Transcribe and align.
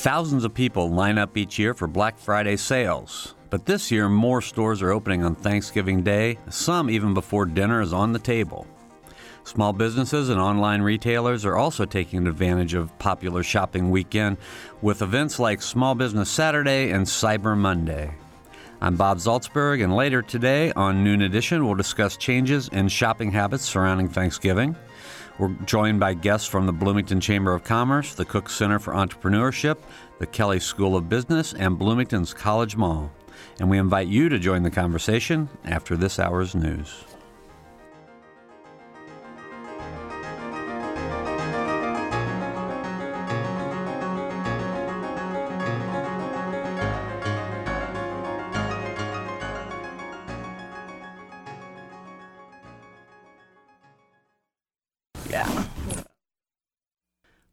Thousands 0.00 0.44
of 0.44 0.54
people 0.54 0.92
line 0.92 1.18
up 1.18 1.36
each 1.36 1.58
year 1.58 1.74
for 1.74 1.88
Black 1.88 2.18
Friday 2.18 2.56
sales. 2.56 3.34
But 3.50 3.66
this 3.66 3.90
year, 3.90 4.08
more 4.08 4.40
stores 4.40 4.80
are 4.80 4.92
opening 4.92 5.24
on 5.24 5.34
Thanksgiving 5.34 6.04
Day, 6.04 6.38
some 6.48 6.88
even 6.88 7.14
before 7.14 7.46
dinner 7.46 7.80
is 7.80 7.92
on 7.92 8.12
the 8.12 8.20
table. 8.20 8.64
Small 9.42 9.72
businesses 9.72 10.28
and 10.28 10.40
online 10.40 10.82
retailers 10.82 11.44
are 11.44 11.56
also 11.56 11.84
taking 11.84 12.28
advantage 12.28 12.74
of 12.74 12.96
popular 13.00 13.42
shopping 13.42 13.90
weekend 13.90 14.36
with 14.82 15.02
events 15.02 15.40
like 15.40 15.60
Small 15.60 15.96
Business 15.96 16.30
Saturday 16.30 16.92
and 16.92 17.04
Cyber 17.04 17.58
Monday. 17.58 18.14
I'm 18.80 18.94
Bob 18.94 19.18
Zaltsberg, 19.18 19.82
and 19.82 19.96
later 19.96 20.22
today 20.22 20.70
on 20.74 21.02
Noon 21.02 21.22
Edition, 21.22 21.66
we'll 21.66 21.74
discuss 21.74 22.16
changes 22.16 22.68
in 22.68 22.86
shopping 22.86 23.32
habits 23.32 23.64
surrounding 23.64 24.08
Thanksgiving. 24.08 24.76
We're 25.38 25.54
joined 25.66 26.00
by 26.00 26.14
guests 26.14 26.48
from 26.48 26.66
the 26.66 26.72
Bloomington 26.72 27.20
Chamber 27.20 27.54
of 27.54 27.62
Commerce, 27.62 28.12
the 28.12 28.24
Cook 28.24 28.50
Center 28.50 28.80
for 28.80 28.92
Entrepreneurship, 28.92 29.76
the 30.18 30.26
Kelley 30.26 30.58
School 30.58 30.96
of 30.96 31.08
Business, 31.08 31.54
and 31.54 31.78
Bloomington's 31.78 32.34
College 32.34 32.74
Mall. 32.74 33.12
And 33.60 33.70
we 33.70 33.78
invite 33.78 34.08
you 34.08 34.28
to 34.30 34.38
join 34.40 34.64
the 34.64 34.70
conversation 34.70 35.48
after 35.64 35.96
this 35.96 36.18
hour's 36.18 36.56
news. 36.56 37.04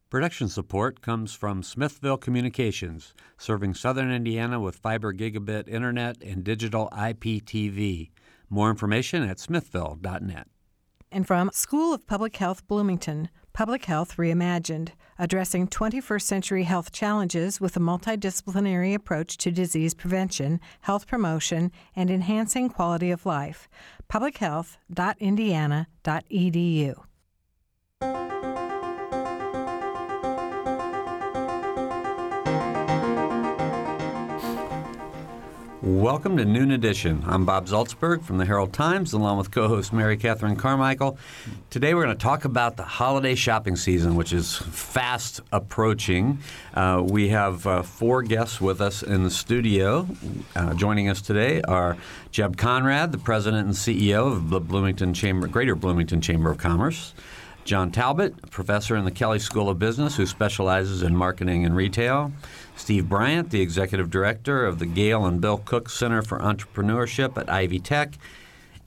Production 0.08 0.48
support 0.48 1.00
comes 1.00 1.34
from 1.34 1.64
Smithville 1.64 2.16
Communications, 2.16 3.12
serving 3.38 3.74
southern 3.74 4.12
Indiana 4.12 4.60
with 4.60 4.76
fiber 4.76 5.12
gigabit 5.12 5.68
internet 5.68 6.22
and 6.22 6.44
digital 6.44 6.88
IPTV. 6.92 8.10
More 8.48 8.70
information 8.70 9.24
at 9.24 9.40
smithville.net. 9.40 10.46
And 11.10 11.26
from 11.26 11.50
School 11.52 11.92
of 11.92 12.06
Public 12.06 12.36
Health 12.36 12.68
Bloomington, 12.68 13.30
Public 13.52 13.86
Health 13.86 14.16
Reimagined, 14.16 14.90
addressing 15.18 15.66
21st 15.66 16.22
century 16.22 16.62
health 16.62 16.92
challenges 16.92 17.60
with 17.60 17.76
a 17.76 17.80
multidisciplinary 17.80 18.94
approach 18.94 19.36
to 19.38 19.50
disease 19.50 19.92
prevention, 19.92 20.60
health 20.82 21.08
promotion, 21.08 21.72
and 21.96 22.10
enhancing 22.10 22.68
quality 22.68 23.10
of 23.10 23.26
life. 23.26 23.68
publichealth.indiana.edu. 24.08 26.94
Welcome 35.86 36.36
to 36.38 36.44
Noon 36.44 36.72
Edition. 36.72 37.22
I'm 37.28 37.44
Bob 37.44 37.68
Zaltsberg 37.68 38.24
from 38.24 38.38
the 38.38 38.44
Herald 38.44 38.72
Times, 38.72 39.12
along 39.12 39.38
with 39.38 39.52
co 39.52 39.68
host 39.68 39.92
Mary 39.92 40.16
Catherine 40.16 40.56
Carmichael. 40.56 41.16
Today 41.70 41.94
we're 41.94 42.02
going 42.02 42.16
to 42.16 42.20
talk 42.20 42.44
about 42.44 42.76
the 42.76 42.82
holiday 42.82 43.36
shopping 43.36 43.76
season, 43.76 44.16
which 44.16 44.32
is 44.32 44.56
fast 44.56 45.42
approaching. 45.52 46.40
Uh, 46.74 47.04
we 47.08 47.28
have 47.28 47.64
uh, 47.68 47.82
four 47.82 48.24
guests 48.24 48.60
with 48.60 48.80
us 48.80 49.04
in 49.04 49.22
the 49.22 49.30
studio. 49.30 50.08
Uh, 50.56 50.74
joining 50.74 51.08
us 51.08 51.22
today 51.22 51.62
are 51.68 51.96
Jeb 52.32 52.56
Conrad, 52.56 53.12
the 53.12 53.18
president 53.18 53.68
and 53.68 53.76
CEO 53.76 54.32
of 54.32 54.50
the 54.50 54.58
Bloomington 54.58 55.14
Chamber, 55.14 55.46
Greater 55.46 55.76
Bloomington 55.76 56.20
Chamber 56.20 56.50
of 56.50 56.58
Commerce. 56.58 57.14
John 57.66 57.90
Talbot, 57.90 58.32
a 58.44 58.46
professor 58.46 58.94
in 58.94 59.04
the 59.04 59.10
Kelley 59.10 59.40
School 59.40 59.68
of 59.68 59.76
Business 59.76 60.16
who 60.16 60.24
specializes 60.24 61.02
in 61.02 61.16
marketing 61.16 61.64
and 61.64 61.74
retail. 61.74 62.30
Steve 62.76 63.08
Bryant, 63.08 63.50
the 63.50 63.60
executive 63.60 64.08
director 64.08 64.64
of 64.64 64.78
the 64.78 64.86
Gayle 64.86 65.26
and 65.26 65.40
Bill 65.40 65.58
Cook 65.58 65.90
Center 65.90 66.22
for 66.22 66.38
Entrepreneurship 66.38 67.36
at 67.36 67.50
Ivy 67.50 67.80
Tech. 67.80 68.18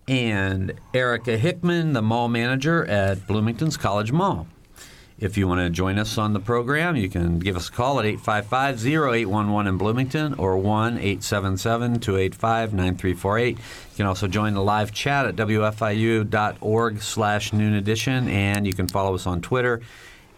And 0.08 0.74
Erica 0.94 1.38
Hickman, 1.38 1.92
the 1.92 2.02
mall 2.02 2.30
manager 2.30 2.86
at 2.86 3.28
Bloomington's 3.28 3.76
College 3.76 4.14
Mall. 4.14 4.48
If 5.20 5.38
you 5.38 5.50
want 5.50 5.60
to 5.60 5.70
join 5.70 6.00
us 6.00 6.18
on 6.18 6.32
the 6.32 6.40
program, 6.40 6.96
you 6.96 7.10
can 7.10 7.40
give 7.40 7.58
us 7.58 7.68
a 7.68 7.72
call 7.74 8.00
at 8.00 8.06
855 8.06 8.88
0811 8.88 9.68
in 9.68 9.78
Bloomington 9.78 10.34
or 10.36 10.58
1 10.58 10.98
877 10.98 12.00
285 12.00 12.74
9348. 12.74 13.58
You 13.58 13.64
can 13.98 14.06
also 14.06 14.28
join 14.28 14.54
the 14.54 14.62
live 14.62 14.94
chat 14.94 15.26
at 15.26 15.36
wfiu.org 15.36 17.02
slash 17.02 17.52
noon 17.52 17.74
edition, 17.74 18.30
and 18.30 18.66
you 18.66 18.72
can 18.72 18.88
follow 18.88 19.14
us 19.14 19.28
on 19.28 19.42
Twitter 19.42 19.82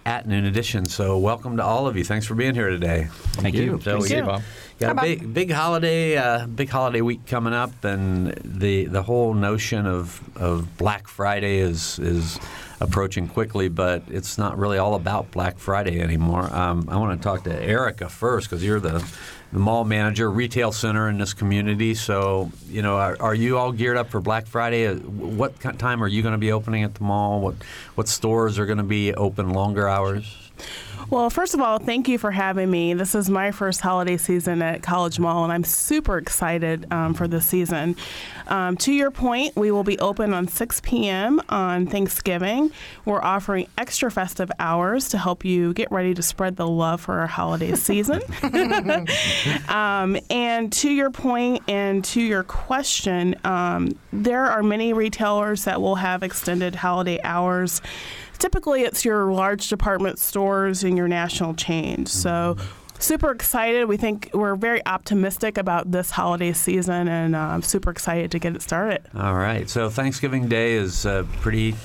at 0.03 0.27
noon 0.27 0.45
edition. 0.45 0.85
So, 0.85 1.15
welcome 1.19 1.57
to 1.57 1.63
all 1.63 1.85
of 1.85 1.95
you. 1.95 2.03
Thanks 2.03 2.25
for 2.25 2.33
being 2.33 2.55
here 2.55 2.69
today. 2.69 3.07
Thank 3.33 3.53
you. 3.53 3.79
So, 3.81 3.99
Thank 3.99 4.09
we 4.09 4.15
you, 4.15 4.23
Bob. 4.23 4.41
Got 4.79 4.97
a 4.97 5.01
big, 5.01 5.31
big 5.31 5.51
holiday, 5.51 6.17
uh, 6.17 6.47
big 6.47 6.69
holiday 6.69 7.01
week 7.01 7.27
coming 7.27 7.53
up, 7.53 7.83
and 7.83 8.33
the 8.43 8.85
the 8.85 9.03
whole 9.03 9.35
notion 9.35 9.85
of, 9.85 10.19
of 10.35 10.75
Black 10.79 11.07
Friday 11.07 11.59
is 11.59 11.99
is 11.99 12.39
approaching 12.81 13.27
quickly, 13.27 13.69
but 13.69 14.03
it's 14.09 14.37
not 14.37 14.57
really 14.57 14.77
all 14.77 14.95
about 14.95 15.31
Black 15.31 15.59
Friday 15.59 16.01
anymore. 16.01 16.53
Um, 16.53 16.87
I 16.89 16.97
want 16.97 17.19
to 17.19 17.23
talk 17.23 17.43
to 17.43 17.63
Erica 17.63 18.09
first 18.09 18.49
because 18.49 18.63
you're 18.63 18.79
the, 18.79 19.05
the 19.53 19.59
mall 19.59 19.85
manager, 19.85 20.29
retail 20.29 20.71
center 20.71 21.07
in 21.07 21.17
this 21.17 21.33
community. 21.33 21.93
So, 21.93 22.51
you 22.67 22.81
know, 22.81 22.97
are, 22.97 23.15
are 23.19 23.35
you 23.35 23.57
all 23.57 23.71
geared 23.71 23.97
up 23.97 24.09
for 24.09 24.19
Black 24.19 24.47
Friday? 24.47 24.87
Uh, 24.87 24.95
What 24.95 25.59
time 25.77 26.03
are 26.03 26.07
you 26.07 26.21
going 26.21 26.33
to 26.33 26.39
be 26.39 26.51
opening 26.51 26.83
at 26.83 26.95
the 26.95 27.03
mall? 27.03 27.39
What 27.39 27.55
what 27.95 28.07
stores 28.07 28.57
are 28.57 28.65
going 28.65 28.79
to 28.79 28.83
be 28.83 29.13
open 29.13 29.51
longer 29.51 29.87
hours? 29.87 30.37
Well, 31.09 31.29
first 31.29 31.53
of 31.53 31.61
all, 31.61 31.77
thank 31.77 32.07
you 32.07 32.17
for 32.17 32.31
having 32.31 32.69
me. 32.69 32.93
This 32.93 33.15
is 33.15 33.29
my 33.29 33.51
first 33.51 33.81
holiday 33.81 34.17
season 34.17 34.61
at 34.61 34.81
College 34.81 35.19
Mall, 35.19 35.43
and 35.43 35.51
I'm 35.51 35.63
super 35.63 36.17
excited 36.17 36.91
um, 36.91 37.13
for 37.13 37.27
this 37.27 37.45
season. 37.45 37.95
Um, 38.47 38.77
to 38.77 38.93
your 38.93 39.11
point, 39.11 39.55
we 39.55 39.71
will 39.71 39.83
be 39.83 39.97
open 39.99 40.33
on 40.33 40.47
6 40.47 40.81
p.m. 40.81 41.41
on 41.49 41.87
Thanksgiving. 41.87 42.71
We're 43.05 43.21
offering 43.21 43.67
extra 43.77 44.11
festive 44.11 44.51
hours 44.59 45.09
to 45.09 45.17
help 45.17 45.43
you 45.43 45.73
get 45.73 45.91
ready 45.91 46.13
to 46.13 46.21
spread 46.21 46.55
the 46.55 46.67
love 46.67 47.01
for 47.01 47.19
our 47.19 47.27
holiday 47.27 47.75
season. 47.75 48.21
um, 49.69 50.17
and 50.29 50.71
to 50.73 50.89
your 50.89 51.11
point 51.11 51.63
and 51.67 52.03
to 52.05 52.21
your 52.21 52.43
question, 52.43 53.35
um, 53.43 53.89
there 54.13 54.45
are 54.45 54.63
many 54.63 54.93
retailers 54.93 55.65
that 55.65 55.81
will 55.81 55.95
have 55.95 56.23
extended 56.23 56.75
holiday 56.75 57.19
hours 57.23 57.81
typically 58.41 58.81
it's 58.81 59.05
your 59.05 59.31
large 59.31 59.69
department 59.69 60.17
stores 60.17 60.83
and 60.91 60.97
your 60.97 61.07
national 61.07 61.55
chains. 61.55 62.11
So 62.11 62.57
super 62.99 63.31
excited. 63.31 63.85
We 63.85 63.97
think 63.97 64.29
we're 64.33 64.55
very 64.55 64.85
optimistic 64.85 65.57
about 65.57 65.91
this 65.91 66.11
holiday 66.11 66.53
season 66.53 67.07
and 67.07 67.35
uh, 67.35 67.61
super 67.61 67.89
excited 67.89 68.31
to 68.31 68.39
get 68.39 68.55
it 68.55 68.61
started. 68.61 69.01
All 69.15 69.35
right. 69.35 69.69
So 69.69 69.89
Thanksgiving 69.89 70.47
Day 70.47 70.73
is 70.73 71.05
uh, 71.05 71.25
pretty 71.39 71.75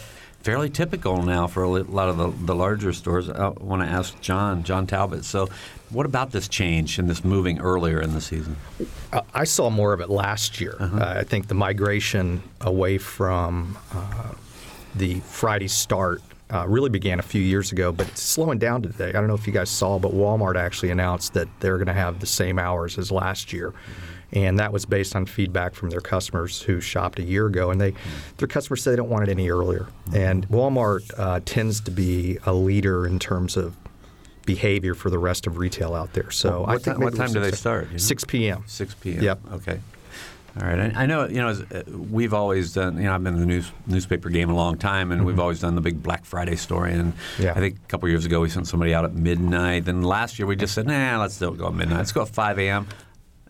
fairly 0.46 0.70
typical 0.70 1.22
now 1.22 1.48
for 1.48 1.64
a 1.64 1.68
lot 1.68 2.08
of 2.08 2.16
the, 2.18 2.28
the 2.46 2.54
larger 2.54 2.92
stores. 2.92 3.28
I 3.28 3.48
want 3.48 3.82
to 3.82 3.88
ask 3.88 4.20
John, 4.20 4.62
John 4.62 4.86
Talbot. 4.86 5.24
So, 5.24 5.48
what 5.90 6.06
about 6.06 6.30
this 6.30 6.46
change 6.46 7.00
and 7.00 7.10
this 7.10 7.24
moving 7.24 7.58
earlier 7.60 8.00
in 8.00 8.12
the 8.12 8.20
season? 8.20 8.56
Uh, 9.12 9.22
I 9.34 9.42
saw 9.42 9.70
more 9.70 9.92
of 9.92 10.00
it 10.00 10.08
last 10.08 10.60
year. 10.60 10.76
Uh-huh. 10.78 10.98
Uh, 10.98 11.14
I 11.18 11.24
think 11.24 11.48
the 11.48 11.54
migration 11.54 12.42
away 12.60 12.98
from 12.98 13.76
uh, 13.92 14.34
the 14.94 15.18
Friday 15.20 15.66
start 15.68 16.22
uh, 16.52 16.66
really 16.68 16.90
began 16.90 17.18
a 17.18 17.22
few 17.22 17.42
years 17.42 17.72
ago, 17.72 17.92
but 17.92 18.08
it's 18.08 18.22
slowing 18.22 18.58
down 18.58 18.82
today. 18.82 19.08
I 19.08 19.12
don't 19.12 19.26
know 19.26 19.34
if 19.34 19.46
you 19.46 19.52
guys 19.52 19.70
saw, 19.70 19.98
but 19.98 20.12
Walmart 20.12 20.56
actually 20.56 20.90
announced 20.90 21.34
that 21.34 21.48
they're 21.60 21.76
going 21.78 21.86
to 21.88 21.92
have 21.92 22.20
the 22.20 22.26
same 22.26 22.58
hours 22.58 22.98
as 22.98 23.10
last 23.10 23.52
year. 23.52 23.74
And 24.32 24.58
that 24.58 24.72
was 24.72 24.84
based 24.84 25.14
on 25.14 25.24
feedback 25.26 25.74
from 25.74 25.90
their 25.90 26.00
customers 26.00 26.60
who 26.62 26.80
shopped 26.80 27.18
a 27.18 27.22
year 27.22 27.46
ago, 27.46 27.70
and 27.70 27.80
they, 27.80 27.94
their 28.38 28.48
customers 28.48 28.82
said 28.82 28.92
they 28.92 28.96
don't 28.96 29.08
want 29.08 29.28
it 29.28 29.30
any 29.30 29.50
earlier. 29.50 29.86
And 30.12 30.48
Walmart 30.48 31.12
uh, 31.16 31.40
tends 31.44 31.80
to 31.82 31.90
be 31.90 32.38
a 32.44 32.52
leader 32.52 33.06
in 33.06 33.18
terms 33.18 33.56
of 33.56 33.76
behavior 34.44 34.94
for 34.94 35.10
the 35.10 35.18
rest 35.18 35.46
of 35.46 35.58
retail 35.58 35.94
out 35.94 36.12
there. 36.12 36.30
So 36.30 36.62
What 36.62 36.68
I 36.70 36.78
think 36.78 36.98
what 36.98 37.14
time 37.16 37.32
do 37.32 37.40
they 37.40 37.52
start, 37.52 37.86
you 37.86 37.92
know? 37.92 37.98
6 37.98 38.24
p.m. 38.24 38.64
6 38.66 38.94
p.m. 38.94 39.22
Yep. 39.22 39.38
Okay. 39.52 39.80
All 40.60 40.66
right. 40.66 40.96
I, 40.96 41.02
I 41.02 41.06
know, 41.06 41.26
you 41.28 41.36
know, 41.36 41.48
as, 41.48 41.60
uh, 41.62 41.82
we've 41.88 42.32
always 42.32 42.72
done, 42.72 42.96
you 42.96 43.02
know, 43.04 43.14
I've 43.14 43.22
been 43.22 43.34
in 43.34 43.40
the 43.40 43.46
news, 43.46 43.70
newspaper 43.86 44.30
game 44.30 44.48
a 44.48 44.54
long 44.54 44.78
time, 44.78 45.12
and 45.12 45.26
we've 45.26 45.38
always 45.38 45.60
done 45.60 45.74
the 45.74 45.80
big 45.82 46.02
Black 46.02 46.24
Friday 46.24 46.56
story. 46.56 46.92
And 46.92 47.12
Mm-hmm. 47.14 47.42
Yeah. 47.42 47.50
I 47.52 47.60
think 47.60 47.76
a 47.76 47.86
couple 47.88 48.08
years 48.08 48.24
ago 48.24 48.40
we 48.40 48.48
sent 48.48 48.66
somebody 48.66 48.94
out 48.94 49.04
at 49.04 49.14
midnight. 49.14 49.84
Then 49.84 50.02
last 50.02 50.38
year 50.38 50.46
we 50.46 50.56
just 50.56 50.74
said, 50.74 50.86
nah, 50.86 51.20
let's 51.20 51.38
don't 51.38 51.58
go 51.58 51.66
at 51.68 51.74
midnight. 51.74 51.98
Let's 51.98 52.12
go 52.12 52.22
at 52.22 52.28
5 52.28 52.58
a.m. 52.58 52.86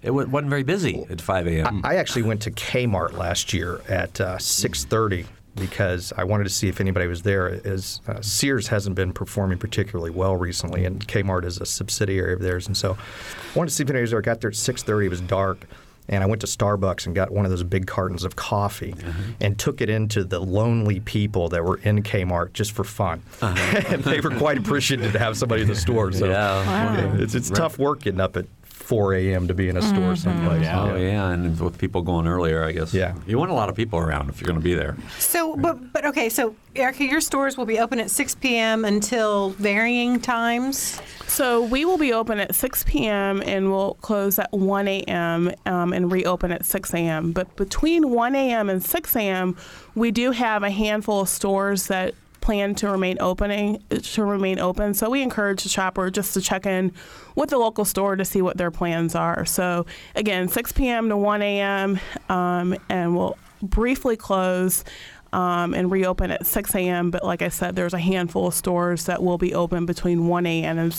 It 0.03 0.11
wa- 0.11 0.25
wasn't 0.25 0.51
very 0.51 0.63
busy 0.65 1.07
at 1.09 1.21
5 1.21 1.47
a.m. 1.47 1.81
I 1.85 1.97
actually 1.97 2.23
went 2.23 2.43
to 2.43 2.51
Kmart 2.51 3.13
last 3.13 3.53
year 3.53 3.81
at 3.89 4.21
uh, 4.21 4.37
6:30 4.39 5.27
because 5.55 6.13
I 6.17 6.25
wanted 6.25 6.45
to 6.45 6.51
see 6.51 6.69
if 6.69 6.81
anybody 6.81 7.07
was 7.07 7.23
there. 7.23 7.61
As 7.67 8.01
uh, 8.07 8.21
Sears 8.21 8.69
hasn't 8.69 8.95
been 8.95 9.13
performing 9.13 9.59
particularly 9.59 10.11
well 10.11 10.37
recently, 10.37 10.85
and 10.85 11.07
Kmart 11.09 11.45
is 11.45 11.61
a 11.61 11.67
subsidiary 11.67 12.35
of 12.35 12.41
theirs, 12.41 12.67
and 12.67 12.77
so 12.77 12.93
I 12.93 13.59
wanted 13.59 13.71
to 13.71 13.75
see 13.77 13.83
if 13.85 13.89
anybody 13.89 14.03
was 14.03 14.11
there. 14.11 14.19
I 14.19 14.23
got 14.23 14.41
there 14.43 14.51
at 14.51 14.57
6:30. 14.57 15.07
It 15.07 15.09
was 15.09 15.21
dark. 15.23 15.67
And 16.09 16.23
I 16.23 16.27
went 16.27 16.41
to 16.43 16.47
Starbucks 16.47 17.07
and 17.07 17.15
got 17.15 17.31
one 17.31 17.45
of 17.45 17.51
those 17.51 17.63
big 17.63 17.87
cartons 17.87 18.25
of 18.25 18.37
coffee 18.37 18.95
uh-huh. 18.95 19.13
and 19.41 19.59
took 19.59 19.81
it 19.81 19.91
into 19.91 20.25
the 20.25 20.39
lonely 20.41 21.01
people 21.01 21.49
that 21.49 21.65
were 21.65 21.79
in 21.79 22.03
Kmart 22.03 22.53
just 22.53 22.73
for 22.73 22.85
fun. 22.85 23.23
Uh-huh. 23.43 23.83
and 23.89 24.05
they 24.05 24.21
were 24.21 24.31
quite 24.31 24.59
appreciative 24.59 25.13
to 25.13 25.19
have 25.19 25.37
somebody 25.37 25.63
in 25.63 25.69
the 25.69 25.75
store. 25.75 26.13
So 26.13 26.27
Yeah. 26.27 27.17
it's, 27.17 27.35
it's 27.35 27.51
tough 27.51 27.79
work 27.79 28.03
getting 28.03 28.21
up 28.21 28.37
at 28.37 28.47
4 28.87 29.15
a.m. 29.15 29.49
to 29.49 29.55
be 29.55 29.69
in 29.69 29.77
a 29.77 29.83
store 29.83 30.15
someplace. 30.15 30.65
Oh 30.69 30.95
yeah, 30.95 31.31
and 31.31 31.59
with 31.59 31.77
people 31.77 32.03
going 32.03 32.29
earlier, 32.29 32.65
I 32.65 32.71
guess. 32.71 32.95
Yeah. 32.95 33.17
You 33.27 33.37
want 33.37 33.51
a 33.51 33.55
lot 33.55 33.69
of 33.69 33.75
people 33.75 33.99
around 33.99 34.29
if 34.29 34.41
you're 34.41 34.47
going 34.47 34.61
to 34.61 34.65
be 34.65 34.75
there. 34.75 34.97
So, 35.19 35.57
but, 35.57 35.93
but 35.93 36.07
okay, 36.07 36.29
so 36.29 36.55
Erica, 36.77 37.05
your 37.05 37.21
stores 37.21 37.57
will 37.57 37.67
be 37.67 37.81
open 37.81 37.99
at 37.99 38.13
6 38.13 38.37
p.m. 38.37 38.85
until 38.85 39.51
varying 39.51 40.21
times. 40.21 41.01
So 41.27 41.65
we 41.65 41.85
will 41.85 41.99
be 41.99 42.13
open 42.13 42.39
at 42.39 42.55
6 42.55 42.85
p.m. 42.85 43.43
and 43.43 43.73
we'll 43.73 43.95
close 43.95 44.39
at 44.39 44.53
1 44.53 44.87
a.m. 44.87 45.53
Um, 45.67 45.93
and 45.93 46.13
reopen 46.13 46.53
at 46.53 46.65
6 46.65 46.95
a.m. 46.95 47.33
But 47.33 47.57
between 47.57 48.11
1 48.11 48.35
a.m. 48.37 48.71
and 48.71 48.81
6 48.81 49.17
a.m., 49.17 49.57
we 49.97 50.13
do 50.13 50.31
have 50.31 50.63
a 50.63 50.71
handful 50.71 51.23
of 51.23 51.29
stores 51.29 51.89
that 51.89 52.15
plan 52.47 52.77
to 52.77 52.89
remain 52.89 53.17
opening 53.19 53.83
to 53.91 54.23
remain 54.23 54.61
open. 54.61 54.95
So 54.95 55.11
we 55.11 55.21
encourage 55.21 55.65
the 55.65 55.69
shopper 55.69 56.11
just 56.13 56.33
to 56.35 56.41
check 56.41 56.65
in 56.65 56.93
with 57.35 57.51
the 57.51 57.59
local 57.59 57.85
store 57.85 58.15
to 58.15 58.25
see 58.25 58.41
what 58.41 58.57
their 58.57 58.71
plans 58.71 59.17
are. 59.17 59.45
So 59.45 59.85
again, 60.15 60.47
6 60.47 60.71
p.m. 60.71 61.09
to 61.09 61.17
1 61.17 61.43
a.m. 61.43 61.99
Um, 62.29 62.77
and 62.89 63.17
we'll 63.17 63.37
briefly 63.63 64.17
close 64.17 64.85
um, 65.33 65.75
and 65.75 65.91
reopen 65.91 66.31
at 66.31 66.47
6 66.47 66.75
a.m. 66.75 67.11
But 67.11 67.25
like 67.25 67.43
I 67.43 67.49
said, 67.49 67.77
there's 67.77 67.95
a 67.95 67.99
handful 67.99 68.47
of 68.47 68.55
stores 68.55 69.05
that 69.07 69.23
will 69.23 69.39
be 69.39 69.55
open 69.55 69.87
between 69.87 70.29
1 70.29 70.47
a.m. 70.47 70.79
and 70.79 70.95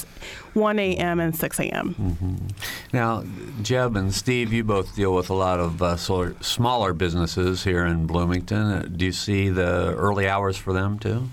1 0.54 0.80
a.m. 0.80 1.20
and 1.20 1.36
6 1.36 1.60
a.m. 1.60 2.48
Now, 2.94 3.24
Jeb 3.62 3.96
and 3.96 4.14
Steve, 4.14 4.54
you 4.54 4.64
both 4.64 4.96
deal 4.96 5.14
with 5.14 5.30
a 5.30 5.34
lot 5.34 5.60
of 5.60 5.82
uh, 5.82 5.98
smaller 5.98 6.94
businesses 6.94 7.64
here 7.64 7.86
in 7.86 8.06
Bloomington. 8.08 8.58
Uh, 8.72 8.88
do 8.94 9.06
you 9.06 9.12
see 9.12 9.50
the 9.50 9.94
early 9.96 10.28
hours 10.28 10.58
for 10.58 10.74
them 10.74 11.00
too? 11.00 11.30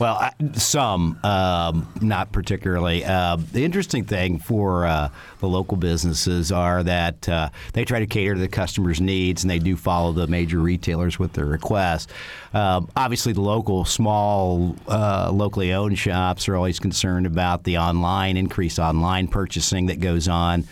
Well, 0.00 0.16
I, 0.16 0.32
some, 0.54 1.18
um, 1.22 1.86
not 2.00 2.32
particularly. 2.32 3.04
Uh, 3.04 3.36
the 3.52 3.66
interesting 3.66 4.06
thing 4.06 4.38
for 4.38 4.86
uh, 4.86 5.10
the 5.40 5.46
local 5.46 5.76
businesses 5.76 6.50
are 6.50 6.82
that 6.82 7.28
uh, 7.28 7.50
they 7.74 7.84
try 7.84 7.98
to 7.98 8.06
cater 8.06 8.32
to 8.32 8.40
the 8.40 8.48
customers' 8.48 8.98
needs, 8.98 9.44
and 9.44 9.50
they 9.50 9.58
do 9.58 9.76
follow 9.76 10.12
the 10.12 10.26
major 10.26 10.58
retailers 10.58 11.18
with 11.18 11.34
their 11.34 11.44
requests. 11.44 12.10
Um, 12.54 12.88
obviously, 12.96 13.34
the 13.34 13.42
local, 13.42 13.84
small, 13.84 14.74
uh, 14.88 15.30
locally 15.34 15.74
owned 15.74 15.98
shops 15.98 16.48
are 16.48 16.56
always 16.56 16.80
concerned 16.80 17.26
about 17.26 17.64
the 17.64 17.76
online, 17.76 18.38
increased 18.38 18.78
online 18.78 19.28
purchasing 19.28 19.84
that 19.86 20.00
goes 20.00 20.28
on 20.28 20.64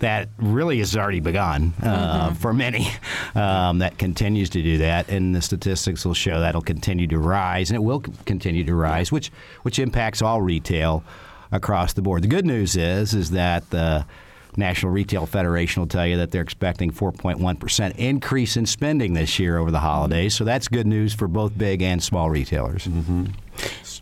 that 0.00 0.28
really 0.38 0.78
has 0.78 0.96
already 0.96 1.20
begun 1.20 1.72
uh, 1.82 2.34
for 2.34 2.52
many. 2.52 2.88
Um, 3.34 3.78
that 3.80 3.98
continues 3.98 4.48
to 4.50 4.62
do 4.62 4.78
that, 4.78 5.10
and 5.10 5.34
the 5.34 5.42
statistics 5.42 6.06
will 6.06 6.14
show 6.14 6.40
that'll 6.40 6.62
continue 6.62 7.06
to 7.08 7.18
rise, 7.18 7.70
and 7.70 7.76
it 7.76 7.82
will 7.82 8.00
continue 8.24 8.64
to 8.64 8.74
rise, 8.74 9.12
which 9.12 9.30
which 9.62 9.78
impacts 9.78 10.22
all 10.22 10.40
retail 10.40 11.04
across 11.52 11.92
the 11.92 12.02
board. 12.02 12.22
The 12.22 12.28
good 12.28 12.46
news 12.46 12.76
is 12.76 13.14
is 13.14 13.32
that 13.32 13.68
the 13.70 14.06
National 14.56 14.90
Retail 14.90 15.26
Federation 15.26 15.82
will 15.82 15.88
tell 15.88 16.06
you 16.06 16.16
that 16.16 16.30
they're 16.30 16.42
expecting 16.42 16.90
4.1 16.90 17.60
percent 17.60 17.96
increase 17.98 18.56
in 18.56 18.64
spending 18.64 19.12
this 19.12 19.38
year 19.38 19.58
over 19.58 19.70
the 19.70 19.80
holidays. 19.80 20.34
So 20.34 20.44
that's 20.44 20.68
good 20.68 20.86
news 20.86 21.12
for 21.14 21.28
both 21.28 21.56
big 21.58 21.82
and 21.82 22.02
small 22.02 22.30
retailers. 22.30 22.88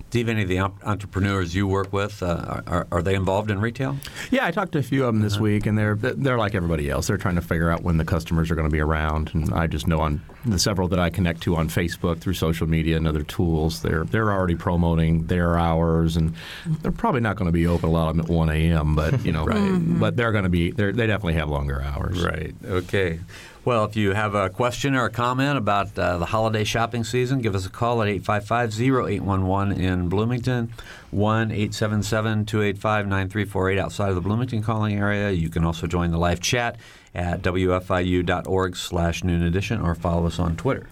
Steve, 0.09 0.29
any 0.29 0.43
of 0.43 0.49
the 0.49 0.59
entrepreneurs 0.59 1.55
you 1.55 1.67
work 1.67 1.93
with, 1.93 2.23
uh, 2.23 2.63
are, 2.67 2.87
are 2.91 3.03
they 3.03 3.15
involved 3.15 3.51
in 3.51 3.61
retail? 3.61 3.97
Yeah, 4.31 4.47
I 4.47 4.51
talked 4.51 4.73
to 4.73 4.79
a 4.79 4.83
few 4.83 5.05
of 5.05 5.15
them 5.15 5.23
this 5.23 5.39
week, 5.39 5.67
and 5.67 5.77
they're 5.79 5.95
they're 5.95 6.39
like 6.39 6.55
everybody 6.55 6.91
else. 6.91 7.07
They're 7.07 7.17
trying 7.17 7.37
to 7.37 7.41
figure 7.43 7.71
out 7.71 7.83
when 7.83 7.97
the 7.97 8.05
customers 8.05 8.51
are 8.51 8.55
going 8.55 8.69
to 8.69 8.73
be 8.73 8.81
around, 8.81 9.31
and 9.35 9.53
I 9.53 9.67
just 9.67 9.87
know 9.87 10.01
on 10.01 10.23
the 10.45 10.59
several 10.59 10.89
that 10.89 10.99
I 10.99 11.11
connect 11.11 11.43
to 11.43 11.57
on 11.57 11.69
Facebook 11.69 12.19
through 12.19 12.35
social 12.35 12.67
media 12.67 12.97
and 12.97 13.07
other 13.07 13.23
tools, 13.23 13.83
they're 13.83 14.05
they're 14.05 14.33
already 14.33 14.57
promoting 14.57 15.27
their 15.27 15.59
hours, 15.59 16.17
and 16.17 16.35
they're 16.83 16.93
probably 16.93 17.21
not 17.21 17.37
going 17.37 17.47
to 17.47 17.53
be 17.53 17.67
open 17.67 17.89
a 17.89 17.93
lot 17.93 18.09
of 18.11 18.17
them 18.17 18.25
at 18.25 18.31
1 18.31 18.51
a.m. 18.51 18.95
But 18.95 19.25
you 19.25 19.33
know, 19.33 19.47
but 20.01 20.17
they're 20.17 20.33
going 20.33 20.45
to 20.45 20.51
be 20.51 20.71
they 20.71 20.93
they 20.93 21.07
definitely 21.07 21.35
have 21.35 21.49
longer 21.49 21.83
hours. 21.83 22.25
Right. 22.25 22.55
Okay. 22.65 23.21
Well, 23.65 23.85
if 23.87 23.97
you 23.97 24.13
have 24.13 24.35
a 24.35 24.51
question 24.51 24.95
or 24.95 25.07
a 25.07 25.11
comment 25.11 25.57
about 25.57 25.99
uh, 25.99 26.19
the 26.19 26.27
holiday 26.27 26.65
shopping 26.65 27.03
season, 27.03 27.41
give 27.41 27.55
us 27.55 27.65
a 27.65 27.71
call 27.71 28.03
at 28.03 28.09
855-0811 28.09 29.79
in 29.79 30.11
Bloomington, 30.11 30.71
1-877-285-9348 31.15 33.79
outside 33.79 34.11
of 34.11 34.17
the 34.17 34.21
Bloomington 34.21 34.63
calling 34.63 34.99
area. 34.99 35.31
You 35.31 35.49
can 35.49 35.65
also 35.65 35.87
join 35.87 36.11
the 36.11 36.19
live 36.19 36.41
chat 36.41 36.77
at 37.15 37.41
wfiu.org 37.41 38.77
slash 38.77 39.25
noon 39.25 39.43
edition 39.43 39.81
or 39.81 39.95
follow 39.95 40.27
us 40.27 40.39
on 40.39 40.57
Twitter. 40.57 40.87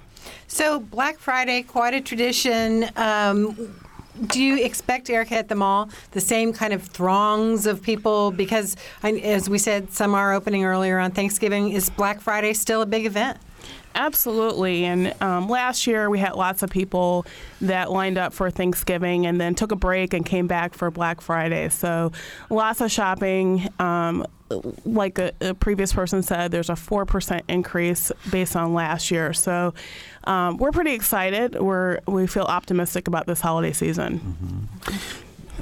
So, 0.47 0.81
Black 0.81 1.19
Friday, 1.19 1.65
quite 1.65 1.93
a 1.93 2.01
tradition. 2.01 2.89
Um, 2.97 3.75
do 4.27 4.43
you 4.43 4.63
expect, 4.63 5.09
Erica, 5.09 5.35
at 5.37 5.49
the 5.49 5.55
mall, 5.55 5.89
the 6.13 6.21
same 6.21 6.53
kind 6.53 6.73
of 6.73 6.83
throngs 6.83 7.67
of 7.67 7.83
people? 7.83 8.31
Because, 8.31 8.77
as 9.03 9.49
we 9.49 9.59
said, 9.59 9.93
some 9.93 10.15
are 10.15 10.33
opening 10.35 10.65
earlier 10.65 10.99
on 10.99 11.11
Thanksgiving. 11.11 11.71
Is 11.71 11.91
Black 11.91 12.21
Friday 12.21 12.53
still 12.53 12.83
a 12.83 12.87
big 12.87 13.07
event? 13.07 13.39
Absolutely. 13.95 14.85
And 14.85 15.15
um, 15.23 15.49
last 15.49 15.87
year 15.87 16.09
we 16.09 16.19
had 16.19 16.35
lots 16.35 16.63
of 16.63 16.71
people 16.71 17.27
that 17.61 17.91
lined 17.91 18.17
up 18.17 18.33
for 18.33 18.51
Thanksgiving 18.51 19.27
and 19.27 19.41
then 19.41 19.55
took 19.55 19.71
a 19.71 19.77
break 19.77 20.15
and 20.15 20.25
came 20.25 20.47
back 20.47 20.75
for 20.75 20.91
Black 20.91 21.21
Friday. 21.21 21.69
So 21.69 22.13
lots 22.49 22.81
of 22.81 22.91
shopping. 22.91 23.69
Um, 23.79 24.27
like 24.85 25.19
a, 25.19 25.33
a 25.41 25.55
previous 25.55 25.93
person 25.93 26.23
said, 26.23 26.51
there's 26.51 26.71
a 26.71 26.75
4% 26.75 27.41
increase 27.49 28.13
based 28.31 28.57
on 28.57 28.75
last 28.75 29.11
year. 29.11 29.33
So 29.33 29.75
um, 30.25 30.57
we're 30.59 30.73
pretty 30.73 30.93
excited. 30.93 31.61
We're, 31.61 32.01
we 32.07 32.27
feel 32.27 32.45
optimistic 32.45 33.09
about 33.09 33.27
this 33.27 33.41
holiday 33.41 33.73
season. 33.73 34.69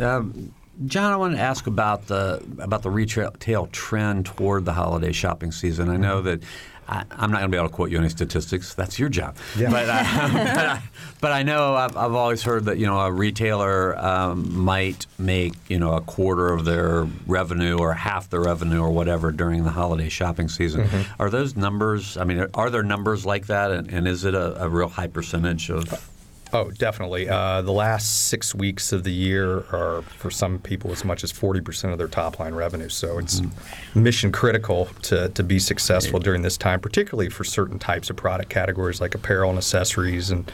Um, 0.00 0.52
John, 0.86 1.12
I 1.12 1.16
want 1.16 1.34
to 1.34 1.40
ask 1.40 1.66
about 1.66 2.06
the 2.06 2.42
about 2.58 2.82
the 2.82 2.88
retail 2.90 3.66
trend 3.66 4.26
toward 4.26 4.64
the 4.64 4.72
holiday 4.72 5.12
shopping 5.12 5.52
season. 5.52 5.90
I 5.90 5.98
know 5.98 6.22
that 6.22 6.42
I, 6.90 7.04
I'm 7.12 7.30
not 7.30 7.38
going 7.38 7.50
to 7.52 7.56
be 7.56 7.56
able 7.56 7.68
to 7.68 7.74
quote 7.74 7.90
you 7.90 7.98
any 7.98 8.08
statistics. 8.08 8.74
That's 8.74 8.98
your 8.98 9.08
job. 9.08 9.36
Yeah. 9.56 9.70
But, 9.70 9.88
uh, 9.88 10.02
but, 10.32 10.66
I, 10.66 10.82
but 11.20 11.32
I 11.32 11.42
know 11.44 11.74
I've, 11.74 11.96
I've 11.96 12.14
always 12.14 12.42
heard 12.42 12.64
that 12.64 12.78
you 12.78 12.86
know 12.86 12.98
a 12.98 13.12
retailer 13.12 13.96
um, 13.96 14.58
might 14.58 15.06
make 15.18 15.54
you 15.68 15.78
know 15.78 15.92
a 15.94 16.00
quarter 16.00 16.52
of 16.52 16.64
their 16.64 17.06
revenue 17.26 17.78
or 17.78 17.92
half 17.92 18.28
their 18.28 18.40
revenue 18.40 18.80
or 18.80 18.90
whatever 18.90 19.30
during 19.30 19.62
the 19.62 19.70
holiday 19.70 20.08
shopping 20.08 20.48
season. 20.48 20.88
Are 21.20 21.30
those 21.30 21.56
numbers? 21.56 22.16
I 22.16 22.24
mean, 22.24 22.46
are 22.54 22.70
there 22.70 22.82
numbers 22.82 23.24
like 23.24 23.46
that? 23.46 23.70
And, 23.70 23.88
and 23.88 24.08
is 24.08 24.24
it 24.24 24.34
a, 24.34 24.64
a 24.64 24.68
real 24.68 24.88
high 24.88 25.06
percentage 25.06 25.70
of? 25.70 26.09
Oh, 26.52 26.70
definitely. 26.70 27.28
Uh, 27.28 27.62
the 27.62 27.72
last 27.72 28.26
six 28.26 28.54
weeks 28.54 28.92
of 28.92 29.04
the 29.04 29.12
year 29.12 29.64
are, 29.72 30.02
for 30.02 30.30
some 30.30 30.58
people, 30.58 30.90
as 30.90 31.04
much 31.04 31.22
as 31.22 31.32
40% 31.32 31.92
of 31.92 31.98
their 31.98 32.08
top 32.08 32.38
line 32.38 32.54
revenue. 32.54 32.88
So 32.88 33.18
it's 33.18 33.40
mission 33.94 34.32
critical 34.32 34.86
to, 35.02 35.28
to 35.28 35.42
be 35.42 35.58
successful 35.58 36.18
during 36.18 36.42
this 36.42 36.56
time, 36.56 36.80
particularly 36.80 37.30
for 37.30 37.44
certain 37.44 37.78
types 37.78 38.10
of 38.10 38.16
product 38.16 38.50
categories 38.50 39.00
like 39.00 39.14
apparel 39.14 39.50
and 39.50 39.58
accessories 39.58 40.30
and 40.30 40.50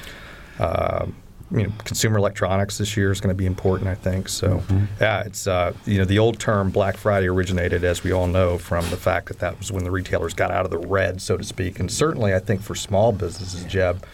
uh, 0.58 1.06
you 1.50 1.62
know, 1.62 1.72
consumer 1.84 2.18
electronics 2.18 2.78
this 2.78 2.96
year 2.96 3.12
is 3.12 3.20
going 3.20 3.34
to 3.34 3.38
be 3.38 3.46
important, 3.46 3.88
I 3.88 3.94
think. 3.94 4.28
So, 4.28 4.62
yeah, 5.00 5.22
it's 5.22 5.46
uh, 5.46 5.74
you 5.84 5.98
know 5.98 6.04
the 6.04 6.18
old 6.18 6.40
term 6.40 6.70
Black 6.70 6.96
Friday 6.96 7.28
originated, 7.28 7.84
as 7.84 8.02
we 8.02 8.10
all 8.10 8.26
know, 8.26 8.58
from 8.58 8.88
the 8.90 8.96
fact 8.96 9.28
that 9.28 9.38
that 9.38 9.56
was 9.58 9.70
when 9.70 9.84
the 9.84 9.90
retailers 9.90 10.34
got 10.34 10.50
out 10.50 10.64
of 10.64 10.70
the 10.72 10.78
red, 10.78 11.22
so 11.22 11.36
to 11.36 11.44
speak. 11.44 11.78
And 11.78 11.90
certainly, 11.90 12.34
I 12.34 12.40
think 12.40 12.62
for 12.62 12.74
small 12.74 13.12
businesses, 13.12 13.64
Jeb, 13.64 14.04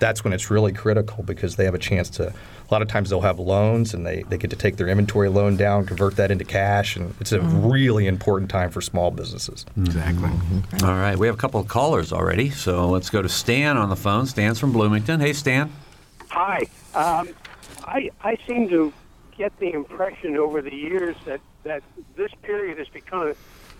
that's 0.00 0.24
when 0.24 0.32
it's 0.32 0.50
really 0.50 0.72
critical 0.72 1.22
because 1.22 1.56
they 1.56 1.64
have 1.64 1.74
a 1.74 1.78
chance 1.78 2.10
to. 2.10 2.28
A 2.28 2.70
lot 2.70 2.82
of 2.82 2.88
times 2.88 3.10
they'll 3.10 3.20
have 3.20 3.38
loans 3.38 3.94
and 3.94 4.06
they, 4.06 4.22
they 4.24 4.38
get 4.38 4.50
to 4.50 4.56
take 4.56 4.76
their 4.76 4.88
inventory 4.88 5.28
loan 5.28 5.56
down, 5.56 5.86
convert 5.86 6.16
that 6.16 6.30
into 6.30 6.44
cash, 6.44 6.96
and 6.96 7.14
it's 7.20 7.32
a 7.32 7.40
really 7.40 8.06
important 8.06 8.48
time 8.48 8.70
for 8.70 8.80
small 8.80 9.10
businesses. 9.10 9.66
Exactly. 9.76 10.30
All 10.82 10.94
right, 10.94 11.18
we 11.18 11.26
have 11.26 11.34
a 11.34 11.38
couple 11.38 11.60
of 11.60 11.66
callers 11.68 12.12
already, 12.12 12.50
so 12.50 12.88
let's 12.88 13.10
go 13.10 13.22
to 13.22 13.28
Stan 13.28 13.76
on 13.76 13.88
the 13.88 13.96
phone. 13.96 14.26
Stan's 14.26 14.58
from 14.58 14.72
Bloomington. 14.72 15.20
Hey, 15.20 15.32
Stan. 15.32 15.72
Hi. 16.28 16.66
Um, 16.94 17.28
I 17.84 18.10
I 18.22 18.38
seem 18.46 18.68
to 18.68 18.92
get 19.36 19.58
the 19.58 19.72
impression 19.72 20.36
over 20.36 20.62
the 20.62 20.74
years 20.74 21.16
that 21.24 21.40
that 21.64 21.82
this 22.16 22.30
period 22.42 22.78
has 22.78 22.88
become 22.88 23.34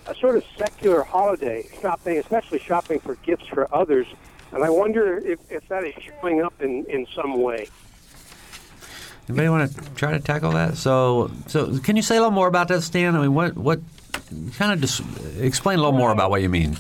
a, 0.07 0.11
a 0.11 0.15
sort 0.17 0.37
of 0.37 0.45
secular 0.57 1.03
holiday 1.03 1.65
shopping, 1.81 2.19
especially 2.19 2.59
shopping 2.59 2.99
for 2.99 3.15
gifts 3.17 3.47
for 3.47 3.73
others. 3.75 4.07
And 4.53 4.65
I 4.65 4.71
wonder 4.71 5.19
if, 5.19 5.39
if 5.51 5.67
that 5.69 5.85
is 5.85 5.95
showing 5.95 6.43
up 6.43 6.61
in, 6.61 6.85
in 6.87 7.07
some 7.15 7.41
way. 7.41 7.69
Anybody 9.29 9.49
want 9.49 9.73
to 9.73 9.91
try 9.95 10.13
to 10.13 10.19
tackle 10.19 10.51
that? 10.53 10.77
So, 10.77 11.31
so 11.47 11.79
can 11.79 11.95
you 11.95 12.03
say 12.03 12.17
a 12.17 12.21
little 12.21 12.33
more 12.33 12.49
about 12.49 12.69
that, 12.69 12.83
Stan? 12.83 13.15
I 13.15 13.21
mean, 13.21 13.35
what 13.35 13.57
what 13.57 13.81
kind 14.57 14.73
of 14.73 14.81
just 14.81 15.03
explain 15.39 15.79
a 15.79 15.83
little 15.83 15.97
more 15.97 16.11
about 16.11 16.31
what 16.31 16.43
you 16.43 16.49
mean? 16.49 16.77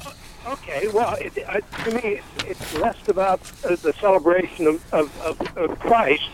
Okay, 0.46 0.88
well, 0.88 1.14
it, 1.14 1.32
uh, 1.46 1.60
to 1.84 1.94
me, 1.94 2.00
it's, 2.18 2.44
it's 2.44 2.74
less 2.78 2.96
about 3.06 3.40
uh, 3.64 3.76
the 3.76 3.92
celebration 4.00 4.66
of, 4.66 4.92
of, 4.92 5.20
of, 5.22 5.56
of 5.56 5.78
Christ 5.78 6.28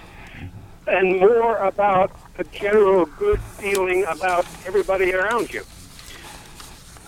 and 0.87 1.21
more 1.21 1.57
about 1.59 2.13
a 2.39 2.45
general 2.45 3.05
good 3.05 3.41
feeling 3.41 4.05
about 4.05 4.47
everybody 4.65 5.13
around 5.13 5.53
you. 5.53 5.65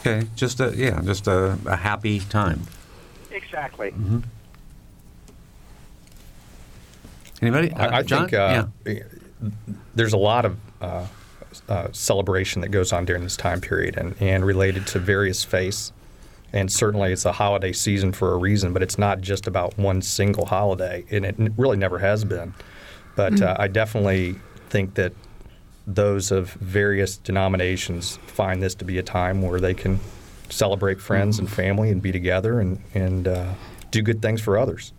Okay, 0.00 0.26
just 0.36 0.60
a 0.60 0.74
yeah, 0.76 1.00
just 1.02 1.26
a, 1.26 1.58
a 1.66 1.76
happy 1.76 2.20
time. 2.20 2.62
Exactly. 3.30 3.90
Mm-hmm. 3.90 4.20
Anybody? 7.40 7.72
Uh, 7.72 7.90
I, 7.90 7.98
I 7.98 8.02
John? 8.02 8.28
think 8.28 8.34
uh, 8.34 8.66
there's 9.94 10.12
a 10.12 10.18
lot 10.18 10.44
of 10.44 10.56
uh, 10.80 11.06
uh, 11.68 11.88
celebration 11.92 12.62
that 12.62 12.68
goes 12.68 12.92
on 12.92 13.04
during 13.04 13.22
this 13.22 13.36
time 13.36 13.60
period 13.60 13.96
and, 13.96 14.14
and 14.20 14.44
related 14.44 14.86
to 14.88 14.98
various 14.98 15.44
faiths. 15.44 15.92
And 16.52 16.72
certainly 16.72 17.12
it's 17.12 17.26
a 17.26 17.32
holiday 17.32 17.72
season 17.72 18.12
for 18.12 18.32
a 18.32 18.36
reason, 18.38 18.72
but 18.72 18.82
it's 18.82 18.96
not 18.98 19.20
just 19.20 19.46
about 19.46 19.76
one 19.76 20.00
single 20.00 20.46
holiday, 20.46 21.04
and 21.10 21.26
it 21.26 21.36
really 21.58 21.76
never 21.76 21.98
has 21.98 22.24
been. 22.24 22.54
But 23.16 23.42
uh, 23.42 23.54
I 23.58 23.68
definitely 23.68 24.36
think 24.70 24.94
that 24.94 25.12
those 25.86 26.30
of 26.30 26.52
various 26.52 27.18
denominations 27.18 28.16
find 28.26 28.62
this 28.62 28.74
to 28.76 28.84
be 28.84 28.96
a 28.96 29.02
time 29.02 29.42
where 29.42 29.60
they 29.60 29.74
can 29.74 30.00
celebrate 30.48 31.00
friends 31.00 31.38
and 31.38 31.50
family 31.50 31.90
and 31.90 32.00
be 32.02 32.12
together 32.12 32.60
and, 32.60 32.80
and 32.94 33.28
uh, 33.28 33.54
do 33.90 34.02
good 34.02 34.22
things 34.22 34.40
for 34.40 34.58
others. 34.58 34.92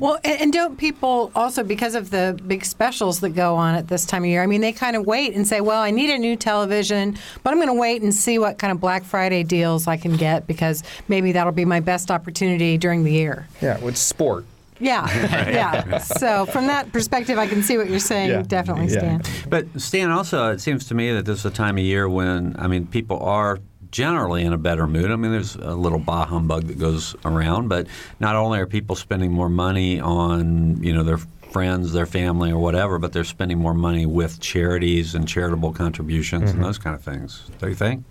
Well, 0.00 0.18
and, 0.22 0.40
and 0.42 0.52
don't 0.52 0.76
people 0.76 1.30
also, 1.34 1.62
because 1.62 1.94
of 1.94 2.10
the 2.10 2.38
big 2.46 2.64
specials 2.64 3.20
that 3.20 3.30
go 3.30 3.56
on 3.56 3.74
at 3.74 3.88
this 3.88 4.04
time 4.04 4.22
of 4.22 4.28
year, 4.28 4.42
I 4.42 4.46
mean, 4.46 4.60
they 4.60 4.72
kind 4.72 4.96
of 4.96 5.06
wait 5.06 5.34
and 5.34 5.46
say, 5.46 5.60
well, 5.60 5.80
I 5.80 5.90
need 5.90 6.10
a 6.10 6.18
new 6.18 6.36
television, 6.36 7.16
but 7.42 7.52
I'm 7.52 7.56
going 7.56 7.68
to 7.68 7.74
wait 7.74 8.02
and 8.02 8.14
see 8.14 8.38
what 8.38 8.58
kind 8.58 8.70
of 8.70 8.80
Black 8.80 9.04
Friday 9.04 9.42
deals 9.44 9.86
I 9.86 9.96
can 9.96 10.16
get 10.16 10.46
because 10.46 10.82
maybe 11.08 11.32
that'll 11.32 11.52
be 11.52 11.64
my 11.64 11.80
best 11.80 12.10
opportunity 12.10 12.76
during 12.76 13.04
the 13.04 13.12
year. 13.12 13.48
Yeah, 13.62 13.78
with 13.78 13.96
sport. 13.96 14.44
Yeah, 14.78 15.06
yeah. 15.50 15.98
So 15.98 16.44
from 16.44 16.66
that 16.66 16.92
perspective, 16.92 17.38
I 17.38 17.46
can 17.46 17.62
see 17.62 17.78
what 17.78 17.88
you're 17.88 17.98
saying. 17.98 18.28
Yeah. 18.28 18.42
Definitely, 18.42 18.92
Yeah. 18.92 19.20
Stan. 19.20 19.48
But 19.48 19.80
Stan, 19.80 20.10
also, 20.10 20.50
it 20.52 20.60
seems 20.60 20.86
to 20.88 20.94
me 20.94 21.12
that 21.12 21.24
this 21.24 21.38
is 21.38 21.46
a 21.46 21.50
time 21.50 21.78
of 21.78 21.84
year 21.84 22.06
when 22.10 22.56
I 22.58 22.66
mean 22.66 22.86
people 22.86 23.18
are 23.20 23.58
generally 23.96 24.42
in 24.42 24.52
a 24.52 24.58
better 24.58 24.86
mood. 24.86 25.10
I 25.10 25.16
mean, 25.16 25.32
there's 25.32 25.56
a 25.56 25.74
little 25.74 25.98
bah 25.98 26.26
humbug 26.26 26.64
that 26.64 26.78
goes 26.78 27.16
around, 27.24 27.68
but 27.68 27.86
not 28.20 28.36
only 28.36 28.58
are 28.58 28.66
people 28.66 28.94
spending 28.94 29.32
more 29.32 29.48
money 29.48 29.98
on 29.98 30.82
you 30.82 30.92
know 30.92 31.02
their 31.02 31.16
friends, 31.50 31.94
their 31.94 32.04
family, 32.04 32.52
or 32.52 32.58
whatever, 32.58 32.98
but 32.98 33.14
they're 33.14 33.24
spending 33.24 33.58
more 33.58 33.72
money 33.72 34.04
with 34.04 34.38
charities 34.38 35.14
and 35.14 35.26
charitable 35.26 35.72
contributions 35.72 36.50
and 36.50 36.62
those 36.62 36.76
kind 36.76 36.94
of 36.94 37.02
things. 37.02 37.50
Do 37.58 37.68
you 37.68 37.74
think? 37.74 38.04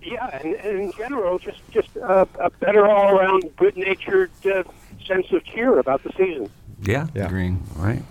Yeah, 0.00 0.38
and, 0.40 0.54
and 0.54 0.80
in 0.80 0.92
general, 0.92 1.40
just 1.40 1.58
just 1.72 1.96
a, 1.96 2.28
a 2.38 2.50
better 2.50 2.86
all 2.86 3.18
around, 3.18 3.50
good 3.56 3.76
natured 3.76 4.30
uh, 4.46 4.62
sense 5.04 5.26
of 5.32 5.44
cheer 5.44 5.80
about 5.80 6.04
the 6.04 6.12
season. 6.16 6.48
Yeah. 6.82 7.08
Yeah. 7.12 7.26
Agreeing. 7.26 7.60
All 7.76 7.86
right. 7.86 8.02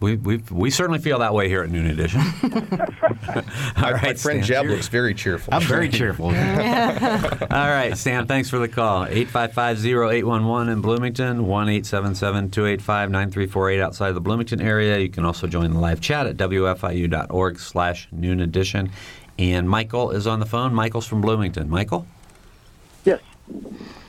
We, 0.00 0.16
we, 0.16 0.38
we 0.50 0.70
certainly 0.70 0.98
feel 0.98 1.18
that 1.18 1.34
way 1.34 1.48
here 1.48 1.62
at 1.62 1.70
Noon 1.70 1.86
Edition. 1.86 2.20
All 2.42 3.92
right, 3.92 4.02
My 4.02 4.14
friend 4.14 4.18
Stan. 4.18 4.42
Jeb 4.42 4.66
looks 4.66 4.88
very 4.88 5.12
cheerful. 5.14 5.52
I'm 5.52 5.60
very 5.62 5.90
cheerful. 5.90 6.26
All 6.26 6.32
right, 6.32 7.92
Stan, 7.96 8.26
thanks 8.26 8.48
for 8.48 8.58
the 8.58 8.68
call. 8.68 9.04
855-0811 9.06 10.72
in 10.72 10.80
Bloomington, 10.80 11.44
1-877-285-9348 11.44 13.82
outside 13.82 14.12
the 14.12 14.20
Bloomington 14.20 14.62
area. 14.62 14.98
You 14.98 15.10
can 15.10 15.26
also 15.26 15.46
join 15.46 15.70
the 15.72 15.78
live 15.78 16.00
chat 16.00 16.26
at 16.26 16.38
wfiu.org 16.38 17.58
slash 17.58 18.08
noon 18.10 18.40
edition. 18.40 18.90
And 19.38 19.68
Michael 19.68 20.10
is 20.12 20.26
on 20.26 20.40
the 20.40 20.46
phone. 20.46 20.72
Michael's 20.74 21.06
from 21.06 21.20
Bloomington. 21.20 21.68
Michael, 21.68 22.06
Yes. 23.04 23.20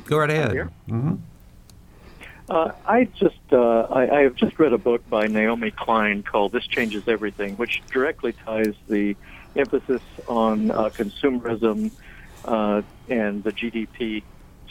go 0.05 0.17
right 0.17 0.29
ahead. 0.29 0.51
here. 0.51 0.69
Mm-hmm. 0.89 1.15
Uh, 2.51 2.74
I 2.86 3.05
just 3.05 3.39
uh, 3.53 3.88
I, 3.89 4.17
I 4.17 4.22
have 4.24 4.36
just 4.36 4.60
read 4.60 4.74
a 4.74 4.77
book 4.77 5.10
by 5.10 5.27
Naomi 5.27 5.72
Klein 5.72 6.22
called 6.22 6.51
"This 6.51 6.67
Changes 6.67 7.08
Everything," 7.08 7.55
which 7.55 7.81
directly 7.93 8.34
ties 8.34 8.74
the 8.89 9.15
emphasis 9.55 10.01
on 10.27 10.70
uh, 10.70 10.89
consumerism 10.89 11.91
uh, 12.43 12.81
and 13.08 13.41
the 13.41 13.53
GDP 13.53 14.24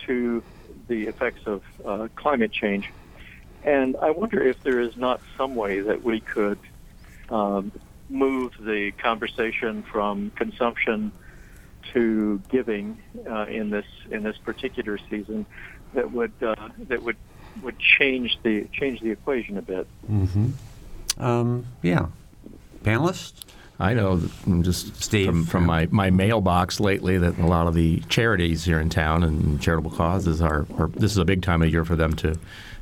to 0.05 0.43
the 0.89 1.07
effects 1.07 1.41
of 1.47 1.63
uh, 1.83 2.09
climate 2.17 2.53
change. 2.53 2.91
And 3.65 3.97
I 3.97 4.11
wonder 4.11 4.47
if 4.47 4.63
there 4.63 4.81
is 4.81 4.95
not 4.99 5.23
some 5.39 5.55
way 5.55 5.81
that 5.81 6.05
we 6.05 6.21
could 6.21 6.59
um, 7.31 7.73
move 8.11 8.53
the 8.61 8.91
conversation 8.91 9.85
from 9.85 10.33
consumption 10.33 11.13
to 11.95 12.43
giving 12.51 13.01
uh, 13.27 13.47
in 13.47 13.71
this 13.71 13.87
in 14.11 14.23
this 14.23 14.37
particular 14.37 14.99
season 15.09 15.47
that 15.95 16.13
would 16.13 16.35
uh, 16.43 16.69
that 16.89 17.03
would 17.03 17.17
would 17.63 17.79
change 17.79 18.39
the 18.43 18.67
change 18.73 19.01
the 19.01 19.11
equation 19.11 19.59
a 19.59 19.63
bit. 19.63 19.87
Mm-hmm. 20.11 21.23
Um, 21.23 21.67
yeah. 21.83 22.07
Panelists? 22.83 23.45
I 23.79 23.95
know 23.95 24.17
that 24.17 24.31
from 24.31 24.63
just 24.63 25.03
Steve, 25.03 25.27
from, 25.27 25.47
from 25.47 25.63
yeah. 25.63 25.67
my, 25.67 25.89
my 25.91 26.11
mailbox 26.11 26.81
lately 26.81 27.17
that 27.17 27.39
a 27.39 27.47
lot 27.47 27.67
of 27.67 27.73
the 27.73 28.01
charities 28.11 28.65
here 28.65 28.79
in 28.79 28.91
town 28.91 29.23
and 29.23 29.61
charitable 29.61 29.91
causes 29.91 30.43
are, 30.43 30.67
are 30.77 30.89
this 30.89 31.13
is 31.13 31.17
a 31.17 31.25
big 31.25 31.43
time 31.43 31.63
of 31.63 31.71
year 31.71 31.85
for 31.85 31.97
them 31.97 32.15
to 32.17 32.39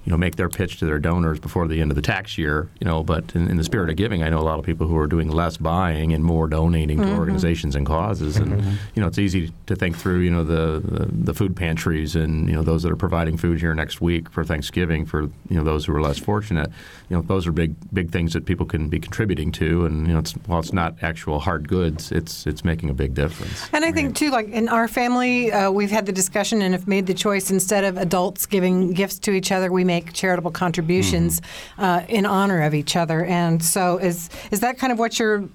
you 0.09 0.13
know 0.13 0.17
make 0.17 0.37
their 0.37 0.49
pitch 0.49 0.79
to 0.79 0.87
their 0.87 0.99
donors 0.99 1.39
before 1.39 1.69
the 1.69 1.83
end 1.83 1.91
of 1.91 1.95
the 1.95 2.03
tax 2.03 2.39
year 2.39 2.71
you 2.81 2.87
know 2.87 3.05
but 3.05 3.35
in, 3.35 3.47
in 3.51 3.59
the 3.59 3.65
spirit 3.65 3.91
of 3.91 3.97
giving 3.97 4.23
I 4.23 4.31
know 4.31 4.39
a 4.39 4.49
lot 4.49 4.59
of 4.59 4.65
people 4.65 4.87
who 4.87 4.97
are 4.97 5.07
doing 5.07 5.29
less 5.29 5.59
buying 5.59 6.15
and 6.15 6.25
more 6.25 6.49
donating 6.49 6.99
to 6.99 7.15
organizations 7.17 7.75
and 7.75 7.87
causes. 7.87 8.37
And 8.37 8.63
you 8.95 9.03
know 9.03 9.07
it's 9.07 9.19
easy 9.19 9.53
to 9.67 9.77
think 9.77 9.97
through 9.97 10.21
you 10.21 10.31
know 10.31 10.45
the, 10.45 10.81
the 10.81 11.09
the 11.11 11.35
food 11.35 11.57
pantries 11.57 12.15
and 12.17 12.49
you 12.49 12.55
know 12.55 12.63
those 12.63 12.83
that 12.85 12.93
are 12.93 12.97
providing 12.97 13.37
food 13.37 13.61
here 13.61 13.75
next 13.75 14.01
week 14.01 14.31
for 14.31 14.45
Thanksgiving 14.45 15.07
for 15.07 15.23
you 15.23 15.57
know 15.57 15.65
those 15.65 15.87
who 15.87 15.95
are 15.95 16.01
less 16.01 16.19
fortunate. 16.19 16.71
You 17.09 17.17
know 17.17 17.23
those 17.23 17.47
are 17.47 17.53
big 17.53 17.75
big 17.93 18.11
things 18.11 18.33
that 18.35 18.45
people 18.47 18.67
can 18.67 18.89
be 18.89 18.99
contributing 18.99 19.51
to. 19.53 19.87
And 19.87 20.07
you 20.07 20.13
know 20.13 20.21
it's 20.21 20.33
while 20.47 20.61
it's 20.61 20.73
not 20.73 20.97
actual 21.03 21.39
hard 21.41 21.69
goods 21.69 22.13
it's 22.13 22.47
it's 22.47 22.65
making 22.65 22.91
a 22.91 22.95
big 22.95 23.15
difference. 23.15 23.69
And 23.73 23.85
I 23.85 23.93
think 23.93 24.17
too, 24.17 24.31
like 24.31 24.49
in 24.49 24.69
our 24.69 24.89
family, 24.89 25.51
uh, 25.53 25.71
we've 25.71 25.91
had 25.91 26.07
the 26.07 26.13
discussion 26.13 26.63
and 26.63 26.75
have 26.75 26.87
made 26.87 27.07
the 27.07 27.15
choice 27.15 27.51
instead 27.51 27.85
of 27.85 27.97
adults 27.97 28.47
giving 28.47 28.93
gifts 28.93 29.19
to 29.21 29.33
each 29.33 29.51
other, 29.51 29.73
we 29.73 29.85
make 29.85 29.98
charitable 30.01 30.51
contributions 30.51 31.41
uh, 31.79 32.03
in 32.09 32.27
honor 32.27 32.63
of 32.63 32.75
each 32.75 32.97
other. 32.97 33.25
And 33.25 33.63
so, 33.63 33.99
is 33.99 34.31
is 34.51 34.61
that 34.61 34.79
kind 34.79 34.93
of 34.93 34.99
what 34.99 35.19
you're 35.19 35.49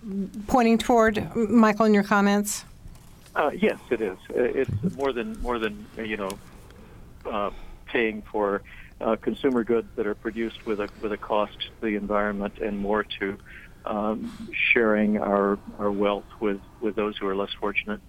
pointing 0.47 0.77
toward, 0.77 1.35
Michael, 1.35 1.85
in 1.85 1.93
your 1.93 2.03
comments? 2.03 2.65
Uh, 3.35 3.51
yes, 3.53 3.79
it 3.89 4.01
is. 4.01 4.17
Uh, 4.29 4.43
It's 4.43 4.95
more 4.95 5.11
than 5.11 5.41
more 5.41 5.59
than 5.59 5.85
uh, 5.97 6.03
you 6.03 6.17
know 6.17 6.31
uh, 7.25 7.49
paying 7.85 8.21
for 8.21 8.61
uh, 9.01 9.15
consumer 9.17 9.63
goods 9.63 9.87
that 9.95 10.05
are 10.05 10.15
produced 10.15 10.65
with 10.65 10.79
a 10.79 10.89
with 11.01 11.11
a 11.11 11.17
cost 11.17 11.59
to 11.59 11.69
the 11.81 11.95
environment, 11.95 12.59
and 12.59 12.77
more 12.77 13.03
to 13.19 13.37
um, 13.85 14.31
sharing 14.71 15.17
our 15.17 15.57
our 15.79 15.91
wealth 15.91 16.25
with 16.39 16.59
with 16.81 16.95
those 16.95 17.17
who 17.17 17.27
are 17.27 17.35
less 17.35 17.51
fortunate. 17.59 17.99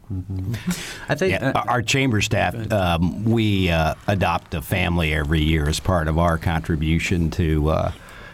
I 1.08 1.14
think 1.14 1.32
Yeah, 1.32 1.52
our- 1.54 1.68
our 1.70 1.82
chamber 1.82 2.20
staff, 2.20 2.54
um, 2.72 3.24
we 3.24 3.70
uh, 3.70 3.94
adopt 4.08 4.54
a 4.54 4.62
family 4.62 5.12
every 5.14 5.42
year 5.42 5.68
as 5.68 5.80
part 5.80 6.08
of 6.08 6.18
our 6.18 6.38
contribution 6.38 7.30
to 7.32 7.68
uh, 7.70 7.92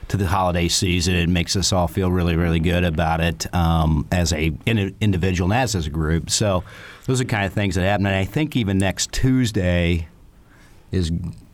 to 0.09 0.17
the 0.17 0.27
holiday 0.27 0.69
season. 0.69 1.15
It 1.15 1.29
makes 1.29 1.57
us 1.57 1.73
all 1.73 1.89
feel 1.89 2.11
really, 2.11 2.37
really 2.37 2.61
good 2.61 2.85
about 2.85 3.21
it 3.21 3.53
um, 3.55 4.07
as 4.11 4.33
a 4.33 4.53
in, 4.67 4.95
individual 5.01 5.53
and 5.53 5.61
as, 5.61 5.75
as 5.75 5.87
a 5.87 5.91
group. 5.91 6.31
So 6.31 6.65
those 7.07 7.21
are 7.21 7.25
the 7.25 7.31
kind 7.31 7.47
of 7.47 7.53
things 7.53 7.75
that 7.77 7.83
happen. 7.83 8.07
And 8.07 8.17
I 8.17 8.25
think 8.25 8.57
even 8.57 8.79
next 8.79 9.13
Tuesday 9.13 10.09
is 10.91 11.13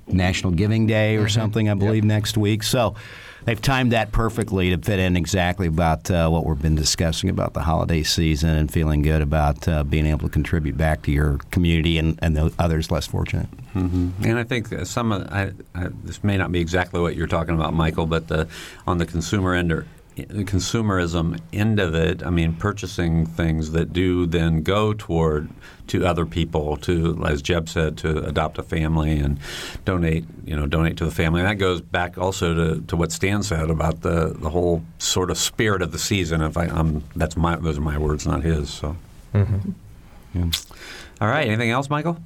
National 0.08 0.52
Giving 0.52 0.86
Day 0.86 1.16
or 1.16 1.28
something, 1.28 1.68
I 1.68 1.74
believe, 1.74 2.04
next 2.04 2.36
week. 2.36 2.62
So 2.62 2.94
they've 3.44 3.60
timed 3.60 3.92
that 3.92 4.12
perfectly 4.12 4.70
to 4.70 4.78
fit 4.78 4.98
in 4.98 5.16
exactly 5.16 5.66
about 5.66 6.10
uh, 6.10 6.28
what 6.28 6.46
we've 6.46 6.60
been 6.60 6.74
discussing 6.74 7.30
about 7.30 7.54
the 7.54 7.60
holiday 7.62 8.02
season 8.02 8.50
and 8.50 8.70
feeling 8.70 9.02
good 9.02 9.22
about 9.22 9.66
uh, 9.68 9.84
being 9.84 10.06
able 10.06 10.20
to 10.20 10.28
contribute 10.28 10.76
back 10.76 11.02
to 11.02 11.12
your 11.12 11.38
community 11.50 11.98
and, 11.98 12.18
and 12.22 12.36
the 12.36 12.52
others 12.58 12.90
less 12.90 13.06
fortunate. 13.06 13.48
And 14.22 14.38
I 14.38 14.44
think 14.44 14.68
some 14.86 15.12
of 15.12 15.26
I, 15.32 15.52
I, 15.74 15.88
this 16.04 16.24
may 16.24 16.36
not 16.36 16.50
be 16.50 16.60
exactly 16.60 17.00
what 17.00 17.14
you're 17.14 17.26
talking 17.26 17.54
about, 17.54 17.74
Michael, 17.74 18.06
but 18.06 18.28
the, 18.28 18.48
on 18.86 18.98
the 18.98 19.06
consumer 19.06 19.54
end 19.54 19.70
or 19.70 19.86
consumerism 20.16 21.38
end 21.52 21.78
of 21.78 21.94
it, 21.94 22.24
I 22.24 22.30
mean, 22.30 22.54
purchasing 22.54 23.26
things 23.26 23.72
that 23.72 23.92
do 23.92 24.26
then 24.26 24.62
go 24.62 24.92
toward 24.94 25.50
to 25.88 26.04
other 26.04 26.26
people, 26.26 26.76
to 26.78 27.22
as 27.26 27.42
Jeb 27.42 27.68
said, 27.68 27.96
to 27.98 28.24
adopt 28.24 28.58
a 28.58 28.62
family 28.62 29.18
and 29.18 29.38
donate, 29.84 30.24
you 30.44 30.56
know, 30.56 30.66
donate 30.66 30.96
to 30.98 31.04
the 31.04 31.10
family. 31.10 31.40
And 31.40 31.48
that 31.48 31.56
goes 31.56 31.80
back 31.80 32.18
also 32.18 32.54
to, 32.54 32.80
to 32.82 32.96
what 32.96 33.12
Stan 33.12 33.42
said 33.42 33.70
about 33.70 34.00
the, 34.02 34.34
the 34.36 34.50
whole 34.50 34.82
sort 34.98 35.30
of 35.30 35.38
spirit 35.38 35.82
of 35.82 35.92
the 35.92 35.98
season. 35.98 36.40
If 36.40 36.56
I, 36.56 36.66
um, 36.66 37.04
that's 37.14 37.36
my 37.36 37.56
those 37.56 37.78
are 37.78 37.82
my 37.82 37.98
words, 37.98 38.26
not 38.26 38.42
his. 38.42 38.70
So, 38.70 38.96
Yeah. 39.34 40.50
all 41.20 41.28
right. 41.28 41.46
Anything 41.46 41.70
else, 41.70 41.88
Michael? 41.88 42.18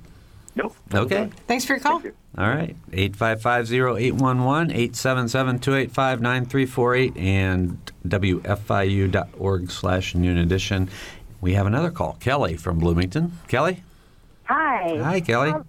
Nope. 0.57 0.75
Okay. 0.93 1.31
Thanks 1.47 1.65
for 1.65 1.75
your 1.75 1.81
call. 1.81 2.03
All 2.37 2.49
right. 2.49 2.75
855-0811, 2.91 4.91
877-285-9348, 4.91 7.21
and 7.21 7.93
wfiu.org 8.07 9.71
slash 9.71 10.15
noon 10.15 10.39
edition. 10.39 10.89
We 11.41 11.55
have 11.55 11.67
another 11.67 11.91
call. 11.91 12.17
Kelly 12.21 12.57
from 12.57 12.79
Bloomington. 12.79 13.39
Kelly? 13.49 13.83
Hi. 14.45 14.99
Hi, 14.99 15.21
Kelly. 15.21 15.51
Um, 15.51 15.65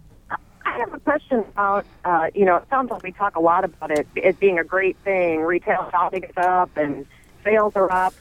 I 0.66 0.78
have 0.80 0.94
a 0.94 1.00
question 1.00 1.40
about, 1.40 1.86
uh, 2.06 2.28
you 2.34 2.46
know, 2.46 2.58
it 2.58 2.68
sounds 2.70 2.92
like 2.92 3.04
we 3.04 3.12
talk 3.12 3.36
a 3.36 3.40
lot 3.40 3.64
about 3.64 3.92
it, 3.92 4.08
it 4.16 4.40
being 4.40 4.58
a 4.58 4.64
great 4.64 4.98
thing. 5.04 5.42
Retail 5.42 5.90
shopping 5.92 6.24
is 6.24 6.36
up 6.38 6.76
and 6.78 7.06
sales 7.44 7.74
are 7.76 7.92
up. 7.92 8.14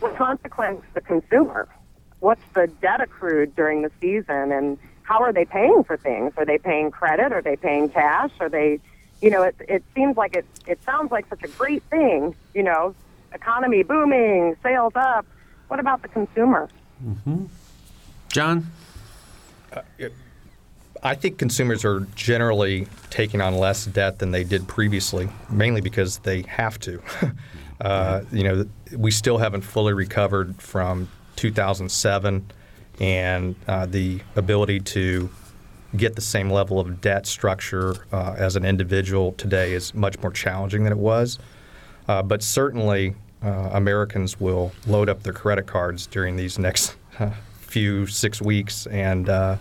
The 0.00 0.08
consequence, 0.10 0.82
the 0.94 1.00
consumer. 1.00 1.68
What's 2.20 2.42
the 2.54 2.68
debt 2.80 3.00
accrued 3.00 3.54
during 3.56 3.82
the 3.82 3.90
season 4.00 4.52
and 4.52 4.78
how 5.08 5.22
are 5.22 5.32
they 5.32 5.46
paying 5.46 5.84
for 5.84 5.96
things? 5.96 6.34
Are 6.36 6.44
they 6.44 6.58
paying 6.58 6.90
credit? 6.90 7.32
Are 7.32 7.40
they 7.40 7.56
paying 7.56 7.88
cash? 7.88 8.30
Are 8.40 8.50
they, 8.50 8.78
you 9.22 9.30
know, 9.30 9.42
it 9.42 9.56
it 9.60 9.82
seems 9.94 10.18
like 10.18 10.36
it 10.36 10.44
it 10.66 10.82
sounds 10.84 11.10
like 11.10 11.26
such 11.30 11.42
a 11.42 11.48
great 11.48 11.82
thing, 11.84 12.34
you 12.54 12.62
know, 12.62 12.94
economy 13.32 13.82
booming, 13.82 14.54
sales 14.62 14.92
up. 14.96 15.24
What 15.68 15.80
about 15.80 16.02
the 16.02 16.08
consumer? 16.08 16.68
John? 18.28 18.66
I 21.02 21.14
think 21.14 21.38
consumers 21.38 21.84
are 21.84 22.00
generally 22.14 22.86
taking 23.08 23.40
on 23.40 23.54
less 23.54 23.86
debt 23.86 24.18
than 24.18 24.32
they 24.32 24.44
did 24.44 24.68
previously, 24.68 25.28
mainly 25.48 25.80
because 25.80 26.18
they 26.18 26.42
have 26.42 26.78
to. 26.80 27.00
uh, 27.80 28.22
you 28.30 28.42
know, 28.42 28.66
we 28.94 29.10
still 29.10 29.38
haven't 29.38 29.62
fully 29.62 29.94
recovered 29.94 30.60
from 30.60 31.08
2007, 31.36 32.50
and 33.00 33.54
uh, 33.66 33.86
the 33.86 34.20
ability 34.36 34.80
to 34.80 35.30
get 35.96 36.14
the 36.14 36.20
same 36.20 36.50
level 36.50 36.78
of 36.78 37.00
debt 37.00 37.26
structure 37.26 37.94
uh, 38.12 38.34
as 38.36 38.56
an 38.56 38.64
individual 38.64 39.32
today 39.32 39.72
is 39.72 39.94
much 39.94 40.18
more 40.20 40.30
challenging 40.30 40.84
than 40.84 40.92
it 40.92 40.98
was. 40.98 41.38
Uh, 42.06 42.22
but 42.22 42.42
certainly, 42.42 43.14
uh, 43.42 43.70
Americans 43.72 44.40
will 44.40 44.72
load 44.86 45.08
up 45.08 45.22
their 45.22 45.32
credit 45.32 45.66
cards 45.66 46.06
during 46.06 46.36
these 46.36 46.58
next 46.58 46.96
few 47.60 48.06
six 48.06 48.42
weeks, 48.42 48.86
and 48.86 49.28
uh, 49.28 49.56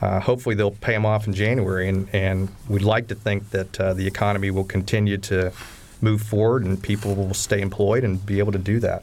uh, 0.00 0.20
hopefully 0.20 0.54
they'll 0.54 0.70
pay 0.72 0.92
them 0.92 1.06
off 1.06 1.26
in 1.26 1.32
January. 1.32 1.88
And, 1.88 2.08
and 2.14 2.48
we'd 2.68 2.82
like 2.82 3.08
to 3.08 3.14
think 3.14 3.50
that 3.50 3.72
the 3.72 4.06
economy 4.06 4.50
will 4.50 4.64
continue 4.64 5.18
to 5.18 5.52
move 6.00 6.20
forward, 6.20 6.64
and 6.64 6.82
people 6.82 7.14
will 7.14 7.34
stay 7.34 7.60
employed 7.60 8.04
and 8.04 8.24
be 8.24 8.38
able 8.38 8.52
to 8.52 8.58
do 8.58 8.80
that. 8.80 9.02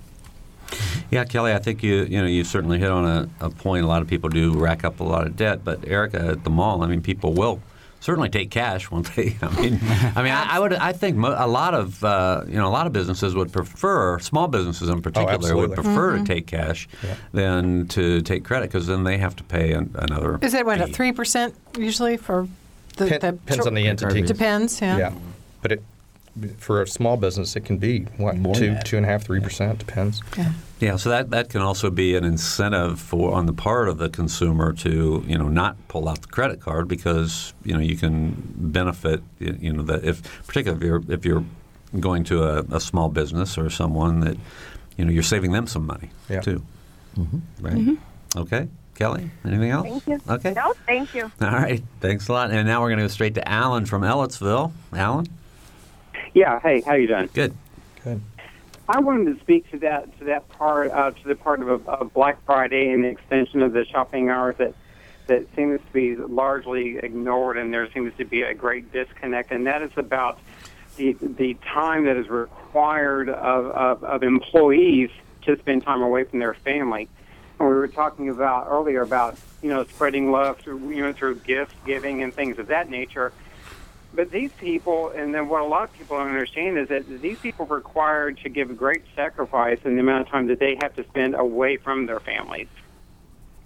Yeah, 1.11 1.25
Kelly, 1.25 1.53
I 1.53 1.59
think 1.59 1.83
you 1.83 2.03
you 2.03 2.21
know 2.21 2.27
you 2.27 2.43
certainly 2.43 2.79
hit 2.79 2.89
on 2.89 3.05
a, 3.05 3.45
a 3.45 3.49
point. 3.49 3.83
A 3.83 3.87
lot 3.87 4.01
of 4.01 4.07
people 4.07 4.29
do 4.29 4.53
rack 4.53 4.83
up 4.83 4.99
a 4.99 5.03
lot 5.03 5.25
of 5.27 5.35
debt, 5.35 5.63
but 5.63 5.87
Erica 5.87 6.19
at 6.19 6.43
the 6.43 6.49
mall, 6.49 6.83
I 6.83 6.87
mean, 6.87 7.01
people 7.01 7.33
will 7.33 7.61
certainly 8.03 8.29
take 8.29 8.51
cash, 8.51 8.91
won't 8.91 9.15
they? 9.15 9.37
I 9.41 9.61
mean, 9.61 9.79
I 10.15 10.23
mean, 10.23 10.33
I, 10.33 10.47
I 10.55 10.59
would, 10.59 10.73
I 10.73 10.91
think 10.91 11.15
mo- 11.15 11.35
a 11.37 11.47
lot 11.47 11.73
of 11.73 12.03
uh, 12.03 12.43
you 12.47 12.55
know 12.55 12.67
a 12.67 12.69
lot 12.69 12.85
of 12.85 12.93
businesses 12.93 13.33
would 13.33 13.51
prefer, 13.51 14.19
small 14.19 14.47
businesses 14.47 14.89
in 14.89 15.01
particular, 15.01 15.55
would 15.55 15.71
absolutely. 15.71 15.75
prefer 15.75 16.17
to 16.17 16.23
take 16.23 16.47
cash 16.47 16.87
than 17.31 17.87
to 17.89 18.21
take 18.21 18.43
credit 18.43 18.69
because 18.69 18.87
then 18.87 19.03
they 19.03 19.17
have 19.17 19.35
to 19.37 19.43
pay 19.43 19.73
an, 19.73 19.95
another. 19.95 20.39
Is 20.41 20.53
it 20.53 20.65
what 20.65 20.79
fee. 20.83 20.91
three 20.91 21.11
percent 21.11 21.55
usually 21.77 22.17
for 22.17 22.47
the, 22.97 23.07
Pen- 23.07 23.19
the 23.19 23.31
depends 23.31 23.67
on 23.67 23.73
the 23.73 23.87
entity. 23.87 24.21
Depends, 24.21 24.81
yeah. 24.81 24.97
Yeah, 24.97 25.13
but 25.61 25.71
it, 25.73 25.83
for 26.57 26.81
a 26.81 26.87
small 26.87 27.15
business, 27.17 27.55
it 27.55 27.61
can 27.61 27.77
be 27.77 28.01
what 28.17 28.35
More 28.37 28.55
two, 28.55 28.65
than 28.65 28.73
that. 28.75 28.85
two 28.85 28.97
and 28.97 29.05
a 29.05 29.09
half, 29.09 29.23
three 29.23 29.39
percent 29.39 29.79
depends. 29.79 30.21
Yeah. 30.37 30.51
Yeah, 30.79 30.95
so 30.97 31.09
that, 31.11 31.29
that 31.29 31.47
can 31.49 31.61
also 31.61 31.89
be 31.89 32.13
an 32.17 32.25
incentive 32.25 32.99
for 32.99 33.33
on 33.33 33.45
the 33.45 33.53
part 33.53 33.87
of 33.87 33.99
the 33.99 34.09
consumer 34.09 34.73
to 34.73 35.23
you 35.25 35.37
know 35.37 35.47
not 35.47 35.77
pull 35.87 36.09
out 36.09 36.21
the 36.23 36.27
credit 36.27 36.59
card 36.59 36.87
because 36.89 37.53
you 37.63 37.73
know 37.73 37.79
you 37.79 37.95
can 37.95 38.35
benefit 38.57 39.21
you 39.39 39.71
know 39.71 39.83
that 39.83 40.03
if 40.03 40.21
particularly 40.45 40.81
if 40.81 40.85
you're 40.85 41.03
if 41.13 41.25
you're 41.25 41.45
going 42.01 42.23
to 42.25 42.43
a, 42.43 42.63
a 42.75 42.79
small 42.81 43.07
business 43.07 43.57
or 43.57 43.69
someone 43.69 44.19
that 44.21 44.35
you 44.97 45.05
know 45.05 45.11
you're 45.11 45.23
saving 45.23 45.51
them 45.53 45.67
some 45.67 45.85
money 45.85 46.09
Yeah. 46.29 46.41
too, 46.41 46.63
mm-hmm. 47.17 47.37
right? 47.65 47.73
Mm-hmm. 47.75 48.39
Okay, 48.39 48.67
Kelly, 48.95 49.29
anything 49.45 49.69
else? 49.69 49.87
Thank 49.87 50.07
you. 50.07 50.19
Okay, 50.27 50.53
No, 50.53 50.73
thank 50.85 51.13
you. 51.15 51.31
all 51.41 51.47
right, 51.49 51.81
thanks 52.01 52.27
a 52.27 52.33
lot. 52.33 52.51
And 52.51 52.67
now 52.67 52.81
we're 52.81 52.89
going 52.89 52.97
to 52.99 53.03
go 53.05 53.07
straight 53.09 53.35
to 53.35 53.47
Alan 53.47 53.85
from 53.85 54.01
Ellettsville. 54.01 54.71
Alan, 54.91 55.27
Yeah. 56.33 56.59
Hey, 56.59 56.81
how 56.81 56.93
you 56.93 57.07
doing? 57.07 57.29
good. 57.33 57.55
Good. 58.03 58.21
I 58.89 58.99
wanted 58.99 59.33
to 59.33 59.39
speak 59.39 59.69
to 59.71 59.79
that 59.79 60.17
to 60.19 60.25
that 60.25 60.49
part 60.49 60.91
uh, 60.91 61.11
to 61.11 61.27
the 61.27 61.35
part 61.35 61.61
of, 61.61 61.87
of 61.87 62.13
Black 62.13 62.43
Friday 62.45 62.89
and 62.89 63.03
the 63.03 63.07
extension 63.07 63.61
of 63.61 63.71
the 63.71 63.85
shopping 63.85 64.29
hours 64.29 64.55
that 64.57 64.73
that 65.27 65.47
seems 65.55 65.79
to 65.79 65.93
be 65.93 66.15
largely 66.17 66.97
ignored, 66.97 67.57
and 67.57 67.73
there 67.73 67.89
seems 67.91 68.13
to 68.17 68.25
be 68.25 68.41
a 68.41 68.53
great 68.53 68.91
disconnect, 68.91 69.51
and 69.51 69.67
that 69.67 69.81
is 69.81 69.91
about 69.95 70.39
the 70.97 71.15
the 71.21 71.55
time 71.65 72.05
that 72.05 72.17
is 72.17 72.27
required 72.27 73.29
of, 73.29 73.65
of, 73.67 74.03
of 74.03 74.23
employees 74.23 75.09
to 75.43 75.57
spend 75.59 75.83
time 75.83 76.01
away 76.01 76.23
from 76.25 76.39
their 76.39 76.53
family. 76.53 77.07
And 77.59 77.69
we 77.69 77.73
were 77.73 77.87
talking 77.87 78.29
about 78.29 78.67
earlier 78.69 79.01
about 79.01 79.37
you 79.61 79.69
know 79.69 79.85
spreading 79.85 80.31
love 80.31 80.59
through 80.59 80.89
you 80.89 81.03
know 81.03 81.13
through 81.13 81.35
gift 81.35 81.73
giving 81.85 82.21
and 82.21 82.33
things 82.33 82.59
of 82.59 82.67
that 82.67 82.89
nature. 82.89 83.31
But 84.15 84.29
these 84.31 84.51
people, 84.53 85.09
and 85.09 85.33
then 85.33 85.49
what 85.49 85.61
a 85.61 85.65
lot 85.65 85.85
of 85.85 85.93
people 85.93 86.17
don't 86.17 86.27
understand 86.27 86.77
is 86.77 86.89
that 86.89 87.21
these 87.21 87.39
people 87.39 87.65
are 87.65 87.75
required 87.75 88.37
to 88.43 88.49
give 88.49 88.69
a 88.69 88.73
great 88.73 89.01
sacrifice 89.15 89.79
in 89.85 89.95
the 89.95 90.01
amount 90.01 90.27
of 90.27 90.31
time 90.31 90.47
that 90.47 90.59
they 90.59 90.77
have 90.81 90.95
to 90.97 91.03
spend 91.05 91.33
away 91.33 91.77
from 91.77 92.05
their 92.05 92.19
families. 92.19 92.67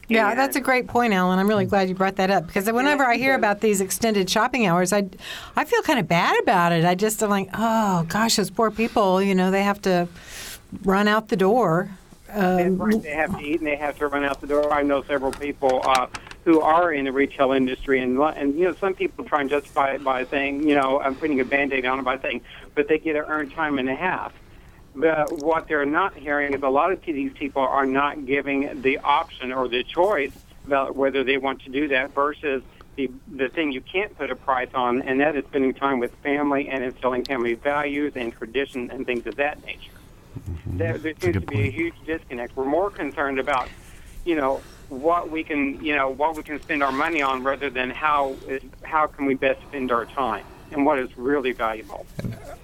Yeah, 0.08 0.30
And- 0.30 0.40
that's 0.40 0.56
a 0.56 0.62
great 0.62 0.88
point, 0.88 1.12
Alan. 1.14 1.38
I'm 1.38 1.50
really 1.50 1.66
glad 1.66 1.90
you 1.90 1.96
brought 1.96 2.16
that 2.16 2.32
up 2.32 2.48
because 2.48 2.72
whenever 2.72 3.04
I 3.06 3.18
hear 3.18 3.36
about 3.36 3.60
these 3.60 3.82
extended 3.82 4.30
shopping 4.30 4.66
hours, 4.66 4.94
I, 4.94 5.10
I 5.58 5.66
feel 5.66 5.82
kind 5.82 6.00
of 6.00 6.08
bad 6.08 6.40
about 6.42 6.72
it. 6.72 6.86
I 6.86 6.96
just 6.96 7.22
am 7.22 7.30
like, 7.30 7.50
oh 7.54 8.06
gosh, 8.08 8.38
those 8.38 8.50
poor 8.50 8.72
people. 8.72 9.22
You 9.22 9.36
know, 9.36 9.52
they 9.52 9.64
have 9.64 9.82
to 9.82 10.08
run 10.84 11.10
out 11.10 11.28
the 11.28 11.36
door. 11.36 11.90
Right, 12.34 13.02
they 13.04 13.12
have 13.12 13.38
to 13.38 13.44
eat 13.44 13.60
and 13.60 13.68
they 13.68 13.76
have 13.76 13.98
to 13.98 14.08
run 14.08 14.24
out 14.24 14.40
the 14.40 14.48
door. 14.48 14.72
I 14.72 14.82
know 14.82 15.02
several 15.04 15.32
people 15.34 15.82
uh, 15.84 16.08
who 16.48 16.62
are 16.62 16.94
in 16.94 17.04
the 17.04 17.12
retail 17.12 17.52
industry, 17.52 18.00
and 18.00 18.18
and 18.18 18.58
you 18.58 18.64
know 18.64 18.74
some 18.76 18.94
people 18.94 19.26
try 19.26 19.42
and 19.42 19.50
justify 19.50 19.92
it 19.92 20.02
by 20.02 20.24
saying, 20.24 20.66
you 20.66 20.76
know, 20.76 20.98
I'm 20.98 21.14
putting 21.14 21.42
a 21.42 21.44
band-aid 21.44 21.86
on 21.86 22.00
it 22.00 22.06
by 22.06 22.18
saying, 22.20 22.40
but 22.74 22.88
they 22.88 23.00
get 23.00 23.14
to 23.14 23.28
earn 23.28 23.50
time 23.50 23.80
and 23.80 23.90
a 23.90 23.96
half. 23.96 24.32
But 24.96 25.44
what 25.44 25.68
they're 25.68 25.86
not 25.86 26.16
hearing 26.16 26.54
is 26.54 26.64
a 26.64 26.70
lot 26.70 26.94
of 26.94 27.02
these 27.04 27.34
people 27.34 27.64
are 27.64 27.86
not 27.86 28.26
giving 28.26 28.82
the 28.82 29.00
option 29.00 29.52
or 29.52 29.68
the 29.68 29.84
choice 29.84 30.32
about 30.66 30.96
whether 30.96 31.22
they 31.26 31.38
want 31.38 31.64
to 31.64 31.70
do 31.70 31.90
that 31.90 32.16
versus 32.16 32.64
the 32.96 33.12
the 33.28 33.50
thing 33.50 33.74
you 33.74 33.82
can't 33.82 34.18
put 34.18 34.32
a 34.32 34.36
price 34.38 34.70
on, 34.74 35.02
and 35.02 35.20
that 35.20 35.36
is 35.36 35.44
spending 35.48 35.74
time 35.74 36.00
with 36.00 36.16
family 36.24 36.70
and 36.70 36.82
instilling 36.82 37.26
family 37.26 37.56
values 37.56 38.14
and 38.16 38.32
tradition 38.32 38.90
and 38.90 39.06
things 39.06 39.28
of 39.28 39.36
that 39.36 39.66
nature. 39.66 39.92
There, 40.66 40.98
there 40.98 41.14
seems 41.20 41.34
to 41.34 41.42
be 41.42 41.68
a 41.68 41.72
huge 41.72 41.96
disconnect. 42.06 42.56
We're 42.56 42.64
more 42.64 42.90
concerned 42.90 43.38
about, 43.38 43.68
you 44.24 44.38
know, 44.38 44.62
what 44.90 45.30
we 45.30 45.44
can, 45.44 45.84
you 45.84 45.96
know, 45.96 46.10
what 46.10 46.36
we 46.36 46.44
can 46.44 46.62
spend 46.62 46.84
our 46.84 46.92
money 46.92 47.22
on 47.22 47.44
rather 47.44 47.70
than 47.70 47.90
how 47.90 48.36
is, 48.48 48.62
how 48.84 49.08
can 49.08 49.26
we 49.26 49.34
best 49.34 49.62
spend 49.64 49.92
our 49.92 50.06
time 50.06 50.46
and 50.72 50.86
what 50.86 51.00
is 51.00 51.18
really 51.18 51.52
valuable. 51.52 52.06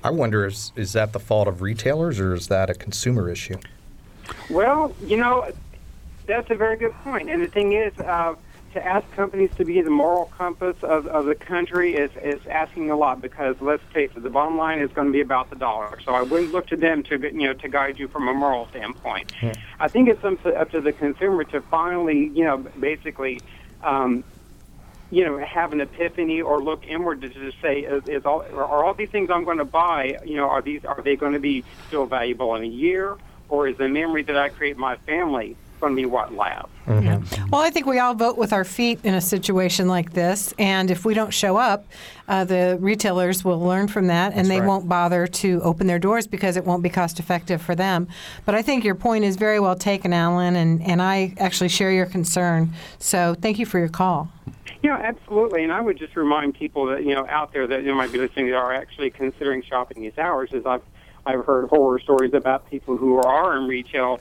I 0.04 0.10
wonder 0.10 0.46
is 0.46 0.72
is 0.76 0.94
that 0.94 1.14
the 1.14 1.20
fault 1.20 1.48
of 1.48 1.62
retailers 1.62 2.20
or 2.20 2.34
is 2.34 2.48
that 2.48 2.70
a 2.70 2.74
consumer 2.74 3.30
issue? 3.30 3.58
Well, 4.50 4.96
you 5.06 5.18
know, 5.18 5.52
that's 6.26 6.50
a 6.50 6.56
very 6.56 6.78
good 6.78 6.94
point. 7.04 7.30
And 7.30 7.42
the 7.42 7.48
thing 7.48 7.74
is, 7.74 7.98
uh, 8.00 8.36
to 8.74 8.86
ask 8.86 9.10
companies 9.12 9.52
to 9.58 9.66
be 9.66 9.82
the 9.82 9.90
moral 9.90 10.26
compass 10.26 10.76
of, 10.84 11.08
of 11.08 11.26
the 11.26 11.36
country 11.36 11.96
is, 11.96 12.12
is 12.22 12.46
asking 12.48 12.92
a 12.92 12.96
lot 12.96 13.22
because 13.22 13.56
let's 13.62 13.84
face 13.94 14.12
it, 14.16 14.24
the 14.24 14.30
bottom 14.30 14.58
line 14.58 14.80
is 14.80 14.92
going 14.92 15.08
to 15.08 15.14
be 15.14 15.22
about 15.22 15.50
the 15.50 15.56
dollar. 15.56 16.00
So 16.04 16.14
I 16.14 16.22
wouldn't 16.22 16.52
look 16.52 16.68
to 16.68 16.78
them 16.78 17.04
to 17.04 17.18
you 17.20 17.48
know 17.48 17.54
to 17.54 17.70
guide 17.70 18.00
you 18.00 18.08
from 18.08 18.28
a 18.28 18.34
moral 18.34 18.68
standpoint. 18.68 19.32
I 19.80 19.88
think 19.88 20.10
it's 20.10 20.24
up 20.24 20.42
to, 20.44 20.54
up 20.60 20.72
to 20.72 20.82
the 20.82 20.92
consumer 20.92 21.44
to 21.46 21.62
finally 21.62 22.28
you 22.28 22.44
know 22.44 22.58
basically. 22.58 23.42
Um, 23.82 24.24
you 25.12 25.24
know, 25.24 25.38
have 25.38 25.74
an 25.74 25.82
epiphany 25.82 26.42
or 26.42 26.60
look 26.60 26.88
inward 26.88 27.22
to 27.22 27.30
just 27.30 27.62
say, 27.62 27.82
is, 27.82 28.08
is 28.08 28.26
all, 28.26 28.42
are 28.42 28.84
all 28.84 28.96
these 28.96 29.12
things 29.12 29.30
I'm 29.30 29.44
going 29.44 29.60
to 29.60 29.66
buy, 29.66 30.18
you 30.26 30.38
know, 30.38 30.50
are 30.50 30.64
these 30.64 30.84
are 30.86 31.00
they 31.04 31.16
going 31.16 31.34
to 31.34 31.40
be 31.40 31.64
still 31.88 32.08
valuable 32.08 32.56
in 32.56 32.64
a 32.64 32.68
year, 32.68 33.16
or 33.48 33.68
is 33.68 33.78
the 33.78 33.88
memory 33.88 34.24
that 34.24 34.36
I 34.36 34.50
create 34.50 34.76
my 34.76 34.96
family 34.96 35.56
going 35.84 35.96
to 35.96 36.02
be 36.02 36.06
what 36.06 36.34
lasts? 36.34 36.70
Yeah. 36.88 37.22
Well, 37.50 37.62
I 37.62 37.70
think 37.70 37.86
we 37.86 38.00
all 38.00 38.14
vote 38.14 38.38
with 38.38 38.54
our 38.54 38.64
feet 38.64 39.00
in 39.04 39.14
a 39.14 39.22
situation 39.22 39.88
like 39.88 40.14
this, 40.14 40.54
and 40.58 40.90
if 40.90 41.06
we 41.06 41.14
don't 41.14 41.34
show 41.34 41.58
up, 41.58 41.86
uh, 42.28 42.46
the 42.46 42.78
retailers 42.80 43.44
will 43.44 43.60
learn 43.60 43.88
from 43.88 44.08
that, 44.08 44.34
and 44.34 44.50
they 44.50 44.60
right. 44.60 44.68
won't 44.68 44.88
bother 44.88 45.28
to 45.28 45.62
open 45.62 45.88
their 45.88 46.00
doors 46.00 46.26
because 46.26 46.58
it 46.58 46.66
won't 46.66 46.84
be 46.84 46.90
cost 46.90 47.20
effective 47.20 47.62
for 47.62 47.76
them. 47.76 48.08
But 48.46 48.56
I 48.56 48.62
think 48.62 48.84
your 48.84 48.96
point 48.96 49.26
is 49.26 49.36
very 49.36 49.60
well 49.60 49.76
taken, 49.76 50.14
Alan, 50.14 50.56
and, 50.56 50.82
and 50.84 51.02
I 51.02 51.34
actually 51.38 51.70
share 51.70 51.92
your 51.92 52.06
concern. 52.06 52.74
So 53.00 53.36
thank 53.36 53.60
you 53.60 53.66
for 53.66 53.80
your 53.80 53.90
call. 53.90 54.30
You 54.82 54.90
know, 54.90 54.96
absolutely. 54.96 55.64
And 55.64 55.72
I 55.72 55.82
would 55.82 55.98
just 55.98 56.16
remind 56.16 56.56
people 56.56 56.86
that 56.88 57.04
you 57.04 57.16
know 57.16 57.26
out 57.28 57.54
there 57.54 57.68
that 57.68 57.84
you 57.84 57.94
might 57.94 58.12
be 58.12 58.20
listening 58.20 58.48
that 58.48 58.56
are 58.56 58.74
actually 58.74 59.10
considering 59.10 59.64
shopping 59.64 60.02
these 60.02 60.18
hours. 60.18 60.52
Is 60.52 60.66
I've 60.66 60.82
I've 61.26 61.46
heard 61.46 61.70
horror 61.70 62.00
stories 62.00 62.34
about 62.34 62.70
people 62.70 62.98
who 62.98 63.18
are 63.18 63.56
in 63.56 63.68
retail 63.68 64.20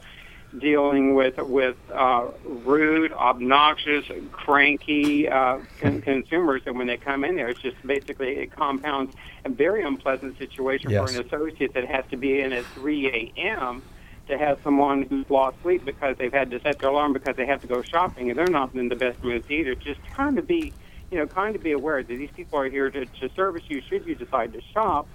dealing 0.58 1.14
with 1.14 1.38
with 1.38 1.76
uh, 1.92 2.28
rude, 2.44 3.12
obnoxious, 3.12 4.04
cranky 4.30 5.28
uh, 5.28 5.58
con- 5.80 6.00
consumers, 6.02 6.62
and 6.66 6.76
when 6.78 6.86
they 6.86 6.96
come 6.96 7.24
in 7.24 7.36
there, 7.36 7.48
it's 7.48 7.60
just 7.60 7.76
basically 7.86 8.36
it 8.36 8.52
compounds 8.54 9.14
a 9.44 9.48
very 9.48 9.82
unpleasant 9.82 10.38
situation 10.38 10.90
Yes. 10.90 11.10
for 11.12 11.18
an 11.18 11.26
associate 11.26 11.74
that 11.74 11.86
has 11.86 12.04
to 12.10 12.16
be 12.16 12.40
in 12.40 12.52
at 12.52 12.64
3 12.66 13.32
a.m. 13.36 13.82
to 14.28 14.38
have 14.38 14.58
someone 14.62 15.02
who's 15.02 15.28
lost 15.30 15.56
sleep 15.62 15.84
because 15.84 16.16
they've 16.18 16.32
had 16.32 16.50
to 16.50 16.60
set 16.60 16.78
their 16.78 16.90
alarm 16.90 17.12
because 17.12 17.36
they 17.36 17.46
have 17.46 17.60
to 17.62 17.66
go 17.66 17.82
shopping, 17.82 18.30
and 18.30 18.38
they're 18.38 18.46
not 18.46 18.74
in 18.74 18.88
the 18.88 18.96
best 18.96 19.22
moods 19.24 19.50
either. 19.50 19.74
Just 19.74 20.00
kind 20.14 20.38
of 20.38 20.46
be, 20.46 20.72
you 21.10 21.18
know, 21.18 21.26
kind 21.26 21.56
of 21.56 21.62
be 21.62 21.72
aware 21.72 22.02
that 22.02 22.08
these 22.08 22.30
people 22.36 22.58
are 22.58 22.68
here 22.68 22.90
to, 22.90 23.06
to 23.06 23.28
service 23.34 23.62
you 23.68 23.80
should 23.88 24.06
you 24.06 24.14
decide 24.14 24.52
to 24.52 24.60
shop 24.72 25.06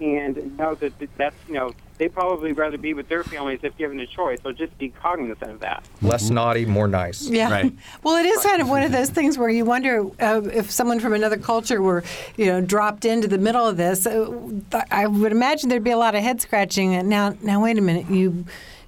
and 0.00 0.56
know 0.58 0.74
that 0.74 0.92
that's 1.16 1.36
you 1.46 1.54
know 1.54 1.72
they 1.98 2.08
probably 2.08 2.52
rather 2.52 2.76
be 2.76 2.92
with 2.92 3.08
their 3.08 3.22
families 3.22 3.60
if 3.62 3.76
given 3.76 4.00
a 4.00 4.06
choice. 4.06 4.40
So 4.42 4.52
just 4.52 4.76
be 4.78 4.88
cognizant 4.88 5.50
of 5.50 5.60
that. 5.60 5.84
Less 6.02 6.28
naughty, 6.30 6.66
more 6.66 6.88
nice. 6.88 7.28
Yeah. 7.28 7.50
Right. 7.50 7.72
Well, 8.02 8.16
it 8.16 8.26
is 8.26 8.42
kind 8.42 8.60
of 8.60 8.68
one 8.68 8.82
of 8.82 8.92
those 8.92 9.08
things 9.08 9.38
where 9.38 9.48
you 9.48 9.64
wonder 9.64 10.04
uh, 10.20 10.42
if 10.52 10.70
someone 10.70 11.00
from 11.00 11.14
another 11.14 11.36
culture 11.38 11.80
were, 11.80 12.02
you 12.36 12.46
know, 12.46 12.60
dropped 12.60 13.04
into 13.04 13.28
the 13.28 13.38
middle 13.38 13.66
of 13.66 13.76
this. 13.76 14.06
Uh, 14.06 14.52
I 14.90 15.06
would 15.06 15.32
imagine 15.32 15.68
there'd 15.68 15.84
be 15.84 15.90
a 15.90 15.96
lot 15.96 16.14
of 16.14 16.22
head 16.22 16.40
scratching. 16.40 17.08
Now, 17.08 17.34
now 17.40 17.62
wait 17.62 17.78
a 17.78 17.80
minute. 17.80 18.10
You, 18.10 18.44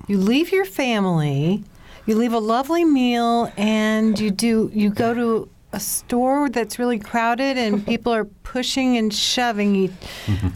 you 0.07 0.19
leave 0.19 0.53
your 0.53 0.65
family, 0.65 1.65
you 2.05 2.17
leave 2.17 2.33
a 2.33 2.39
lovely 2.39 2.85
meal, 2.85 3.51
and 3.57 4.19
you 4.19 4.31
do 4.31 4.71
you 4.75 4.91
go 4.91 5.15
to 5.15 5.49
a 5.77 5.81
store 5.81 6.49
that's 6.49 6.79
really 6.79 6.99
crowded 6.99 7.59
and 7.59 7.87
people 7.93 8.13
are 8.13 8.25
pushing 8.25 8.97
and 8.97 9.13
shoving 9.13 9.75
you. 9.75 9.93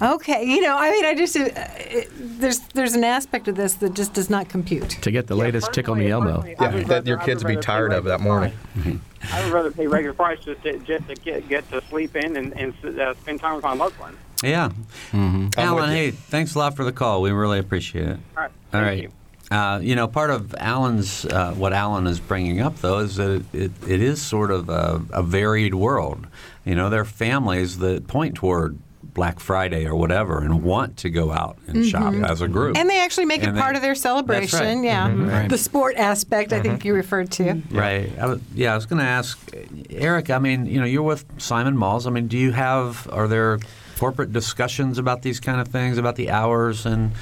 Okay, 0.00 0.44
you 0.44 0.62
know, 0.62 0.76
I 0.78 0.90
mean, 0.90 1.04
I 1.04 1.14
just 1.14 1.36
uh, 1.36 1.50
it, 1.54 2.08
there's 2.18 2.60
there's 2.74 2.94
an 2.94 3.04
aspect 3.04 3.46
of 3.46 3.54
this 3.54 3.74
that 3.74 3.94
just 3.94 4.14
does 4.14 4.30
not 4.30 4.48
compute. 4.48 4.90
To 5.02 5.10
get 5.10 5.26
the 5.26 5.36
latest 5.36 5.72
tickle 5.72 5.94
me 5.94 6.08
Personally- 6.10 6.54
Elmo. 6.58 6.78
Yeah, 6.78 6.84
that 6.84 7.06
your 7.06 7.18
kids 7.18 7.44
would 7.44 7.50
would 7.50 7.60
be 7.60 7.62
tired 7.62 7.92
of 7.92 8.04
that 8.04 8.20
morning. 8.20 8.52
price. 8.82 8.96
I 9.32 9.44
would 9.44 9.52
rather 9.52 9.70
pay 9.70 9.86
regular 9.86 10.14
price 10.14 10.40
just 10.40 10.62
to, 10.62 10.78
just 10.78 11.06
to 11.08 11.14
get, 11.14 11.46
get 11.46 11.70
to 11.70 11.82
sleep 11.90 12.16
in 12.16 12.38
and, 12.38 12.58
and 12.58 12.98
uh, 12.98 13.12
spend 13.14 13.40
time 13.40 13.54
with 13.54 13.64
my 13.64 13.74
loved 13.74 13.98
ones. 14.00 14.16
Yeah. 14.42 14.70
I'm 15.12 15.50
Alan, 15.58 15.90
hey, 15.90 16.12
thanks 16.12 16.54
a 16.54 16.58
lot 16.58 16.74
for 16.74 16.84
the 16.84 16.92
call. 16.92 17.20
We 17.20 17.30
really 17.30 17.58
appreciate 17.58 18.08
it. 18.08 18.18
All 18.36 18.42
right. 18.42 18.50
All 18.72 18.80
right. 18.80 19.00
Thank 19.00 19.02
right. 19.10 19.19
You. 19.50 19.56
Uh, 19.56 19.78
you 19.80 19.94
know, 19.96 20.06
part 20.08 20.30
of 20.30 20.54
Alan's, 20.58 21.24
uh, 21.24 21.52
what 21.54 21.72
Alan 21.72 22.06
is 22.06 22.20
bringing 22.20 22.60
up, 22.60 22.76
though, 22.76 22.98
is 23.00 23.16
that 23.16 23.30
it, 23.30 23.42
it, 23.54 23.72
it 23.88 24.00
is 24.00 24.20
sort 24.22 24.50
of 24.50 24.68
a, 24.68 25.02
a 25.12 25.22
varied 25.22 25.74
world. 25.74 26.26
You 26.64 26.74
know, 26.74 26.90
there 26.90 27.00
are 27.00 27.04
families 27.06 27.78
that 27.78 28.06
point 28.06 28.34
toward 28.36 28.78
Black 29.02 29.40
Friday 29.40 29.86
or 29.86 29.96
whatever 29.96 30.38
and 30.40 30.62
want 30.62 30.98
to 30.98 31.10
go 31.10 31.32
out 31.32 31.56
and 31.66 31.84
shop 31.84 32.14
as 32.14 32.40
a 32.42 32.46
group. 32.48 32.76
And 32.76 32.88
they 32.88 33.00
actually 33.00 33.24
make 33.26 33.40
And 33.42 33.50
it 33.50 33.54
they- 33.54 33.60
part 33.60 33.74
of 33.74 33.82
their 33.82 33.96
celebration. 33.96 34.58
Right. 34.78 34.84
Yeah, 34.84 35.12
Right. 35.12 35.48
the 35.48 35.58
sport 35.58 35.96
aspect. 35.96 36.52
I 36.52 36.60
think 36.60 36.84
you 36.84 36.94
referred 36.94 37.30
to. 37.32 37.60
Right. 37.72 38.16
I 38.20 38.26
was, 38.26 38.40
yeah, 38.54 38.72
I 38.72 38.76
was 38.76 38.86
going 38.86 39.00
to 39.00 39.04
ask 39.08 39.50
Eric. 39.90 40.30
I 40.30 40.38
mean, 40.38 40.66
you 40.66 40.78
know, 40.78 40.86
you're 40.86 41.02
with 41.02 41.24
Simon 41.38 41.76
Malls. 41.76 42.06
I 42.06 42.10
mean, 42.10 42.28
do 42.28 42.38
you 42.38 42.52
have? 42.52 43.08
Are 43.10 43.26
there 43.26 43.58
corporate 43.98 44.32
discussions 44.32 44.96
about 44.96 45.22
these 45.22 45.40
kind 45.40 45.60
of 45.60 45.68
things, 45.68 45.98
about 45.98 46.14
the 46.16 46.30
hours 46.30 46.86
and, 46.86 47.12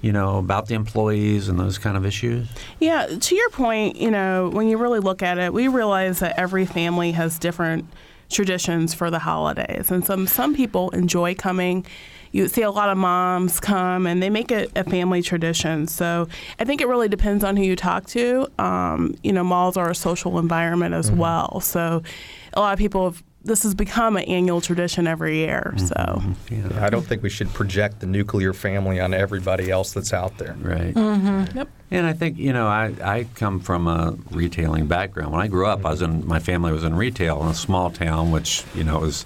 you 0.00 0.12
know, 0.12 0.38
about 0.38 0.66
the 0.66 0.74
employees 0.74 1.48
and 1.48 1.58
those 1.58 1.78
kind 1.78 1.96
of 1.96 2.06
issues? 2.06 2.48
Yeah, 2.78 3.06
to 3.06 3.34
your 3.34 3.50
point, 3.50 3.96
you 3.96 4.10
know, 4.10 4.48
when 4.50 4.68
you 4.68 4.78
really 4.78 5.00
look 5.00 5.22
at 5.22 5.38
it, 5.38 5.52
we 5.52 5.68
realize 5.68 6.20
that 6.20 6.38
every 6.38 6.64
family 6.66 7.12
has 7.12 7.38
different 7.38 7.86
traditions 8.30 8.94
for 8.94 9.10
the 9.10 9.18
holidays. 9.18 9.90
And 9.90 10.04
some 10.04 10.26
some 10.26 10.54
people 10.54 10.90
enjoy 10.90 11.34
coming. 11.34 11.84
You 12.32 12.46
see 12.46 12.62
a 12.62 12.70
lot 12.70 12.90
of 12.90 12.96
moms 12.96 13.58
come 13.58 14.06
and 14.06 14.22
they 14.22 14.30
make 14.30 14.52
it 14.52 14.70
a 14.76 14.84
family 14.84 15.20
tradition. 15.20 15.88
So 15.88 16.28
I 16.60 16.64
think 16.64 16.80
it 16.80 16.86
really 16.86 17.08
depends 17.08 17.42
on 17.42 17.56
who 17.56 17.64
you 17.64 17.74
talk 17.74 18.06
to. 18.08 18.46
Um, 18.58 19.16
you 19.24 19.32
know, 19.32 19.42
malls 19.42 19.76
are 19.76 19.90
a 19.90 19.96
social 19.96 20.38
environment 20.38 20.94
as 20.94 21.10
well. 21.10 21.60
So 21.60 22.04
a 22.52 22.60
lot 22.60 22.72
of 22.72 22.78
people 22.78 23.10
have 23.10 23.22
this 23.42 23.62
has 23.62 23.74
become 23.74 24.16
an 24.16 24.24
annual 24.24 24.60
tradition 24.60 25.06
every 25.06 25.38
year. 25.38 25.72
Mm-hmm. 25.76 26.70
So 26.72 26.80
I 26.80 26.90
don't 26.90 27.06
think 27.06 27.22
we 27.22 27.30
should 27.30 27.52
project 27.54 28.00
the 28.00 28.06
nuclear 28.06 28.52
family 28.52 29.00
on 29.00 29.14
everybody 29.14 29.70
else 29.70 29.92
that's 29.92 30.12
out 30.12 30.36
there. 30.38 30.54
Mm-hmm. 30.54 31.38
Right. 31.38 31.54
Yep. 31.54 31.68
And 31.90 32.06
I 32.06 32.12
think 32.12 32.38
you 32.38 32.52
know 32.52 32.66
I, 32.66 32.94
I 33.02 33.26
come 33.34 33.60
from 33.60 33.86
a 33.86 34.16
retailing 34.30 34.86
background. 34.86 35.32
When 35.32 35.40
I 35.40 35.48
grew 35.48 35.66
up, 35.66 35.84
I 35.84 35.90
was 35.90 36.02
in 36.02 36.26
my 36.26 36.38
family 36.38 36.72
was 36.72 36.84
in 36.84 36.94
retail 36.94 37.42
in 37.42 37.48
a 37.48 37.54
small 37.54 37.90
town, 37.90 38.30
which 38.30 38.64
you 38.74 38.84
know 38.84 39.00
was 39.00 39.24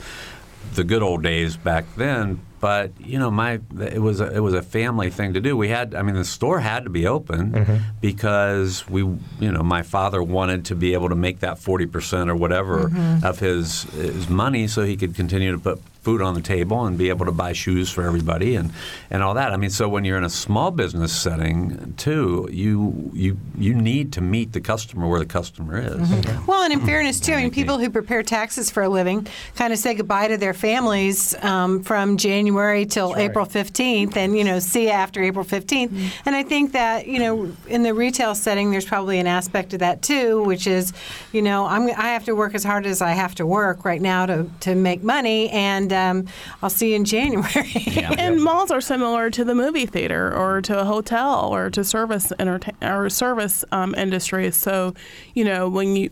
the 0.74 0.84
good 0.84 1.02
old 1.02 1.22
days 1.22 1.56
back 1.56 1.84
then. 1.96 2.40
But 2.64 2.92
you 2.98 3.18
know, 3.18 3.30
my 3.30 3.60
it 3.78 4.00
was 4.00 4.22
a, 4.22 4.34
it 4.34 4.40
was 4.40 4.54
a 4.54 4.62
family 4.62 5.10
thing 5.10 5.34
to 5.34 5.40
do. 5.42 5.54
We 5.54 5.68
had, 5.68 5.94
I 5.94 6.00
mean, 6.00 6.14
the 6.14 6.24
store 6.24 6.60
had 6.60 6.84
to 6.84 6.90
be 6.90 7.06
open 7.06 7.52
mm-hmm. 7.52 7.76
because 8.00 8.88
we, 8.88 9.00
you 9.00 9.52
know, 9.52 9.62
my 9.62 9.82
father 9.82 10.22
wanted 10.22 10.64
to 10.64 10.74
be 10.74 10.94
able 10.94 11.10
to 11.10 11.14
make 11.14 11.40
that 11.40 11.58
forty 11.58 11.84
percent 11.84 12.30
or 12.30 12.34
whatever 12.34 12.84
mm-hmm. 12.84 13.22
of 13.22 13.38
his 13.38 13.82
his 13.92 14.30
money, 14.30 14.66
so 14.66 14.82
he 14.82 14.96
could 14.96 15.14
continue 15.14 15.52
to 15.52 15.58
put 15.58 15.78
food 16.04 16.20
on 16.20 16.34
the 16.34 16.42
table 16.42 16.84
and 16.84 16.98
be 16.98 17.08
able 17.08 17.24
to 17.24 17.32
buy 17.32 17.52
shoes 17.54 17.90
for 17.90 18.04
everybody 18.04 18.54
and, 18.54 18.70
and 19.10 19.22
all 19.22 19.34
that. 19.34 19.52
I 19.52 19.56
mean, 19.56 19.70
so 19.70 19.88
when 19.88 20.04
you're 20.04 20.18
in 20.18 20.24
a 20.24 20.30
small 20.30 20.70
business 20.70 21.12
setting 21.12 21.94
too, 21.96 22.48
you 22.52 23.10
you 23.14 23.38
you 23.56 23.74
need 23.74 24.12
to 24.12 24.20
meet 24.20 24.52
the 24.52 24.60
customer 24.60 25.08
where 25.08 25.18
the 25.18 25.26
customer 25.26 25.78
is. 25.78 25.94
Mm-hmm. 25.94 26.14
Mm-hmm. 26.14 26.46
Well, 26.46 26.62
and 26.62 26.72
in 26.72 26.80
fairness 26.80 27.20
too, 27.20 27.32
I 27.32 27.42
mean, 27.42 27.50
people 27.50 27.78
who 27.78 27.88
prepare 27.88 28.22
taxes 28.22 28.70
for 28.70 28.82
a 28.82 28.88
living 28.88 29.26
kind 29.56 29.72
of 29.72 29.78
say 29.78 29.94
goodbye 29.94 30.28
to 30.28 30.36
their 30.36 30.54
families 30.54 31.34
um, 31.42 31.82
from 31.82 32.18
January 32.18 32.84
till 32.84 33.16
April 33.16 33.46
15th, 33.46 34.16
and 34.16 34.36
you 34.36 34.44
know, 34.44 34.58
see 34.58 34.84
you 34.84 34.90
after 34.90 35.22
April 35.22 35.44
15th. 35.44 35.88
Mm-hmm. 35.88 36.06
And 36.26 36.36
I 36.36 36.42
think 36.42 36.72
that 36.72 37.06
you 37.06 37.18
know, 37.18 37.50
in 37.66 37.82
the 37.82 37.94
retail 37.94 38.34
setting, 38.34 38.70
there's 38.70 38.84
probably 38.84 39.18
an 39.18 39.26
aspect 39.26 39.72
of 39.72 39.80
that 39.80 40.02
too, 40.02 40.42
which 40.44 40.66
is, 40.66 40.92
you 41.32 41.40
know, 41.40 41.64
I'm 41.64 41.88
I 41.88 42.08
have 42.08 42.26
to 42.26 42.34
work 42.34 42.54
as 42.54 42.62
hard 42.62 42.84
as 42.84 43.00
I 43.00 43.12
have 43.12 43.34
to 43.36 43.46
work 43.46 43.84
right 43.86 44.02
now 44.02 44.26
to 44.26 44.50
to 44.60 44.74
make 44.74 45.02
money, 45.02 45.48
and 45.50 45.93
um, 45.94 46.26
I'll 46.62 46.70
see 46.70 46.90
you 46.90 46.96
in 46.96 47.04
January. 47.04 47.72
And 48.24 48.42
malls 48.42 48.70
are 48.70 48.80
similar 48.80 49.30
to 49.30 49.44
the 49.44 49.54
movie 49.54 49.86
theater 49.86 50.34
or 50.34 50.60
to 50.62 50.80
a 50.80 50.84
hotel 50.84 51.54
or 51.54 51.70
to 51.70 51.84
service 51.84 52.32
entertain 52.38 52.74
or 52.82 53.08
service 53.10 53.64
um, 53.72 53.94
industries. 53.94 54.56
So, 54.56 54.94
you 55.34 55.44
know, 55.44 55.68
when 55.68 55.96
you 55.96 56.10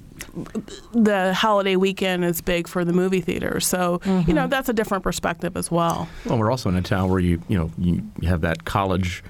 the 0.93 1.35
holiday 1.35 1.77
weekend 1.77 2.25
is 2.25 2.41
big 2.41 2.69
for 2.69 2.85
the 2.85 2.93
movie 2.93 3.21
theater. 3.21 3.61
So, 3.61 4.01
you 4.27 4.35
know, 4.35 4.47
that's 4.47 4.69
a 4.69 4.73
different 4.73 5.05
perspective 5.05 5.57
as 5.57 5.71
well. 5.71 6.09
Well, 6.27 6.39
we're 6.39 6.51
also 6.51 6.69
in 6.69 6.77
a 6.77 6.83
town 6.83 7.11
where 7.11 7.21
you 7.21 7.43
you 7.49 7.59
know 7.59 7.71
you 7.79 8.03
have 8.29 8.41
that 8.43 8.65
college 8.65 9.23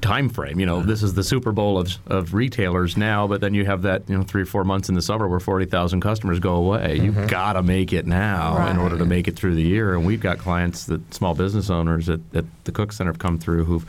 time 0.00 0.28
frame. 0.28 0.58
You 0.58 0.66
know, 0.66 0.82
this 0.82 1.02
is 1.02 1.14
the 1.14 1.22
Super 1.22 1.52
Bowl 1.52 1.78
of, 1.78 1.96
of 2.06 2.34
retailers 2.34 2.96
now, 2.96 3.26
but 3.26 3.40
then 3.40 3.54
you 3.54 3.64
have 3.64 3.82
that 3.82 4.08
you 4.08 4.16
know 4.16 4.22
three 4.22 4.42
or 4.42 4.46
four 4.46 4.64
months 4.64 4.88
in 4.88 4.94
the 4.94 5.02
summer 5.02 5.28
where 5.28 5.40
forty 5.40 5.66
thousand 5.66 6.00
customers 6.00 6.40
go 6.40 6.54
away. 6.54 6.98
You've 6.98 7.14
mm-hmm. 7.14 7.26
got 7.26 7.54
to 7.54 7.62
make 7.62 7.92
it 7.92 8.06
now 8.06 8.68
in 8.68 8.78
order 8.78 8.98
to 8.98 9.04
make 9.04 9.28
it 9.28 9.36
through 9.36 9.54
the 9.54 9.62
year. 9.62 9.94
And 9.94 10.06
we've 10.06 10.20
got 10.20 10.38
clients 10.38 10.84
that 10.86 11.14
small 11.14 11.34
business 11.34 11.70
owners 11.70 12.08
at, 12.08 12.20
at 12.34 12.44
the 12.64 12.72
Cook 12.72 12.92
Center 12.92 13.10
have 13.10 13.18
come 13.18 13.38
through 13.38 13.64
who've 13.64 13.86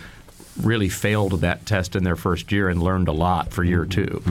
really 0.61 0.89
failed 0.89 1.31
that 1.41 1.65
test 1.65 1.95
in 1.95 2.03
their 2.03 2.15
first 2.15 2.51
year 2.51 2.69
and 2.69 2.81
learned 2.81 3.07
a 3.07 3.11
lot 3.11 3.51
for 3.51 3.63
year 3.63 3.85
2 3.85 4.21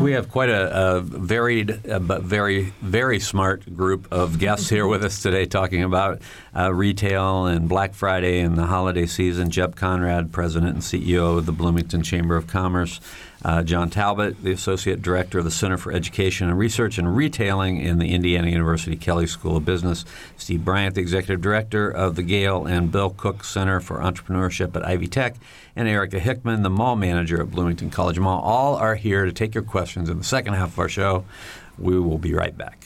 We 0.00 0.12
have 0.12 0.30
quite 0.30 0.48
a, 0.50 0.96
a 0.96 1.00
varied 1.00 1.88
uh, 1.88 1.98
but 1.98 2.22
very, 2.22 2.72
very 2.80 3.18
smart 3.20 3.74
group 3.76 4.06
of 4.12 4.38
guests 4.38 4.68
here 4.68 4.86
with 4.86 5.04
us 5.04 5.22
today 5.22 5.46
talking 5.46 5.82
about 5.82 6.20
uh, 6.54 6.72
retail 6.72 7.46
and 7.46 7.68
Black 7.68 7.94
Friday 7.94 8.40
and 8.40 8.56
the 8.56 8.66
holiday 8.66 9.06
season. 9.06 9.50
Jeb 9.50 9.76
Conrad, 9.76 10.32
President 10.32 10.74
and 10.74 10.82
CEO 10.82 11.38
of 11.38 11.46
the 11.46 11.52
Bloomington 11.52 12.02
Chamber 12.02 12.36
of 12.36 12.46
Commerce. 12.46 13.00
Uh, 13.44 13.62
John 13.62 13.90
Talbot, 13.90 14.42
the 14.42 14.52
Associate 14.52 15.00
Director 15.00 15.38
of 15.38 15.44
the 15.44 15.50
Center 15.50 15.76
for 15.76 15.92
Education 15.92 16.48
and 16.48 16.58
Research 16.58 16.98
and 16.98 17.16
Retailing 17.16 17.78
in 17.78 17.98
the 17.98 18.14
Indiana 18.14 18.48
University 18.48 18.96
Kelley 18.96 19.26
School 19.26 19.56
of 19.56 19.64
Business. 19.64 20.04
Steve 20.36 20.64
Bryant, 20.64 20.94
the 20.94 21.00
Executive 21.00 21.40
Director 21.40 21.90
of 21.90 22.16
the 22.16 22.22
Gayle 22.22 22.66
and 22.66 22.90
Bill 22.90 23.10
Cook 23.10 23.44
Center 23.44 23.80
for 23.80 23.98
Entrepreneurship 23.98 24.74
at 24.74 24.86
Ivy 24.86 25.06
Tech. 25.06 25.36
And 25.74 25.86
Erica 25.86 26.18
Hickman, 26.18 26.62
the 26.62 26.70
Mall 26.70 26.96
Manager 26.96 27.42
at 27.42 27.50
Bloomington 27.50 27.90
College 27.90 28.18
Mall. 28.18 28.40
All 28.40 28.76
are 28.76 28.94
here 28.94 29.26
to 29.26 29.32
take 29.32 29.54
your 29.54 29.64
questions 29.64 30.08
in 30.08 30.18
the 30.18 30.24
second 30.24 30.54
half 30.54 30.72
of 30.72 30.78
our 30.78 30.88
show. 30.88 31.24
We 31.78 32.00
will 32.00 32.18
be 32.18 32.32
right 32.32 32.56
back. 32.56 32.85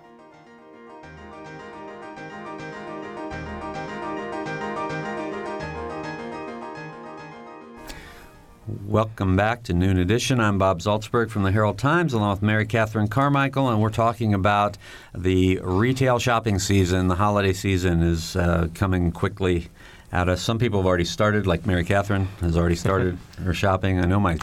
Welcome 8.67 9.35
back 9.35 9.63
to 9.63 9.73
Noon 9.73 9.97
Edition. 9.97 10.39
I'm 10.39 10.59
Bob 10.59 10.81
Zaltsberg 10.81 11.31
from 11.31 11.41
the 11.41 11.51
Herald 11.51 11.79
Times, 11.79 12.13
along 12.13 12.29
with 12.29 12.41
Mary 12.43 12.67
Catherine 12.67 13.07
Carmichael, 13.07 13.67
and 13.67 13.81
we're 13.81 13.89
talking 13.89 14.35
about 14.35 14.77
the 15.15 15.59
retail 15.63 16.19
shopping 16.19 16.59
season. 16.59 17.07
The 17.07 17.15
holiday 17.15 17.53
season 17.53 18.03
is 18.03 18.35
uh, 18.35 18.67
coming 18.75 19.11
quickly 19.11 19.69
at 20.11 20.27
us. 20.27 20.41
Some 20.41 20.59
people 20.59 20.79
have 20.79 20.85
already 20.85 21.05
started, 21.05 21.47
like 21.47 21.65
Mary 21.65 21.85
Catherine 21.85 22.27
has 22.41 22.57
already 22.57 22.75
started 22.75 23.17
her 23.43 23.53
shopping. 23.53 23.99
I 23.99 24.05
know 24.05 24.19
my, 24.19 24.37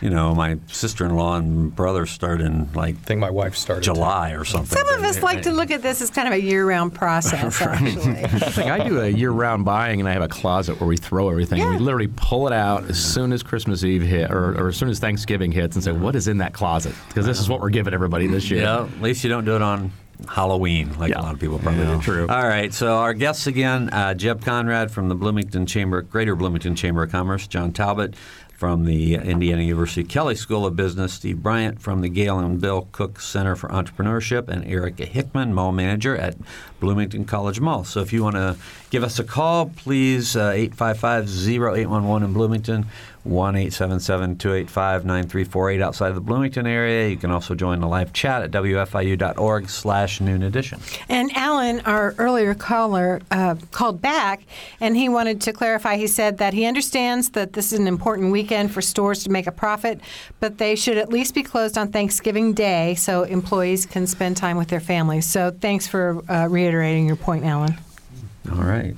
you 0.00 0.10
know, 0.10 0.34
my 0.34 0.58
sister-in-law 0.68 1.36
and 1.36 1.74
brother 1.74 2.06
started 2.06 2.46
in 2.46 2.72
like 2.72 2.94
I 2.94 2.98
think 2.98 3.20
my 3.20 3.30
wife 3.30 3.56
started. 3.56 3.82
July 3.82 4.32
or 4.32 4.44
something. 4.44 4.78
Some 4.78 4.88
of 4.88 5.02
us 5.02 5.22
like 5.22 5.42
to 5.42 5.52
look 5.52 5.70
at 5.70 5.82
this 5.82 6.00
as 6.00 6.10
kind 6.10 6.28
of 6.28 6.34
a 6.34 6.40
year-round 6.40 6.94
process, 6.94 7.60
actually. 7.62 8.24
I 8.24 8.28
think 8.28 8.70
I 8.70 8.86
do 8.86 9.00
a 9.00 9.08
year-round 9.08 9.64
buying, 9.64 9.98
and 9.98 10.08
I 10.08 10.12
have 10.12 10.22
a 10.22 10.28
closet 10.28 10.80
where 10.80 10.88
we 10.88 10.96
throw 10.96 11.28
everything. 11.30 11.58
Yeah. 11.58 11.70
We 11.70 11.78
literally 11.78 12.10
pull 12.14 12.46
it 12.46 12.52
out 12.52 12.84
as 12.84 13.02
soon 13.02 13.32
as 13.32 13.42
Christmas 13.42 13.82
Eve 13.82 14.02
hit, 14.02 14.30
or, 14.30 14.56
or 14.58 14.68
as 14.68 14.76
soon 14.76 14.88
as 14.88 15.00
Thanksgiving 15.00 15.50
hits, 15.50 15.74
and 15.74 15.84
say, 15.84 15.92
"What 15.92 16.14
is 16.14 16.28
in 16.28 16.38
that 16.38 16.52
closet?" 16.52 16.94
Because 17.08 17.26
this 17.26 17.40
is 17.40 17.48
what 17.48 17.60
we're 17.60 17.70
giving 17.70 17.92
everybody 17.92 18.28
this 18.28 18.50
year. 18.50 18.62
Yeah, 18.62 18.84
at 18.84 19.02
least 19.02 19.24
you 19.24 19.30
don't 19.30 19.44
do 19.44 19.56
it 19.56 19.62
on 19.62 19.90
Halloween, 20.28 20.90
like 20.98 21.10
Yeah. 21.10 21.20
a 21.20 21.22
lot 21.22 21.34
of 21.34 21.40
people 21.40 21.58
probably 21.58 21.82
Yeah, 21.84 21.94
do. 21.96 22.00
true. 22.02 22.26
All 22.28 22.46
right, 22.46 22.72
so 22.72 22.96
our 22.98 23.14
guests 23.14 23.46
again: 23.46 23.90
uh, 23.90 24.14
Jeb 24.14 24.44
Conrad 24.44 24.90
from 24.90 25.08
the 25.08 25.14
Bloomington 25.14 25.66
Chamber, 25.66 26.02
Greater 26.02 26.34
Bloomington 26.36 26.74
Chamber 26.74 27.02
of 27.04 27.10
Commerce, 27.12 27.46
John 27.46 27.72
Talbot 27.72 28.14
from 28.52 28.84
the 28.84 29.16
Indiana 29.16 29.60
University 29.62 30.04
Kelley 30.04 30.36
School 30.36 30.64
of 30.64 30.76
Business, 30.76 31.12
Steve 31.14 31.42
Bryant 31.42 31.82
from 31.82 32.00
the 32.00 32.08
Gayle 32.08 32.38
and 32.38 32.60
Bill 32.60 32.86
Cook 32.92 33.18
Center 33.20 33.56
for 33.56 33.68
Entrepreneurship, 33.70 34.46
and 34.48 34.64
Erica 34.64 35.04
Hickman, 35.04 35.52
mall 35.52 35.72
manager 35.72 36.16
at 36.16 36.36
Bloomington 36.78 37.24
College 37.24 37.58
Mall. 37.58 37.82
So 37.82 38.00
if 38.02 38.12
you 38.12 38.22
want 38.22 38.36
to 38.36 38.54
give 38.90 39.02
us 39.02 39.18
a 39.18 39.24
call, 39.24 39.66
please 39.74 40.36
uh, 40.36 40.52
855-0811 40.52 42.24
in 42.24 42.32
Bloomington. 42.32 42.86
1-877-285-9348 43.26 45.80
outside 45.80 46.08
of 46.08 46.14
the 46.16 46.20
Bloomington 46.20 46.66
area. 46.66 47.08
You 47.08 47.16
can 47.16 47.30
also 47.30 47.54
join 47.54 47.80
the 47.80 47.86
live 47.86 48.12
chat 48.12 48.42
at 48.42 48.50
wfiu.org 48.50 49.70
slash 49.70 50.20
noon 50.20 50.42
edition. 50.42 50.80
And 51.08 51.30
Alan, 51.36 51.78
our 51.80 52.14
earlier 52.18 52.54
caller, 52.54 53.20
uh, 53.30 53.54
called 53.70 54.02
back 54.02 54.42
and 54.80 54.96
he 54.96 55.08
wanted 55.08 55.40
to 55.42 55.52
clarify. 55.52 55.94
He 55.96 56.08
said 56.08 56.38
that 56.38 56.52
he 56.52 56.66
understands 56.66 57.30
that 57.30 57.52
this 57.52 57.72
is 57.72 57.78
an 57.78 57.86
important 57.86 58.32
weekend 58.32 58.72
for 58.72 58.82
stores 58.82 59.22
to 59.24 59.30
make 59.30 59.46
a 59.46 59.52
profit, 59.52 60.00
but 60.40 60.58
they 60.58 60.74
should 60.74 60.98
at 60.98 61.10
least 61.10 61.32
be 61.34 61.44
closed 61.44 61.78
on 61.78 61.92
Thanksgiving 61.92 62.54
Day 62.54 62.96
so 62.96 63.22
employees 63.22 63.86
can 63.86 64.08
spend 64.08 64.36
time 64.36 64.56
with 64.56 64.66
their 64.68 64.80
families. 64.80 65.26
So 65.26 65.52
thanks 65.52 65.86
for 65.86 66.20
uh, 66.28 66.48
reiterating 66.48 67.06
your 67.06 67.16
point, 67.16 67.44
Alan. 67.44 67.76
All 68.50 68.64
right. 68.64 68.96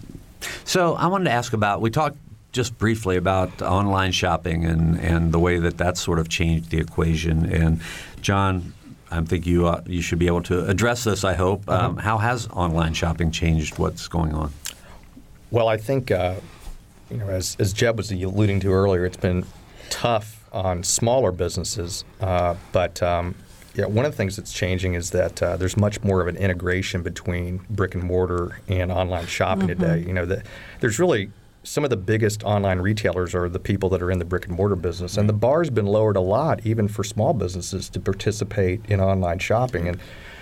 So 0.65 0.95
I 0.95 1.09
wanted 1.09 1.25
to 1.25 1.33
ask 1.33 1.53
about, 1.53 1.81
we 1.81 1.91
talked 1.91 2.17
just 2.55 2.79
briefly 2.79 3.17
about 3.17 3.61
online 3.61 4.13
shopping 4.13 4.65
and, 4.65 4.99
and 5.01 5.33
the 5.33 5.39
way 5.39 5.59
that 5.59 5.77
that's 5.77 6.01
sort 6.01 6.19
of 6.19 6.29
changed 6.29 6.71
the 6.71 6.79
equation. 6.79 7.45
And 7.53 7.81
John, 8.23 8.73
I 9.11 9.21
think 9.21 9.45
you 9.45 9.67
uh, 9.67 9.83
you 9.87 10.01
should 10.01 10.19
be 10.19 10.29
able 10.29 10.43
to 10.45 10.67
address 10.67 11.05
this. 11.05 11.25
I 11.25 11.35
hope. 11.35 11.69
Um, 11.69 11.99
how 11.99 12.17
has 12.19 12.49
online 12.49 12.95
shopping 12.95 13.31
changed 13.31 13.79
what's 13.79 14.09
going 14.09 14.33
on? 14.35 14.53
Well, 15.51 15.69
I 15.69 15.77
think, 15.77 16.11
uh, 16.11 16.37
you 17.11 17.19
know, 17.19 17.29
as, 17.29 17.57
as 17.59 17.73
Jeb 17.73 17.97
was 17.97 18.11
alluding 18.11 18.61
to 18.61 18.73
earlier, 18.73 19.05
it's 19.05 19.17
been 19.17 19.45
tough 19.91 20.49
on 20.53 20.83
smaller 20.83 21.33
businesses. 21.33 22.05
Uh, 22.21 22.55
but 22.73 23.03
um, 23.03 23.35
yeah, 23.75 23.87
one 23.87 24.05
of 24.05 24.13
the 24.13 24.17
things 24.17 24.37
that's 24.37 24.53
changing 24.53 24.95
is 24.95 25.11
that 25.11 25.43
uh, 25.43 25.57
there's 25.57 25.77
much 25.77 26.03
more 26.03 26.21
of 26.21 26.29
an 26.29 26.37
integration 26.37 27.03
between 27.03 27.61
brick 27.71 27.95
and 27.95 28.05
mortar 28.05 28.59
and 28.69 28.91
online 28.93 29.27
shopping 29.27 29.69
today. 29.69 29.99
You 30.07 30.13
know, 30.13 30.27
that 30.27 30.47
there's 30.81 30.99
really 30.99 31.31
some 31.65 31.83
of 31.83 31.91
the 31.91 31.97
biggest 31.97 32.45
online 32.45 32.79
retailers 32.79 33.35
are 33.35 33.49
the 33.49 33.59
people 33.59 33.89
that 33.89 34.03
are 34.03 34.11
in 34.11 34.19
the 34.19 34.25
brick 34.25 34.47
and 34.47 34.57
mortar 34.57 34.77
business, 34.77 35.17
and 35.17 35.29
the 35.29 35.33
bar's 35.35 35.71
been 35.71 35.87
lowered 35.87 36.17
a 36.17 36.21
lot, 36.21 36.65
even 36.65 36.87
for 36.89 37.03
small 37.03 37.33
businesses, 37.33 37.89
to 37.89 38.01
participate 38.01 38.85
in 38.87 39.01
online 39.01 39.39
shopping. 39.39 39.89
And 39.89 39.99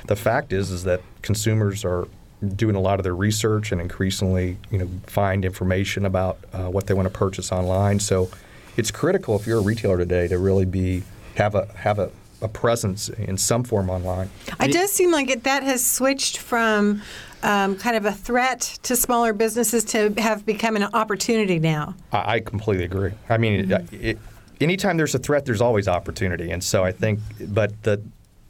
the 0.08 0.16
fact 0.16 0.52
is, 0.52 0.70
is 0.70 0.84
that 0.84 1.00
consumers 1.22 1.84
are 1.84 2.08
doing 2.56 2.74
a 2.74 2.80
lot 2.80 2.98
of 2.98 3.04
their 3.04 3.14
research 3.14 3.70
and 3.70 3.80
increasingly, 3.80 4.58
you 4.70 4.78
know, 4.78 4.88
find 5.06 5.44
information 5.44 6.04
about 6.04 6.38
uh, 6.52 6.64
what 6.64 6.88
they 6.88 6.94
want 6.94 7.06
to 7.06 7.14
purchase 7.16 7.52
online. 7.52 8.00
So 8.00 8.28
it's 8.76 8.90
critical 8.90 9.36
if 9.36 9.46
you're 9.46 9.58
a 9.58 9.62
retailer 9.62 9.96
today 9.96 10.26
to 10.26 10.38
really 10.38 10.64
be 10.64 11.04
have 11.36 11.54
a 11.54 11.66
have 11.74 12.00
a, 12.00 12.10
a 12.40 12.48
presence 12.48 13.08
in 13.08 13.38
some 13.38 13.62
form 13.62 13.88
online. 13.88 14.28
It 14.60 14.72
does 14.72 14.92
seem 14.92 15.12
like 15.12 15.30
it, 15.30 15.44
that 15.44 15.62
has 15.62 15.86
switched 15.86 16.38
from 16.38 17.02
um, 17.42 17.76
kind 17.76 17.96
of 17.96 18.04
a 18.04 18.12
threat 18.12 18.78
to 18.84 18.96
smaller 18.96 19.32
businesses 19.32 19.84
to 19.84 20.12
have 20.18 20.46
become 20.46 20.76
an 20.76 20.84
opportunity 20.84 21.58
now. 21.58 21.94
I, 22.12 22.34
I 22.34 22.40
completely 22.40 22.84
agree. 22.84 23.12
I 23.28 23.38
mean, 23.38 23.70
it, 23.72 23.92
it, 23.92 24.18
anytime 24.60 24.96
there's 24.96 25.14
a 25.14 25.18
threat, 25.18 25.44
there's 25.44 25.60
always 25.60 25.88
opportunity, 25.88 26.50
and 26.50 26.62
so 26.62 26.84
I 26.84 26.92
think, 26.92 27.20
but 27.48 27.82
the 27.82 28.00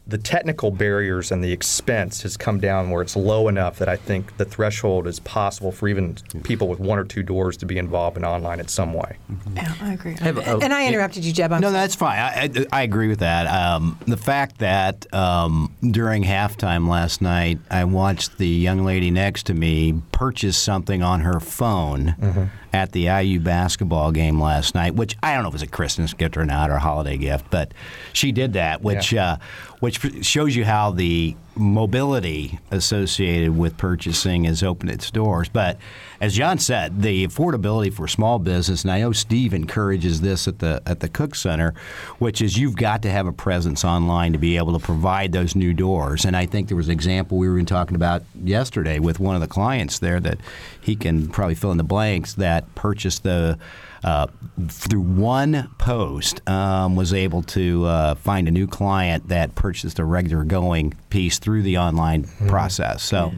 the 0.06 0.18
technical 0.18 0.70
barriers 0.72 1.30
and 1.30 1.44
the 1.44 1.52
expense 1.52 2.22
has 2.22 2.36
come 2.36 2.58
down 2.58 2.90
where 2.90 3.02
it's 3.02 3.14
low 3.14 3.46
enough 3.46 3.78
that 3.78 3.88
I 3.88 3.94
think 3.96 4.36
the 4.36 4.44
threshold 4.44 5.06
is 5.06 5.20
possible 5.20 5.70
for 5.70 5.86
even 5.88 6.16
people 6.42 6.66
with 6.66 6.80
one 6.80 6.98
or 6.98 7.04
two 7.04 7.22
doors 7.22 7.56
to 7.58 7.66
be 7.66 7.78
involved 7.78 8.16
in 8.16 8.24
online 8.24 8.58
in 8.58 8.66
some 8.66 8.92
way. 8.94 9.16
Yeah, 9.54 9.72
I 9.80 9.92
agree. 9.92 10.14
have 10.18 10.38
a- 10.38 10.58
and 10.58 10.74
I 10.74 10.88
interrupted 10.88 11.24
you, 11.24 11.32
Jeb. 11.32 11.52
I'm 11.52 11.60
No, 11.60 11.70
that's 11.70 11.94
fine. 11.94 12.18
I, 12.18 12.50
I, 12.72 12.80
I 12.80 12.82
agree 12.82 13.06
with 13.08 13.20
that. 13.20 13.46
Um, 13.46 13.96
the 14.06 14.16
fact 14.16 14.58
that 14.58 15.12
um, 15.14 15.72
during 15.88 16.24
halftime 16.24 16.88
last 16.88 17.22
night, 17.22 17.60
I 17.70 17.84
watched 17.84 18.38
the 18.38 18.48
young 18.48 18.84
lady 18.84 19.10
next 19.12 19.46
to 19.46 19.54
me 19.54 20.02
purchase 20.10 20.56
something 20.58 21.02
on 21.02 21.20
her 21.20 21.38
phone 21.38 22.50
at 22.72 22.92
the 22.92 23.02
IU 23.02 23.38
basketball 23.38 24.12
game 24.12 24.40
last 24.40 24.74
night, 24.74 24.94
which 24.94 25.16
I 25.22 25.34
don't 25.34 25.42
know 25.42 25.48
if 25.48 25.52
it 25.52 25.56
was 25.56 25.62
a 25.62 25.66
Christmas 25.66 26.14
gift 26.14 26.36
or 26.36 26.44
not 26.44 26.70
or 26.70 26.74
a 26.74 26.80
holiday 26.80 27.16
gift, 27.18 27.46
but 27.50 27.72
she 28.12 28.32
did 28.32 28.54
that, 28.54 28.82
which 28.82 29.12
uh, 29.14 29.36
which 29.80 30.24
shows 30.24 30.56
you 30.56 30.64
how 30.64 30.90
the 30.90 31.36
mobility 31.54 32.58
associated 32.70 33.56
with 33.56 33.76
purchasing 33.76 34.44
has 34.44 34.62
opened 34.62 34.90
its 34.90 35.10
doors. 35.10 35.48
But 35.48 35.78
as 36.20 36.34
John 36.34 36.58
said, 36.58 37.02
the 37.02 37.26
affordability 37.26 37.92
for 37.92 38.08
small 38.08 38.38
business, 38.38 38.82
and 38.82 38.90
I 38.90 39.00
know 39.00 39.12
Steve 39.12 39.52
encourages 39.52 40.20
this 40.20 40.48
at 40.48 40.60
the 40.60 40.82
at 40.86 41.00
the 41.00 41.08
Cook 41.08 41.34
Center, 41.34 41.74
which 42.18 42.40
is 42.40 42.56
you've 42.56 42.76
got 42.76 43.02
to 43.02 43.10
have 43.10 43.26
a 43.26 43.32
presence 43.32 43.84
online 43.84 44.32
to 44.32 44.38
be 44.38 44.56
able 44.56 44.78
to 44.78 44.84
provide 44.84 45.32
those 45.32 45.54
new 45.54 45.74
doors. 45.74 46.24
And 46.24 46.36
I 46.36 46.46
think 46.46 46.68
there 46.68 46.76
was 46.76 46.88
an 46.88 46.92
example 46.92 47.38
we 47.38 47.48
were 47.48 47.62
talking 47.62 47.96
about 47.96 48.22
yesterday 48.42 48.98
with 48.98 49.20
one 49.20 49.34
of 49.34 49.40
the 49.40 49.48
clients 49.48 49.98
there 49.98 50.20
that 50.20 50.38
he 50.80 50.96
can 50.96 51.28
probably 51.28 51.54
fill 51.54 51.70
in 51.70 51.78
the 51.78 51.84
blanks 51.84 52.34
that 52.34 52.74
purchased 52.74 53.22
the 53.22 53.58
uh, 54.04 54.26
through 54.68 55.00
one 55.00 55.70
post 55.78 56.46
um, 56.48 56.96
was 56.96 57.12
able 57.12 57.42
to 57.42 57.84
uh, 57.86 58.14
find 58.16 58.48
a 58.48 58.50
new 58.50 58.66
client 58.66 59.28
that 59.28 59.54
purchased 59.54 59.98
a 59.98 60.04
regular 60.04 60.44
going 60.44 60.94
piece 61.10 61.38
through 61.38 61.62
the 61.62 61.78
online 61.78 62.24
process. 62.48 63.02
So 63.02 63.32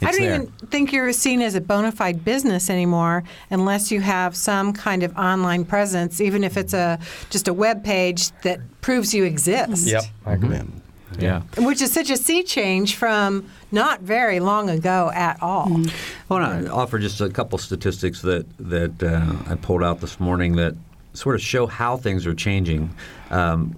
I 0.00 0.06
it's 0.06 0.18
don't 0.18 0.26
there. 0.26 0.34
even 0.34 0.46
think 0.68 0.92
you're 0.92 1.12
seen 1.12 1.40
as 1.42 1.54
a 1.54 1.60
bona 1.60 1.92
fide 1.92 2.24
business 2.24 2.68
anymore 2.68 3.24
unless 3.50 3.90
you 3.90 4.00
have 4.00 4.36
some 4.36 4.72
kind 4.72 5.02
of 5.02 5.16
online 5.16 5.64
presence, 5.64 6.20
even 6.20 6.44
if 6.44 6.56
it's 6.56 6.74
a 6.74 6.98
just 7.30 7.48
a 7.48 7.54
web 7.54 7.84
page 7.84 8.30
that 8.42 8.60
proves 8.80 9.14
you 9.14 9.24
exist. 9.24 9.86
Yep, 9.86 10.04
I 10.26 10.32
agree. 10.34 10.60
Yeah. 11.18 11.42
Which 11.58 11.82
is 11.82 11.92
such 11.92 12.10
a 12.10 12.16
sea 12.16 12.42
change 12.42 12.96
from 12.96 13.48
not 13.70 14.00
very 14.00 14.40
long 14.40 14.70
ago 14.70 15.10
at 15.14 15.42
all. 15.42 15.68
I 15.68 15.90
want 16.28 16.64
to 16.64 16.72
offer 16.72 16.98
just 16.98 17.20
a 17.20 17.28
couple 17.28 17.58
statistics 17.58 18.22
that 18.22 18.46
that 18.58 19.02
uh, 19.02 19.50
I 19.50 19.56
pulled 19.56 19.82
out 19.82 20.00
this 20.00 20.18
morning 20.20 20.56
that 20.56 20.74
sort 21.14 21.34
of 21.34 21.42
show 21.42 21.66
how 21.66 21.96
things 21.96 22.26
are 22.26 22.34
changing. 22.34 22.94
Um, 23.30 23.76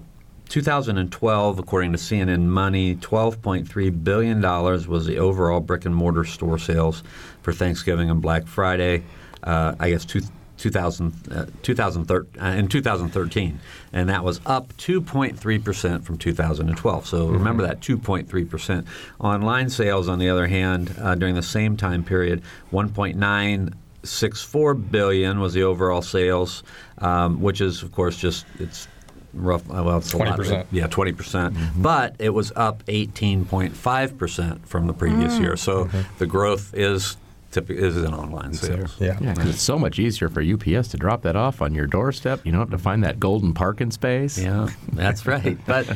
2012, 0.48 1.58
according 1.58 1.92
to 1.92 1.98
CNN 1.98 2.42
Money, 2.42 2.94
12.3 2.96 4.04
billion 4.04 4.40
dollars 4.40 4.86
was 4.86 5.06
the 5.06 5.18
overall 5.18 5.60
brick 5.60 5.84
and 5.84 5.94
mortar 5.94 6.24
store 6.24 6.58
sales 6.58 7.02
for 7.42 7.52
Thanksgiving 7.52 8.10
and 8.10 8.20
Black 8.22 8.46
Friday. 8.46 9.02
Uh, 9.42 9.74
I 9.80 9.90
guess 9.90 10.04
two, 10.04 10.20
2000, 10.64 11.12
uh, 11.30 11.46
2013, 11.62 12.42
uh, 12.42 12.46
in 12.56 12.66
2013, 12.68 13.60
and 13.92 14.08
that 14.08 14.24
was 14.24 14.40
up 14.46 14.74
2.3 14.78 15.62
percent 15.62 16.06
from 16.06 16.16
2012. 16.16 17.06
So 17.06 17.26
remember 17.26 17.62
that 17.64 17.80
2.3 17.80 18.48
percent. 18.48 18.86
Online 19.20 19.68
sales, 19.68 20.08
on 20.08 20.18
the 20.18 20.30
other 20.30 20.46
hand, 20.46 20.96
uh, 20.98 21.16
during 21.16 21.34
the 21.34 21.42
same 21.42 21.76
time 21.76 22.02
period, 22.02 22.42
1.964 22.72 24.90
billion 24.90 25.38
was 25.38 25.52
the 25.52 25.64
overall 25.64 26.00
sales, 26.00 26.62
um, 26.96 27.42
which 27.42 27.60
is 27.60 27.82
of 27.82 27.92
course 27.92 28.16
just 28.16 28.46
it's 28.58 28.88
rough. 29.34 29.66
Well, 29.66 29.98
it's 29.98 30.14
a 30.14 30.16
lot. 30.16 30.38
20%. 30.38 30.64
Yeah, 30.70 30.86
20 30.86 31.12
percent. 31.12 31.54
But 31.76 32.16
it 32.18 32.30
was 32.30 32.52
up 32.56 32.82
18.5 32.86 34.16
percent 34.16 34.66
from 34.66 34.86
the 34.86 34.94
previous 34.94 35.38
year. 35.38 35.58
So 35.58 35.90
the 36.16 36.26
growth 36.26 36.72
is 36.72 37.18
typically 37.54 37.82
is 37.82 37.96
an 37.96 38.12
online 38.12 38.52
sales. 38.52 38.94
Yeah. 39.00 39.16
Yeah, 39.20 39.34
'cause 39.34 39.48
it's 39.48 39.62
so 39.62 39.78
much 39.78 39.98
easier 39.98 40.28
for 40.28 40.42
UPS 40.42 40.88
to 40.88 40.96
drop 40.96 41.22
that 41.22 41.36
off 41.36 41.62
on 41.62 41.74
your 41.74 41.86
doorstep. 41.86 42.40
You 42.44 42.52
don't 42.52 42.60
have 42.60 42.70
to 42.70 42.78
find 42.78 43.02
that 43.04 43.18
golden 43.20 43.54
parking 43.54 43.90
space. 43.90 44.36
Yeah, 44.38 44.68
that's 44.92 45.26
right. 45.34 45.56
But 45.66 45.86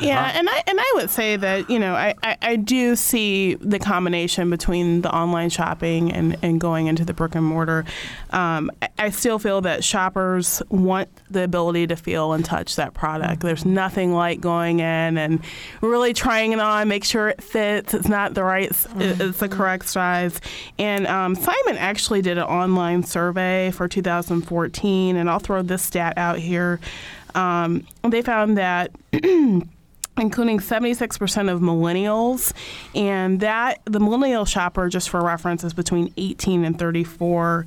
Yeah, 0.00 0.32
and 0.34 0.48
I 0.48 0.62
and 0.66 0.80
I 0.80 0.92
would 0.96 1.10
say 1.10 1.36
that 1.36 1.70
you 1.70 1.78
know 1.78 1.94
I, 1.94 2.14
I, 2.22 2.36
I 2.42 2.56
do 2.56 2.96
see 2.96 3.54
the 3.56 3.78
combination 3.78 4.50
between 4.50 5.02
the 5.02 5.14
online 5.14 5.50
shopping 5.50 6.10
and, 6.12 6.36
and 6.42 6.60
going 6.60 6.86
into 6.86 7.04
the 7.04 7.12
brick 7.14 7.34
and 7.34 7.44
mortar. 7.44 7.84
Um, 8.30 8.70
I, 8.82 8.88
I 8.98 9.10
still 9.10 9.38
feel 9.38 9.60
that 9.60 9.84
shoppers 9.84 10.62
want 10.70 11.08
the 11.30 11.42
ability 11.44 11.86
to 11.88 11.96
feel 11.96 12.32
and 12.32 12.44
touch 12.44 12.76
that 12.76 12.94
product. 12.94 13.42
There's 13.42 13.64
nothing 13.66 14.14
like 14.14 14.40
going 14.40 14.78
in 14.80 15.18
and 15.18 15.40
really 15.82 16.14
trying 16.14 16.52
it 16.52 16.60
on, 16.60 16.88
make 16.88 17.04
sure 17.04 17.28
it 17.28 17.42
fits. 17.42 17.92
It's 17.92 18.08
not 18.08 18.32
the 18.34 18.42
right, 18.42 18.70
it's 18.96 19.38
the 19.38 19.48
correct 19.50 19.86
size. 19.88 20.40
And 20.78 20.93
um, 21.06 21.34
Simon 21.34 21.76
actually 21.78 22.22
did 22.22 22.38
an 22.38 22.44
online 22.44 23.02
survey 23.02 23.70
for 23.70 23.88
2014, 23.88 25.16
and 25.16 25.30
I'll 25.30 25.38
throw 25.38 25.62
this 25.62 25.82
stat 25.82 26.16
out 26.16 26.38
here. 26.38 26.80
Um, 27.34 27.86
they 28.02 28.22
found 28.22 28.58
that 28.58 28.90
including 30.16 30.58
76% 30.58 31.52
of 31.52 31.60
millennials. 31.60 32.52
And 32.94 33.40
that 33.40 33.80
the 33.84 34.00
millennial 34.00 34.44
shopper 34.44 34.88
just 34.88 35.10
for 35.10 35.22
reference 35.22 35.64
is 35.64 35.74
between 35.74 36.12
18 36.16 36.64
and 36.64 36.78
34 36.78 37.66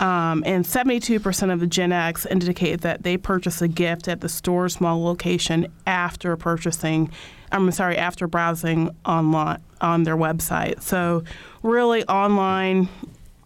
um, 0.00 0.42
and 0.44 0.64
72% 0.64 1.52
of 1.52 1.60
the 1.60 1.66
gen 1.66 1.92
x 1.92 2.26
indicate 2.26 2.82
that 2.82 3.02
they 3.02 3.16
purchase 3.16 3.62
a 3.62 3.68
gift 3.68 4.08
at 4.08 4.20
the 4.20 4.28
store's 4.28 4.74
small 4.74 5.02
location 5.02 5.72
after 5.86 6.36
purchasing 6.36 7.10
i'm 7.50 7.70
sorry 7.70 7.96
after 7.96 8.26
browsing 8.26 8.90
online 9.06 9.58
on 9.80 10.04
their 10.04 10.16
website. 10.16 10.82
So 10.82 11.24
really 11.62 12.04
online 12.04 12.88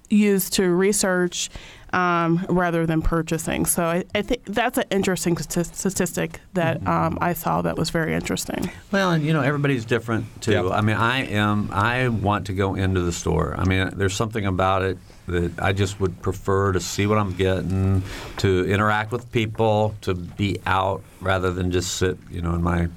used 0.09 0.53
to 0.55 0.69
research 0.69 1.51
um, 1.93 2.45
rather 2.49 2.87
than 2.87 3.03
purchasing. 3.03 3.67
So 3.67 3.85
I, 3.85 4.05
I 4.15 4.23
think 4.23 4.45
that's 4.45 4.79
an 4.79 4.85
interesting 4.91 5.37
statistic 5.39 6.41
that 6.55 6.87
um, 6.87 7.19
I 7.21 7.33
saw 7.33 7.63
that 7.63 7.77
was 7.77 7.91
very 7.91 8.15
interesting. 8.15 8.71
Well, 8.93 9.13
and 9.13 9.25
you 9.25 9.33
know 9.33 9.43
everybody's 9.43 9.85
different 9.85 10.27
too. 10.41 10.53
Yep. 10.53 10.65
I 10.73 10.81
mean, 10.81 10.97
I 10.97 11.27
am. 11.27 11.71
I 11.73 12.09
want 12.09 12.47
to 12.47 12.53
go 12.53 12.75
into 12.75 13.01
the 13.01 13.13
store. 13.13 13.55
I 13.57 13.65
mean, 13.65 13.91
there's 13.95 14.15
something 14.15 14.47
about 14.47 14.83
it 14.83 14.99
that 15.27 15.53
I 15.61 15.73
just 15.73 16.01
would 16.01 16.21
prefer 16.23 16.73
to 16.73 16.81
see 16.81 17.07
what 17.07 17.19
I'm 17.19 17.35
getting, 17.35 18.03
to 18.39 18.67
interact 18.67 19.13
with 19.13 19.31
people, 19.33 19.95
to 20.03 20.15
be 20.15 20.61
out 20.67 21.03
rather 21.21 21.53
than 21.53 21.71
just 21.71 21.97
sit, 21.97 22.19
you 22.31 22.43
know, 22.43 22.55
in 22.55 22.63
my 22.63 22.89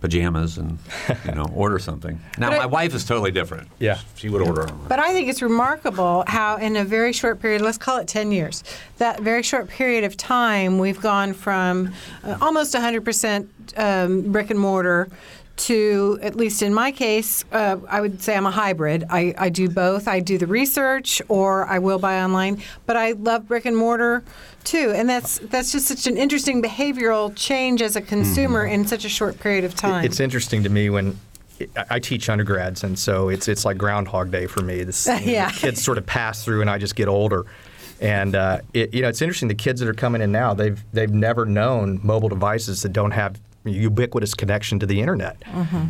pajamas 0.00 0.58
and 0.58 0.78
you 1.26 1.32
know 1.34 1.46
order 1.54 1.78
something. 1.78 2.20
Now, 2.38 2.50
But 2.50 2.56
I- 2.56 2.58
my 2.60 2.66
wife 2.66 2.94
is 2.94 3.04
totally 3.04 3.30
different. 3.30 3.68
Yeah. 3.78 3.98
she 4.14 4.28
would 4.28 4.42
order. 4.42 4.62
online. 4.62 4.88
But 4.88 4.98
I 5.00 5.12
think 5.12 5.28
it's 5.28 5.42
remarkable 5.42 6.24
how, 6.26 6.56
in 6.56 6.76
a 6.76 6.84
very 6.84 7.12
short 7.12 7.40
period, 7.40 7.62
let's 7.62 7.78
call 7.78 7.98
it 7.98 8.06
10 8.08 8.30
years, 8.32 8.62
that 8.98 9.20
very 9.20 9.42
short 9.42 9.68
period 9.68 10.04
of 10.04 10.16
time, 10.16 10.78
we've 10.78 11.00
gone 11.00 11.32
from 11.32 11.92
uh, 12.24 12.38
almost 12.40 12.74
100% 12.74 13.48
um, 13.76 14.32
brick 14.32 14.50
and 14.50 14.58
mortar 14.60 15.08
to, 15.58 16.18
at 16.22 16.36
least 16.36 16.62
in 16.62 16.72
my 16.72 16.92
case, 16.92 17.44
uh, 17.52 17.76
I 17.88 18.00
would 18.00 18.22
say 18.22 18.36
I'm 18.36 18.46
a 18.46 18.50
hybrid. 18.50 19.04
I, 19.10 19.34
I 19.36 19.48
do 19.48 19.68
both. 19.68 20.08
I 20.08 20.20
do 20.20 20.38
the 20.38 20.46
research 20.46 21.20
or 21.28 21.66
I 21.66 21.78
will 21.78 21.98
buy 21.98 22.22
online, 22.22 22.62
but 22.86 22.96
I 22.96 23.12
love 23.12 23.46
brick 23.48 23.64
and 23.66 23.76
mortar 23.76 24.22
too. 24.64 24.92
And 24.94 25.08
that's, 25.08 25.38
that's 25.40 25.72
just 25.72 25.86
such 25.86 26.06
an 26.06 26.16
interesting 26.16 26.62
behavioral 26.62 27.32
change 27.34 27.82
as 27.82 27.96
a 27.96 28.00
consumer 28.02 28.64
in 28.64 28.86
such 28.86 29.04
a 29.04 29.08
short 29.08 29.38
period 29.40 29.64
of 29.64 29.74
time. 29.74 30.04
It's 30.04 30.20
interesting 30.20 30.62
to 30.62 30.68
me 30.68 30.90
when 30.90 31.18
I- 31.76 31.84
I 31.90 31.98
teach 31.98 32.28
undergrads, 32.28 32.84
and 32.84 32.96
so 32.96 33.28
it's 33.30 33.48
it's 33.48 33.64
like 33.64 33.76
Groundhog 33.78 34.30
Day 34.30 34.46
for 34.46 34.62
me. 34.62 34.84
This 34.84 35.06
you 35.08 35.12
know, 35.14 35.20
Yeah. 35.24 35.50
the 35.50 35.54
kids 35.58 35.82
sort 35.82 35.98
of 35.98 36.06
pass 36.06 36.44
through, 36.44 36.60
and 36.60 36.70
I 36.70 36.78
just 36.78 36.94
get 36.94 37.08
older. 37.08 37.46
And 38.00 38.36
uh, 38.36 38.60
it, 38.72 38.94
you 38.94 39.02
know, 39.02 39.08
it's 39.08 39.20
interesting. 39.20 39.48
The 39.48 39.56
kids 39.56 39.80
that 39.80 39.88
are 39.88 39.92
coming 39.94 40.22
in 40.22 40.30
now, 40.30 40.54
they've 40.54 40.80
they've 40.92 41.10
never 41.12 41.44
known 41.44 41.98
mobile 42.04 42.28
devices 42.28 42.82
that 42.82 42.92
don't 42.92 43.10
have 43.10 43.40
ubiquitous 43.70 44.34
connection 44.34 44.78
to 44.80 44.86
the 44.86 45.00
internet. 45.00 45.42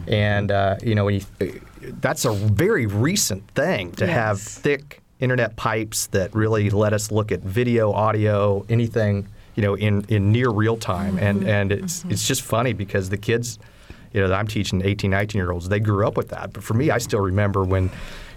And 0.07 0.51
uh, 0.51 0.77
you 0.83 0.95
know, 0.95 1.05
when 1.05 1.15
you, 1.15 1.61
that's 2.01 2.25
a 2.25 2.33
very 2.33 2.87
recent 2.87 3.49
thing 3.53 3.93
to 3.93 4.07
have 4.07 4.41
thick 4.41 5.03
internet 5.21 5.57
pipes 5.57 6.07
that 6.09 6.35
really 6.35 6.71
let 6.71 6.93
us 6.93 7.11
look 7.11 7.33
at 7.33 7.41
video, 7.41 7.93
audio, 7.93 8.65
anything 8.69 9.29
you 9.55 9.63
know 9.63 9.75
in, 9.75 10.05
in 10.09 10.33
near 10.33 10.51
real 10.51 10.77
time. 10.77 11.19
And 11.19 11.49
and 11.49 11.73
it's 11.73 12.05
it's 12.09 12.27
just 12.27 12.43
funny 12.43 12.73
because 12.73 13.09
the 13.11 13.19
kids 13.19 13.59
you 14.13 14.21
know, 14.21 14.29
that 14.29 14.35
I'm 14.35 14.47
teaching 14.47 14.83
18, 14.83 15.11
19 15.11 15.39
year 15.39 15.53
olds, 15.53 15.69
they 15.69 15.81
grew 15.81 16.07
up 16.07 16.17
with 16.17 16.29
that. 16.31 16.53
But 16.53 16.63
for 16.63 16.75
me, 16.75 16.91
I 16.91 16.99
still 16.99 17.21
remember 17.21 17.65
when, 17.65 17.91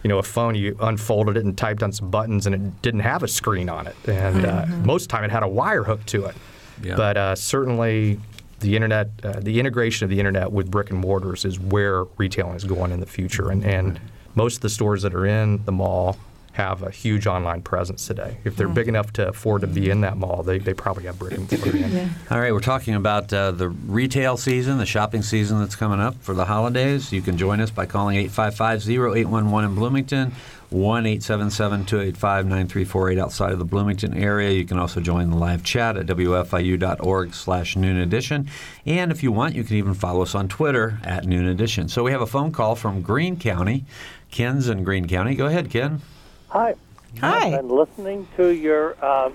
you 0.04 0.10
know, 0.10 0.18
a 0.18 0.24
phone, 0.24 0.56
you 0.56 0.76
unfolded 0.82 1.38
it 1.38 1.46
and 1.46 1.58
typed 1.58 1.84
on 1.84 1.92
some 1.92 2.10
buttons 2.10 2.46
and 2.46 2.56
it 2.56 2.82
didn't 2.82 3.02
have 3.02 3.24
a 3.24 3.28
screen 3.28 3.70
on 3.70 3.88
it. 3.88 3.96
And 4.08 4.46
uh, 4.46 4.66
most 4.84 5.04
of 5.04 5.08
the 5.08 5.12
time 5.14 5.24
it 5.24 5.32
had 5.32 5.44
a 5.44 5.48
wire 5.48 5.84
hooked 5.84 6.08
to 6.08 6.26
it. 6.26 6.36
Yeah. 6.84 6.96
But 6.96 7.18
uh, 7.18 7.36
certainly 7.36 8.20
the 8.62 8.76
internet, 8.76 9.10
uh, 9.24 9.40
the 9.40 9.60
integration 9.60 10.06
of 10.06 10.10
the 10.10 10.20
internet 10.20 10.52
with 10.52 10.72
brick 10.72 10.90
and 10.90 11.00
mortars 11.00 11.46
is 11.46 11.60
where 11.60 12.06
retailing 12.18 12.56
is 12.56 12.64
going 12.64 12.92
in 12.92 13.00
the 13.00 13.06
future. 13.06 13.50
And, 13.50 13.66
and 13.66 14.00
most 14.36 14.58
of 14.58 14.62
the 14.62 14.70
stores 14.70 15.02
that 15.02 15.14
are 15.14 15.26
in 15.26 15.64
the 15.66 15.72
mall 15.72 16.18
have 16.54 16.84
a 16.84 16.92
huge 16.92 17.28
online 17.28 17.62
presence 17.62 18.06
today. 18.06 18.38
If 18.44 18.58
they're 18.58 18.68
big 18.68 18.90
enough 18.90 19.14
to 19.14 19.30
afford 19.30 19.62
to 19.62 19.68
be 19.68 19.90
in 19.90 20.02
that 20.02 20.18
mall, 20.18 20.44
they, 20.44 20.58
they 20.60 20.74
probably 20.74 21.06
have 21.06 21.18
brick 21.18 21.34
and 21.34 21.50
mortar. 21.50 21.78
in. 21.78 22.10
All 22.30 22.40
right, 22.40 22.52
we're 22.52 22.60
talking 22.60 22.94
about 22.94 23.32
uh, 23.32 23.52
the 23.52 23.70
retail 23.70 24.36
season, 24.36 24.78
the 24.78 24.86
shopping 24.86 25.22
season 25.22 25.60
that's 25.60 25.78
coming 25.78 26.02
up 26.02 26.16
for 26.22 26.34
the 26.34 26.46
holidays. 26.46 27.12
You 27.14 27.22
can 27.22 27.38
join 27.38 27.62
us 27.62 27.72
by 27.72 27.86
calling 27.86 28.18
855-0811 28.28 29.66
in 29.66 29.76
Bloomington, 29.76 30.34
1-877-285-9348 30.72 33.20
outside 33.20 33.52
of 33.52 33.60
the 33.60 33.66
Bloomington 33.66 34.18
area. 34.18 34.52
You 34.52 34.66
can 34.66 34.80
also 34.80 35.02
join 35.02 35.30
the 35.30 35.36
live 35.36 35.64
chat 35.64 35.98
at 35.98 36.06
wfiu.org 36.06 37.34
slash 37.34 37.76
noon 37.76 37.98
edition. 37.98 38.48
And 38.86 39.12
if 39.12 39.22
you 39.22 39.34
want, 39.34 39.56
you 39.56 39.64
can 39.64 39.76
even 39.76 39.94
follow 39.94 40.22
us 40.22 40.34
on 40.34 40.48
Twitter 40.48 41.00
at 41.04 41.26
noon 41.26 41.48
edition. 41.48 41.90
So 41.90 42.04
we 42.04 42.12
have 42.12 42.22
a 42.22 42.28
phone 42.28 42.54
call 42.54 42.76
from 42.76 43.02
Greene 43.02 43.38
County. 43.38 43.84
Ken's 44.32 44.70
in 44.70 44.86
Greene 44.86 45.08
County. 45.08 45.36
Go 45.36 45.48
ahead, 45.48 45.70
Ken. 45.70 46.02
Hi. 46.50 46.76
Hi. 47.20 47.48
I've 47.48 47.62
been 47.62 47.70
listening 47.70 48.28
to 48.38 48.48
your 48.48 49.04
um, 49.04 49.34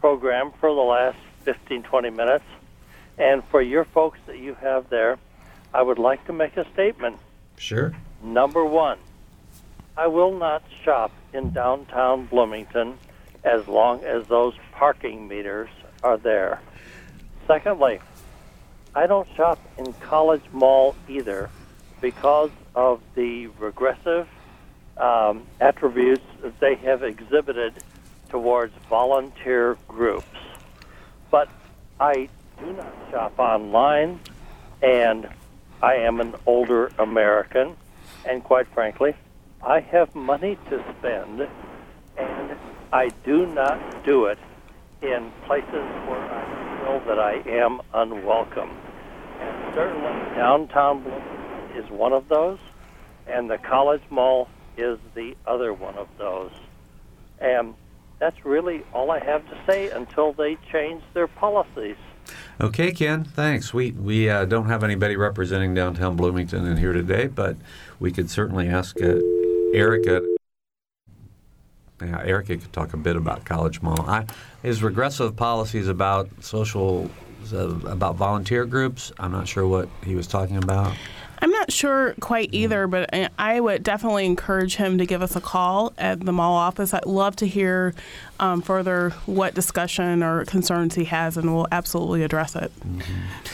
program 0.00 0.50
for 0.58 0.74
the 0.74 0.80
last 0.80 1.18
15, 1.44 1.84
20 1.84 2.10
minutes. 2.10 2.44
And 3.18 3.44
for 3.44 3.62
your 3.62 3.84
folks 3.84 4.18
that 4.26 4.38
you 4.38 4.54
have 4.54 4.90
there, 4.90 5.18
I 5.72 5.82
would 5.82 5.98
like 5.98 6.24
to 6.26 6.32
make 6.32 6.56
a 6.56 6.68
statement. 6.72 7.18
Sure. 7.56 7.94
Number 8.22 8.64
one, 8.64 8.98
I 10.00 10.06
will 10.06 10.32
not 10.32 10.62
shop 10.82 11.12
in 11.34 11.52
downtown 11.52 12.24
Bloomington 12.24 12.96
as 13.44 13.68
long 13.68 14.02
as 14.02 14.26
those 14.28 14.54
parking 14.72 15.28
meters 15.28 15.68
are 16.02 16.16
there. 16.16 16.58
Secondly, 17.46 18.00
I 18.94 19.06
don't 19.06 19.28
shop 19.36 19.58
in 19.76 19.92
College 19.92 20.40
Mall 20.52 20.96
either 21.06 21.50
because 22.00 22.48
of 22.74 23.02
the 23.14 23.48
regressive 23.58 24.26
um, 24.96 25.42
attributes 25.60 26.24
that 26.40 26.58
they 26.60 26.76
have 26.76 27.02
exhibited 27.02 27.74
towards 28.30 28.72
volunteer 28.88 29.76
groups. 29.86 30.24
But 31.30 31.50
I 32.00 32.30
do 32.58 32.72
not 32.72 32.94
shop 33.10 33.38
online, 33.38 34.18
and 34.80 35.28
I 35.82 35.96
am 35.96 36.20
an 36.20 36.36
older 36.46 36.90
American, 36.98 37.76
and 38.24 38.42
quite 38.42 38.66
frankly, 38.68 39.14
I 39.62 39.80
have 39.80 40.14
money 40.14 40.56
to 40.70 40.84
spend, 40.98 41.46
and 42.16 42.56
I 42.92 43.08
do 43.24 43.46
not 43.46 44.04
do 44.04 44.24
it 44.24 44.38
in 45.02 45.30
places 45.44 45.70
where 45.70 46.20
I 46.20 46.80
feel 46.80 47.00
that 47.06 47.18
I 47.18 47.42
am 47.46 47.80
unwelcome. 47.92 48.70
And 49.38 49.74
certainly 49.74 50.34
downtown 50.34 51.02
Bloomington 51.02 51.76
is 51.76 51.90
one 51.90 52.12
of 52.12 52.28
those, 52.28 52.58
and 53.26 53.50
the 53.50 53.58
College 53.58 54.02
Mall 54.08 54.48
is 54.78 54.98
the 55.14 55.36
other 55.46 55.74
one 55.74 55.96
of 55.96 56.08
those. 56.16 56.52
And 57.38 57.74
that's 58.18 58.44
really 58.44 58.82
all 58.94 59.10
I 59.10 59.18
have 59.18 59.46
to 59.50 59.58
say 59.66 59.90
until 59.90 60.32
they 60.32 60.56
change 60.72 61.02
their 61.12 61.26
policies. 61.26 61.96
Okay, 62.60 62.92
Ken. 62.92 63.24
Thanks. 63.24 63.72
We 63.72 63.92
we 63.92 64.28
uh, 64.28 64.44
don't 64.44 64.66
have 64.66 64.84
anybody 64.84 65.16
representing 65.16 65.74
downtown 65.74 66.16
Bloomington 66.16 66.66
in 66.66 66.76
here 66.76 66.92
today, 66.92 67.26
but 67.26 67.56
we 67.98 68.12
could 68.12 68.30
certainly 68.30 68.68
ask 68.68 69.00
uh, 69.00 69.14
Erica. 69.74 70.22
Yeah, 72.02 72.22
Erica 72.24 72.56
could 72.56 72.72
talk 72.72 72.94
a 72.94 72.96
bit 72.96 73.16
about 73.16 73.44
College 73.44 73.82
Mall. 73.82 74.00
I, 74.08 74.24
his 74.62 74.82
regressive 74.82 75.36
policies 75.36 75.86
about 75.86 76.30
social, 76.40 77.10
uh, 77.52 77.68
about 77.86 78.16
volunteer 78.16 78.64
groups. 78.64 79.12
I'm 79.18 79.32
not 79.32 79.46
sure 79.46 79.66
what 79.66 79.88
he 80.02 80.14
was 80.14 80.26
talking 80.26 80.56
about. 80.56 80.96
I'm 81.42 81.50
not 81.50 81.72
sure 81.72 82.14
quite 82.20 82.50
either, 82.52 82.86
but 82.86 83.08
I- 83.14 83.28
I 83.38 83.60
would 83.60 83.82
definitely 83.82 84.26
encourage 84.26 84.76
him 84.76 84.98
to 84.98 85.06
give 85.06 85.22
us 85.22 85.36
a 85.36 85.40
call 85.40 85.92
at 85.96 86.20
the 86.20 86.32
mall 86.32 86.54
office. 86.54 86.92
I'd 86.92 87.06
love 87.06 87.36
to 87.36 87.46
hear 87.46 87.94
um, 88.38 88.60
further 88.60 89.10
what 89.26 89.54
discussion 89.54 90.22
or 90.22 90.44
concerns 90.44 90.94
he 90.94 91.04
has, 91.04 91.36
and 91.36 91.54
we'll 91.54 91.66
absolutely 91.72 92.22
address 92.24 92.56
it. 92.56 92.70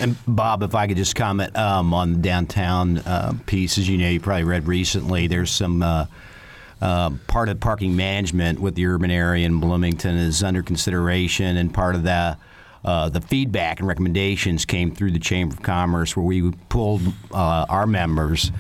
And 0.01 0.16
Bob, 0.26 0.62
if 0.62 0.74
I 0.74 0.87
could 0.89 0.97
just 0.97 1.14
comment 1.14 1.57
um, 1.57 1.95
on 1.95 2.14
the 2.14 2.18
downtown 2.18 2.99
uh, 2.99 3.34
piece, 3.47 3.78
as 3.78 3.89
you 3.89 3.99
know, 3.99 4.09
you 4.09 4.20
probably 4.20 4.45
read 4.45 4.66
recently, 4.66 5.26
there's 5.28 5.51
some 5.53 5.82
uh, 5.82 6.07
um, 6.80 7.20
part 7.28 7.49
of 7.49 7.61
parking 7.61 7.97
management 7.97 8.61
with 8.61 8.74
the 8.74 8.87
urban 8.87 9.11
area 9.11 9.47
in 9.47 9.61
Bloomington 9.61 10.16
is 10.16 10.43
under 10.43 10.62
consideration, 10.62 11.57
and 11.57 11.72
part 11.72 11.95
of 11.95 12.03
the 12.03 12.37
uh, 12.85 13.09
the 13.09 13.20
feedback 13.20 13.81
and 13.81 13.89
recommendations 13.89 14.64
came 14.64 14.95
through 14.95 15.11
the 15.11 15.18
Chamber 15.18 15.55
of 15.55 15.62
Commerce, 15.62 16.16
where 16.16 16.24
we 16.24 16.53
pulled 16.68 17.03
uh, 17.33 17.66
our 17.68 17.87
members, 17.87 18.53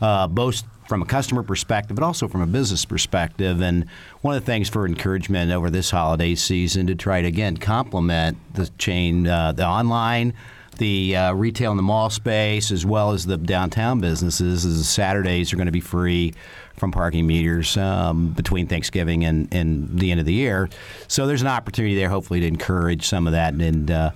uh, 0.00 0.26
both 0.28 0.62
from 0.88 1.02
a 1.02 1.06
customer 1.06 1.42
perspective, 1.42 1.96
but 1.96 2.04
also 2.04 2.28
from 2.28 2.42
a 2.42 2.46
business 2.46 2.84
perspective. 2.84 3.60
And 3.60 3.86
one 4.20 4.36
of 4.36 4.42
the 4.42 4.46
things 4.46 4.68
for 4.68 4.86
encouragement 4.86 5.50
over 5.50 5.70
this 5.70 5.90
holiday 5.90 6.34
season 6.34 6.86
to 6.88 6.94
try 6.94 7.22
to 7.22 7.28
again 7.28 7.56
complement 7.56 8.36
the 8.54 8.68
chain, 8.78 9.26
uh, 9.26 9.52
the 9.52 9.66
online 9.66 10.34
the 10.78 11.14
uh, 11.14 11.32
retail 11.34 11.70
and 11.70 11.78
the 11.78 11.82
mall 11.82 12.10
space, 12.10 12.70
as 12.70 12.84
well 12.84 13.12
as 13.12 13.26
the 13.26 13.36
downtown 13.36 14.00
businesses, 14.00 14.64
is 14.64 14.88
Saturdays 14.88 15.52
are 15.52 15.56
going 15.56 15.66
to 15.66 15.72
be 15.72 15.80
free 15.80 16.34
from 16.76 16.92
parking 16.92 17.26
meters 17.26 17.76
um, 17.76 18.28
between 18.28 18.66
Thanksgiving 18.66 19.24
and, 19.24 19.52
and 19.52 19.98
the 19.98 20.10
end 20.10 20.20
of 20.20 20.26
the 20.26 20.32
year. 20.32 20.68
So 21.08 21.26
there's 21.26 21.42
an 21.42 21.48
opportunity 21.48 21.94
there, 21.94 22.08
hopefully, 22.08 22.40
to 22.40 22.46
encourage 22.46 23.06
some 23.06 23.26
of 23.26 23.32
that 23.32 23.54
and. 23.54 23.90
Uh, 23.90 24.10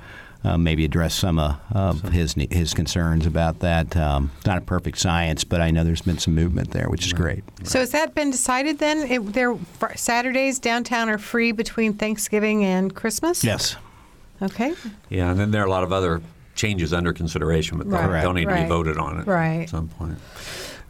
uh, 0.44 0.56
maybe 0.56 0.84
address 0.84 1.12
some 1.12 1.40
uh, 1.40 1.56
of 1.72 2.02
his 2.10 2.34
his 2.34 2.72
concerns 2.72 3.26
about 3.26 3.58
that. 3.60 3.96
Um, 3.96 4.30
it's 4.36 4.46
not 4.46 4.58
a 4.58 4.60
perfect 4.60 4.98
science, 4.98 5.42
but 5.42 5.60
I 5.60 5.72
know 5.72 5.82
there's 5.82 6.02
been 6.02 6.18
some 6.18 6.36
movement 6.36 6.70
there, 6.70 6.88
which 6.88 7.04
is 7.04 7.12
great. 7.12 7.42
So 7.64 7.80
has 7.80 7.90
that 7.90 8.14
been 8.14 8.30
decided 8.30 8.78
then? 8.78 8.98
It, 9.10 9.32
there 9.32 9.56
Saturdays 9.96 10.60
downtown 10.60 11.08
are 11.08 11.18
free 11.18 11.50
between 11.50 11.94
Thanksgiving 11.94 12.64
and 12.64 12.94
Christmas. 12.94 13.42
Yes. 13.42 13.74
Okay. 14.40 14.74
Yeah, 15.08 15.30
and 15.30 15.40
then 15.40 15.50
there 15.50 15.62
are 15.62 15.66
a 15.66 15.70
lot 15.70 15.82
of 15.82 15.92
other 15.92 16.20
changes 16.54 16.92
under 16.92 17.12
consideration, 17.12 17.78
but 17.78 17.88
Right. 17.88 18.06
they'll, 18.06 18.20
they'll 18.20 18.32
need 18.34 18.48
to 18.48 18.54
be 18.54 18.68
voted 18.68 18.98
on 18.98 19.20
at 19.20 19.26
Right. 19.26 19.68
some 19.68 19.88
point. 19.88 20.18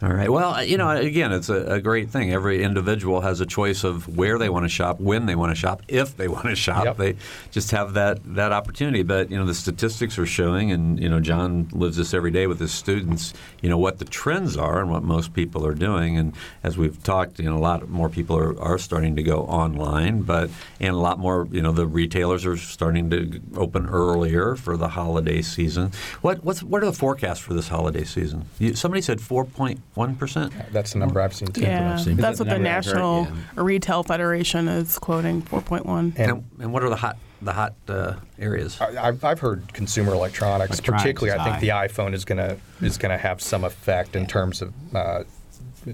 All 0.03 0.13
right. 0.13 0.31
Well, 0.31 0.57
uh, 0.57 0.61
you 0.61 0.77
know, 0.77 0.91
again, 0.91 1.33
it's 1.33 1.49
a, 1.49 1.77
a 1.77 1.81
great 1.81 2.11
thing. 2.11 2.31
Every 2.31 2.63
individual 2.63 3.23
has 3.23 3.41
a 3.41 3.47
choice 3.47 3.83
of 3.83 4.15
where 4.15 4.37
they 4.37 4.51
want 4.51 4.67
to 4.67 4.69
shop, 4.69 5.01
when 5.01 5.25
they 5.25 5.35
want 5.35 5.53
to 5.53 5.55
shop, 5.55 5.81
if 5.89 6.19
they 6.19 6.29
want 6.37 6.45
to 6.45 6.55
shop. 6.55 6.85
Yep. 6.85 6.97
They 6.99 7.17
just 7.51 7.71
have 7.71 7.95
that 7.95 8.19
that 8.35 8.53
opportunity. 8.53 9.03
But 9.03 9.31
you 9.31 9.39
know, 9.39 9.47
the 9.47 9.55
statistics 9.55 10.19
are 10.19 10.27
showing, 10.27 10.71
and 10.71 11.01
you 11.01 11.09
know, 11.09 11.19
John 11.21 11.69
lives 11.73 11.97
this 11.97 12.13
every 12.13 12.31
day 12.31 12.47
with 12.47 12.61
his 12.61 12.73
students. 12.73 13.33
You 13.63 13.71
know 13.71 13.79
what 13.79 13.99
the 13.99 14.05
trends 14.05 14.55
are 14.59 14.81
and 14.81 14.91
what 14.91 15.03
most 15.03 15.33
people 15.33 15.67
are 15.67 15.75
doing. 15.75 16.19
And 16.19 16.35
as 16.63 16.77
we've 16.77 17.03
talked, 17.03 17.39
you 17.39 17.49
know, 17.49 17.57
a 17.57 17.59
lot 17.59 17.89
more 17.89 18.11
people 18.11 18.37
are, 18.37 18.61
are 18.61 18.77
starting 18.77 19.17
to 19.17 19.23
go 19.23 19.45
online, 19.45 20.23
but 20.23 20.51
and 20.79 20.95
a 20.95 20.99
lot 20.99 21.19
more. 21.19 21.49
You 21.51 21.63
know, 21.63 21.73
the 21.73 21.87
retailers 21.87 22.45
are 22.45 22.59
starting 22.59 23.09
to 23.11 23.41
open 23.57 23.89
earlier 23.89 24.57
for 24.57 24.77
the 24.77 24.89
holiday 24.89 25.41
season. 25.41 25.93
What 26.21 26.45
what's 26.45 26.63
what 26.63 26.83
are 26.83 26.87
the 26.87 26.93
forecasts 26.93 27.41
for 27.41 27.55
this 27.55 27.69
holiday 27.69 28.05
season? 28.05 28.45
You, 28.59 28.75
somebody 28.75 29.01
said 29.01 29.23
four 29.23 29.47
point 29.47 29.81
one 29.97 30.15
percent. 30.15 30.53
That's 30.73 30.93
the 30.93 30.99
number 31.01 31.21
I've 31.21 31.35
seen 31.35 31.49
too. 31.49 31.63
Yeah, 31.63 31.97
that's 32.15 32.39
what 32.39 32.49
the 32.49 32.59
number 32.59 32.69
I've 32.69 32.85
heard, 32.85 32.95
National 32.95 33.29
Retail 33.57 34.03
Federation 34.03 34.69
is 34.69 34.99
quoting 34.99 35.43
4.1. 35.43 36.19
And, 36.19 36.45
and 36.61 36.73
what 36.73 36.83
are 36.83 36.89
the 36.91 36.97
hot 36.97 37.17
the 37.43 37.53
hot 37.53 37.75
uh, 37.89 38.15
areas? 38.39 38.81
I- 38.81 39.09
I've, 39.09 39.25
I've 39.25 39.41
heard 39.41 39.73
consumer 39.73 40.15
electronics, 40.15 40.79
Electronics 40.79 41.03
particularly. 41.03 41.39
I 41.41 41.45
think 41.45 41.61
the 41.61 41.69
iPhone 41.69 42.15
is 42.15 42.25
going 42.25 42.39
to 42.39 42.57
is 42.85 42.97
going 42.99 43.11
to 43.11 43.19
have 43.19 43.41
some 43.43 43.65
effect 43.65 44.15
in 44.17 44.27
terms 44.27 44.63
of 44.63 44.73
uh, 44.95 45.25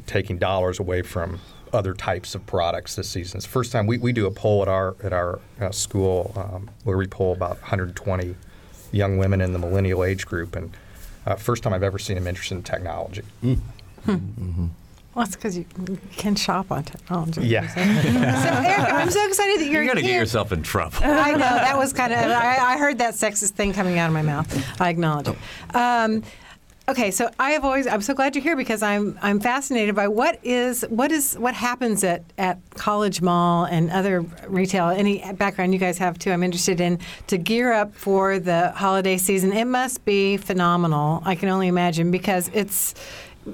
taking 0.06 0.38
dollars 0.38 0.78
away 0.80 1.02
from 1.02 1.38
other 1.72 1.94
types 1.94 2.34
of 2.34 2.44
products 2.46 2.96
this 2.96 3.08
season. 3.08 3.38
It's 3.38 3.46
the 3.46 3.52
first 3.52 3.72
time 3.72 3.86
we, 3.86 3.96
we 3.98 4.12
do 4.12 4.26
a 4.26 4.30
poll 4.30 4.62
at 4.62 4.68
our 4.68 4.94
at 5.02 5.12
our 5.12 5.40
uh, 5.60 5.70
school 5.70 6.32
um, 6.36 6.70
where 6.84 6.96
we 6.96 7.06
poll 7.06 7.32
about 7.32 7.60
120 7.60 8.34
young 8.92 9.16
women 9.16 9.40
in 9.40 9.52
the 9.52 9.58
millennial 9.58 10.04
age 10.04 10.26
group, 10.26 10.54
and 10.54 10.76
uh, 11.26 11.34
first 11.36 11.62
time 11.62 11.72
I've 11.72 11.82
ever 11.82 11.98
seen 11.98 12.16
them 12.16 12.26
interested 12.26 12.54
in 12.56 12.62
technology. 12.62 13.22
Well, 14.06 15.26
that's 15.26 15.36
because 15.36 15.58
you 15.58 15.66
can 16.16 16.34
shop 16.36 16.72
on 16.72 16.84
technology. 16.84 17.42
Yeah. 17.46 17.68
so, 17.68 17.80
Erica, 17.80 18.94
I'm 18.94 19.10
so 19.10 19.26
excited 19.26 19.60
that 19.60 19.64
you're 19.66 19.82
You're 19.82 19.92
going 19.92 20.02
to 20.04 20.10
get 20.10 20.18
yourself 20.18 20.52
in 20.52 20.62
trouble. 20.62 20.96
I 21.02 21.32
know 21.32 21.38
that 21.38 21.76
was 21.76 21.92
kind 21.92 22.14
of. 22.14 22.18
I, 22.18 22.56
I 22.56 22.78
heard 22.78 22.96
that 22.98 23.12
sexist 23.14 23.50
thing 23.50 23.74
coming 23.74 23.98
out 23.98 24.06
of 24.06 24.14
my 24.14 24.22
mouth. 24.22 24.80
I 24.80 24.88
acknowledge 24.88 25.28
it. 25.28 25.76
Um, 25.76 26.22
okay, 26.88 27.10
so 27.10 27.28
I 27.38 27.50
have 27.50 27.62
always. 27.62 27.86
I'm 27.86 28.00
so 28.00 28.14
glad 28.14 28.34
you're 28.34 28.42
here 28.42 28.56
because 28.56 28.82
I'm 28.82 29.18
I'm 29.20 29.38
fascinated 29.38 29.94
by 29.94 30.08
what 30.08 30.38
is 30.42 30.80
what 30.88 31.12
is 31.12 31.34
what 31.34 31.52
happens 31.52 32.02
at 32.04 32.24
at 32.38 32.58
College 32.70 33.20
Mall 33.20 33.66
and 33.66 33.90
other 33.90 34.22
retail. 34.48 34.88
Any 34.88 35.30
background 35.34 35.74
you 35.74 35.78
guys 35.78 35.98
have 35.98 36.18
too? 36.18 36.32
I'm 36.32 36.42
interested 36.42 36.80
in 36.80 36.98
to 37.26 37.36
gear 37.36 37.70
up 37.74 37.94
for 37.94 38.38
the 38.38 38.70
holiday 38.70 39.18
season. 39.18 39.52
It 39.52 39.66
must 39.66 40.06
be 40.06 40.38
phenomenal. 40.38 41.20
I 41.26 41.34
can 41.34 41.50
only 41.50 41.68
imagine 41.68 42.10
because 42.10 42.50
it's. 42.54 42.94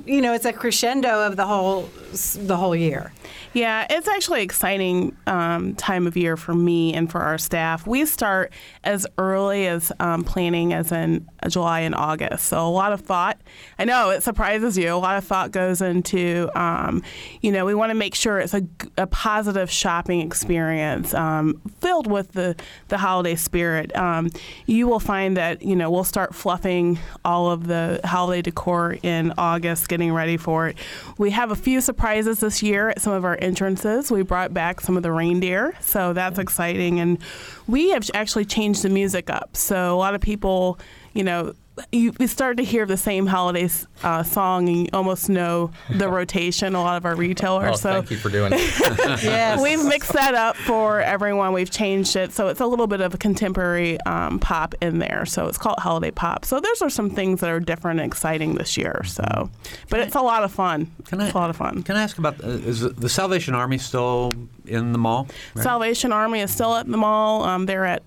You 0.05 0.21
know, 0.21 0.35
it's 0.35 0.45
a 0.45 0.53
crescendo 0.53 1.27
of 1.27 1.37
the 1.37 1.47
whole 1.47 1.89
the 2.37 2.57
whole 2.57 2.77
year. 2.77 3.13
Yeah, 3.55 3.87
it's 3.89 4.09
actually 4.09 4.43
exciting 4.43 5.17
um, 5.27 5.75
time 5.75 6.07
of 6.07 6.17
year 6.17 6.37
for 6.37 6.55
me 6.55 6.95
and 6.95 7.11
for 7.11 7.21
our 7.21 7.39
staff. 7.39 7.87
We 7.87 8.05
start 8.05 8.53
as 8.85 9.07
early 9.17 9.67
as 9.67 9.91
um, 10.01 10.25
planning 10.25 10.73
as 10.73 10.93
in 10.93 11.27
July 11.49 11.81
and 11.81 11.95
August. 11.95 12.47
So 12.47 12.67
a 12.67 12.69
lot 12.69 12.93
of 12.93 13.01
thought. 13.01 13.41
I 13.79 13.85
know 13.85 14.11
it 14.11 14.23
surprises 14.23 14.77
you. 14.77 14.93
A 14.93 14.97
lot 14.97 15.17
of 15.17 15.25
thought 15.25 15.51
goes 15.51 15.81
into, 15.81 16.51
um, 16.55 17.03
you 17.41 17.51
know, 17.51 17.65
we 17.65 17.75
want 17.75 17.91
to 17.91 17.95
make 17.95 18.15
sure 18.15 18.39
it's 18.39 18.55
a 18.55 19.07
positive 19.07 19.71
shopping 19.71 20.21
experience 20.21 21.15
um, 21.15 21.61
filled 21.81 22.07
with 22.07 22.33
the, 22.33 22.55
the 22.89 22.99
holiday 22.99 23.35
spirit. 23.35 23.95
Um, 23.97 24.31
you 24.67 24.87
will 24.87 25.01
find 25.01 25.37
that, 25.37 25.63
you 25.63 25.75
know, 25.75 25.91
we'll 25.91 26.05
start 26.05 26.35
fluffing 26.35 26.99
all 27.25 27.51
of 27.51 27.67
the 27.67 28.01
holiday 28.05 28.43
decor 28.43 28.99
in 29.03 29.33
August, 29.39 29.78
getting 29.87 30.13
ready 30.13 30.37
for 30.37 30.69
it. 30.69 30.79
We 31.19 31.31
have 31.31 31.51
a 31.51 31.57
few 31.57 31.81
surprises 31.81 32.41
this 32.41 32.63
year 32.63 32.91
at 32.91 33.01
some 33.01 33.13
of 33.13 33.25
our 33.25 33.39
entrances. 33.41 34.11
We 34.11 34.23
brought 34.23 34.53
back 34.53 34.81
some 34.81 34.97
of 34.97 35.03
the 35.03 35.13
reindeer, 35.13 35.75
so 35.81 36.13
that's 36.13 36.39
exciting. 36.39 37.01
And 37.01 37.19
we 37.67 37.91
have 37.91 38.09
actually 38.15 38.45
changed 38.45 38.83
the 38.83 38.89
music 38.89 39.31
up. 39.31 39.57
So 39.57 39.95
a 39.95 39.99
lot 39.99 40.15
of 40.15 40.21
people, 40.21 40.79
you 41.13 41.25
know, 41.25 41.55
you, 41.93 42.13
you 42.19 42.27
start 42.27 42.57
to 42.59 42.65
hear 42.65 42.87
the 42.87 42.97
same 42.97 43.27
holiday 43.27 43.69
uh, 44.03 44.23
song 44.23 44.69
and 44.69 44.77
you 44.83 44.89
almost 44.93 45.29
know 45.29 45.71
the 45.91 46.09
rotation. 46.11 46.75
A 46.75 46.81
lot 46.81 46.97
of 46.97 47.05
our 47.05 47.15
retailers. 47.15 47.71
Oh, 47.71 47.77
so 47.77 47.93
thank 47.93 48.11
you 48.11 48.17
for 48.17 48.29
doing 48.31 48.51
that. 48.51 49.21
Yes. 49.23 49.61
We've 49.63 49.85
mixed 49.85 50.13
that 50.13 50.35
up 50.35 50.57
for 50.57 51.01
everyone. 51.01 51.53
We've 51.53 51.71
changed 51.71 52.17
it. 52.17 52.33
So 52.33 52.49
it's 52.49 52.61
a 52.61 52.67
little 52.67 52.87
bit 52.87 53.01
of 53.01 53.15
a 53.15 53.19
contemporary 53.19 54.01
um, 54.03 54.39
pop 54.39 54.75
in 54.81 54.99
there. 54.99 55.25
So 55.27 55.47
it's 55.47 55.59
called 55.59 55.79
Holiday 55.79 56.11
Pop. 56.11 56.45
So 56.45 56.61
those 56.61 56.83
are 56.83 56.91
some 56.91 57.11
things 57.11 57.41
that 57.41 57.51
are 57.51 57.61
different 57.61 58.01
and 58.01 58.07
exciting 58.11 58.55
this 58.55 58.77
year. 58.77 59.03
So, 59.05 59.51
but 59.91 60.01
it's 60.01 60.15
a 60.15 60.21
lot 60.21 60.45
of 60.45 60.53
fun. 60.53 60.91
Can 61.07 61.21
it's 61.21 61.35
a 61.35 61.39
lot 61.39 61.51
of 61.51 61.57
fun. 61.57 61.83
Can 61.83 61.97
I 61.97 62.03
ask 62.03 62.19
about 62.19 62.43
uh, 62.43 62.49
is 62.49 62.81
the 62.81 63.09
Salvation 63.09 63.55
Army 63.55 63.79
still 63.79 64.33
in 64.67 64.93
the 64.93 64.99
mall? 64.99 65.29
right? 65.55 65.63
Salvation 65.63 66.13
Army 66.13 66.41
is 66.41 66.51
still 66.51 66.75
at 66.75 66.87
the 66.87 66.97
mall. 66.97 67.45
Um, 67.45 67.67
they're 67.67 67.85
at, 67.85 68.03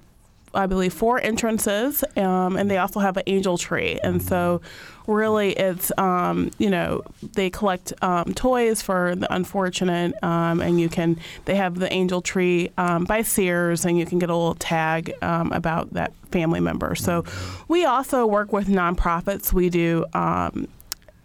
I 0.54 0.66
believe, 0.66 0.94
four 0.94 1.20
entrances, 1.20 2.04
um, 2.18 2.58
and 2.58 2.70
they 2.70 2.78
also 2.78 3.00
have 3.00 3.18
an 3.18 3.24
angel 3.28 3.58
tree. 3.58 4.00
And 4.04 4.22
so, 4.22 4.62
really, 5.08 5.52
it's 5.54 5.92
um, 5.98 6.52
you 6.58 6.70
know 6.70 7.04
they 7.34 7.50
collect 7.50 7.94
um, 8.02 8.34
toys 8.34 8.82
for 8.82 9.16
the 9.16 9.34
unfortunate, 9.34 10.22
um, 10.24 10.62
and 10.62 10.80
you 10.80 10.90
can 10.90 11.18
they 11.46 11.56
have 11.56 11.80
the 11.80 11.92
angel 11.92 12.22
tree 12.22 12.72
um, 12.78 13.06
by 13.06 13.22
Sears, 13.22 13.86
and 13.86 13.98
you 13.98 14.06
can 14.06 14.20
get 14.20 14.30
a 14.30 14.36
little 14.36 14.56
tag 14.56 15.14
about 15.22 15.94
that 15.94 16.14
family 16.32 16.60
member. 16.60 16.96
So, 16.96 17.24
we 17.68 17.86
also 17.86 18.26
work 18.26 18.52
with 18.52 18.68
nonprofits. 18.68 19.54
We 19.54 19.70
do. 19.70 20.06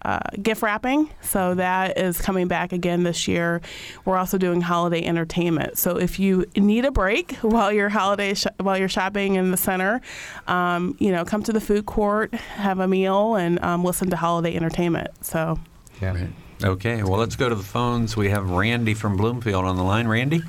Um, 0.07 0.17
uh, 0.17 0.19
gift 0.41 0.63
wrapping. 0.63 1.11
So 1.21 1.55
that 1.55 1.99
is 1.99 2.21
coming 2.21 2.49
back 2.49 2.73
again 2.73 3.03
this 3.03 3.27
year. 3.27 3.61
We're 4.05 4.17
also 4.17 4.39
doing 4.39 4.61
holiday 4.61 5.05
entertainment. 5.05 5.79
So 5.79 5.99
if 5.99 6.19
you 6.19 6.47
need 6.57 6.85
a 6.85 6.91
break 6.91 7.33
while 7.43 7.73
you're 7.73 7.89
holiday 7.89 8.35
sh- 8.35 8.47
while 8.61 8.79
you're 8.79 8.89
shopping 8.89 9.35
in 9.35 9.51
the 9.51 9.57
center, 9.57 10.01
um, 10.47 10.97
you 10.99 11.11
know, 11.11 11.25
come 11.25 11.43
to 11.45 11.53
the 11.53 11.61
food 11.61 11.87
court, 11.87 12.35
have 12.35 12.79
a 12.79 12.89
meal, 12.89 13.35
and 13.35 13.63
um, 13.65 13.85
listen 13.85 14.11
to 14.11 14.17
holiday 14.17 14.55
entertainment. 14.55 15.09
So. 15.25 15.59
Yeah. 16.01 16.27
Okay, 16.65 17.03
well, 17.03 17.19
let's 17.19 17.37
go 17.37 17.51
to 17.51 17.55
the 17.55 17.63
phones. 17.63 18.17
We 18.17 18.31
have 18.31 18.51
Randy 18.51 18.95
from 18.95 19.17
Bloomfield 19.19 19.67
on 19.67 19.77
the 19.77 19.83
line. 19.83 20.09
Randy? 20.09 20.43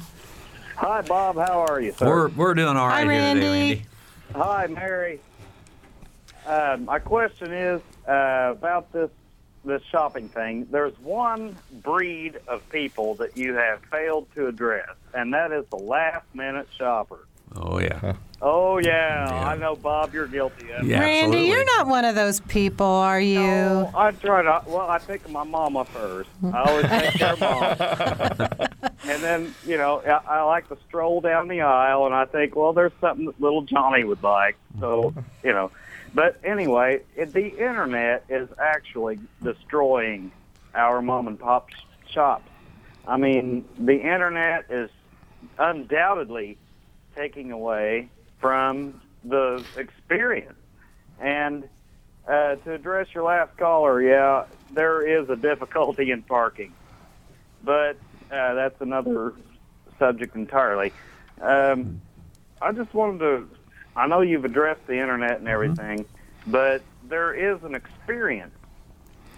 Hi, 0.75 1.01
Bob. 1.01 1.35
How 1.35 1.65
are 1.67 1.81
you, 1.81 1.91
sir? 1.91 2.05
We're, 2.05 2.27
we're 2.29 2.53
doing 2.53 2.77
all 2.77 2.87
right 2.87 3.05
Hi, 3.05 3.13
here 3.13 3.21
Randy. 3.21 3.41
today, 3.41 3.51
Randy. 3.59 3.85
Hi, 4.33 4.67
Mary. 4.67 5.19
Uh, 6.45 6.77
my 6.79 6.99
question 6.99 7.51
is 7.51 7.81
uh, 8.07 8.53
about 8.55 8.93
this 8.93 9.09
this 9.67 9.83
shopping 9.91 10.29
thing. 10.29 10.67
There's 10.71 10.97
one 10.99 11.55
breed 11.83 12.39
of 12.47 12.67
people 12.69 13.15
that 13.15 13.37
you 13.37 13.53
have 13.55 13.81
failed 13.91 14.27
to 14.35 14.47
address, 14.47 14.89
and 15.13 15.33
that 15.33 15.51
is 15.51 15.65
the 15.69 15.77
last 15.77 16.25
minute 16.33 16.67
shopper. 16.77 17.27
Oh, 17.55 17.79
yeah. 17.79 18.15
Oh 18.39 18.77
yeah, 18.77 19.27
I 19.31 19.55
know, 19.55 19.75
Bob. 19.75 20.13
You're 20.13 20.27
guilty 20.27 20.71
of 20.71 20.83
it. 20.83 20.85
Yeah, 20.85 20.99
Randy, 20.99 21.19
absolutely. 21.21 21.49
you're 21.49 21.65
not 21.65 21.87
one 21.87 22.05
of 22.05 22.13
those 22.13 22.39
people, 22.41 22.85
are 22.85 23.19
you? 23.19 23.39
No, 23.39 23.91
I 23.95 24.11
try 24.11 24.43
to. 24.43 24.61
Well, 24.67 24.87
I 24.87 24.99
think 24.99 25.25
of 25.25 25.31
my 25.31 25.43
mama 25.43 25.83
first. 25.85 26.29
I 26.43 26.61
always 26.61 26.85
take 26.85 27.13
care 27.13 27.33
of 27.33 27.39
mom. 27.39 28.89
and 29.05 29.23
then, 29.23 29.55
you 29.65 29.77
know, 29.77 30.03
I, 30.05 30.37
I 30.37 30.41
like 30.43 30.69
to 30.69 30.77
stroll 30.87 31.19
down 31.19 31.47
the 31.47 31.61
aisle, 31.61 32.05
and 32.05 32.13
I 32.13 32.25
think, 32.25 32.55
well, 32.55 32.73
there's 32.73 32.91
something 33.01 33.25
that 33.25 33.41
little 33.41 33.63
Johnny 33.63 34.03
would 34.03 34.21
like. 34.21 34.55
So, 34.79 35.15
you 35.43 35.51
know, 35.51 35.71
but 36.13 36.39
anyway, 36.43 37.01
it, 37.15 37.33
the 37.33 37.47
internet 37.47 38.25
is 38.29 38.49
actually 38.59 39.19
destroying 39.43 40.31
our 40.73 41.01
mom 41.01 41.27
and 41.27 41.39
pop 41.39 41.69
sh- 41.69 42.13
shops. 42.13 42.51
I 43.05 43.17
mean, 43.17 43.65
the 43.77 43.95
internet 43.95 44.65
is 44.69 44.89
undoubtedly 45.57 46.57
taking 47.15 47.51
away 47.51 48.09
from 48.39 49.01
the 49.23 49.65
experience. 49.75 50.57
And 51.19 51.67
uh, 52.27 52.55
to 52.55 52.73
address 52.73 53.07
your 53.13 53.23
last 53.23 53.57
caller, 53.57 54.01
yeah, 54.01 54.43
there 54.73 55.21
is 55.21 55.29
a 55.29 55.35
difficulty 55.35 56.11
in 56.11 56.23
parking, 56.23 56.73
but 57.63 57.99
uh, 58.29 58.53
that's 58.53 58.79
another 58.81 59.33
subject 59.97 60.35
entirely. 60.35 60.93
Um, 61.41 62.01
I 62.61 62.71
just 62.71 62.93
wanted 62.93 63.19
to. 63.19 63.47
I 63.97 64.05
know 64.05 64.21
you've 64.21 64.45
addressed 64.45 64.85
the 64.85 64.99
internet 64.99 65.39
and 65.39 65.47
everything, 65.47 66.05
but 66.45 66.83
there 67.09 67.33
is 67.33 67.63
an 67.63 67.73
experience 67.73 68.53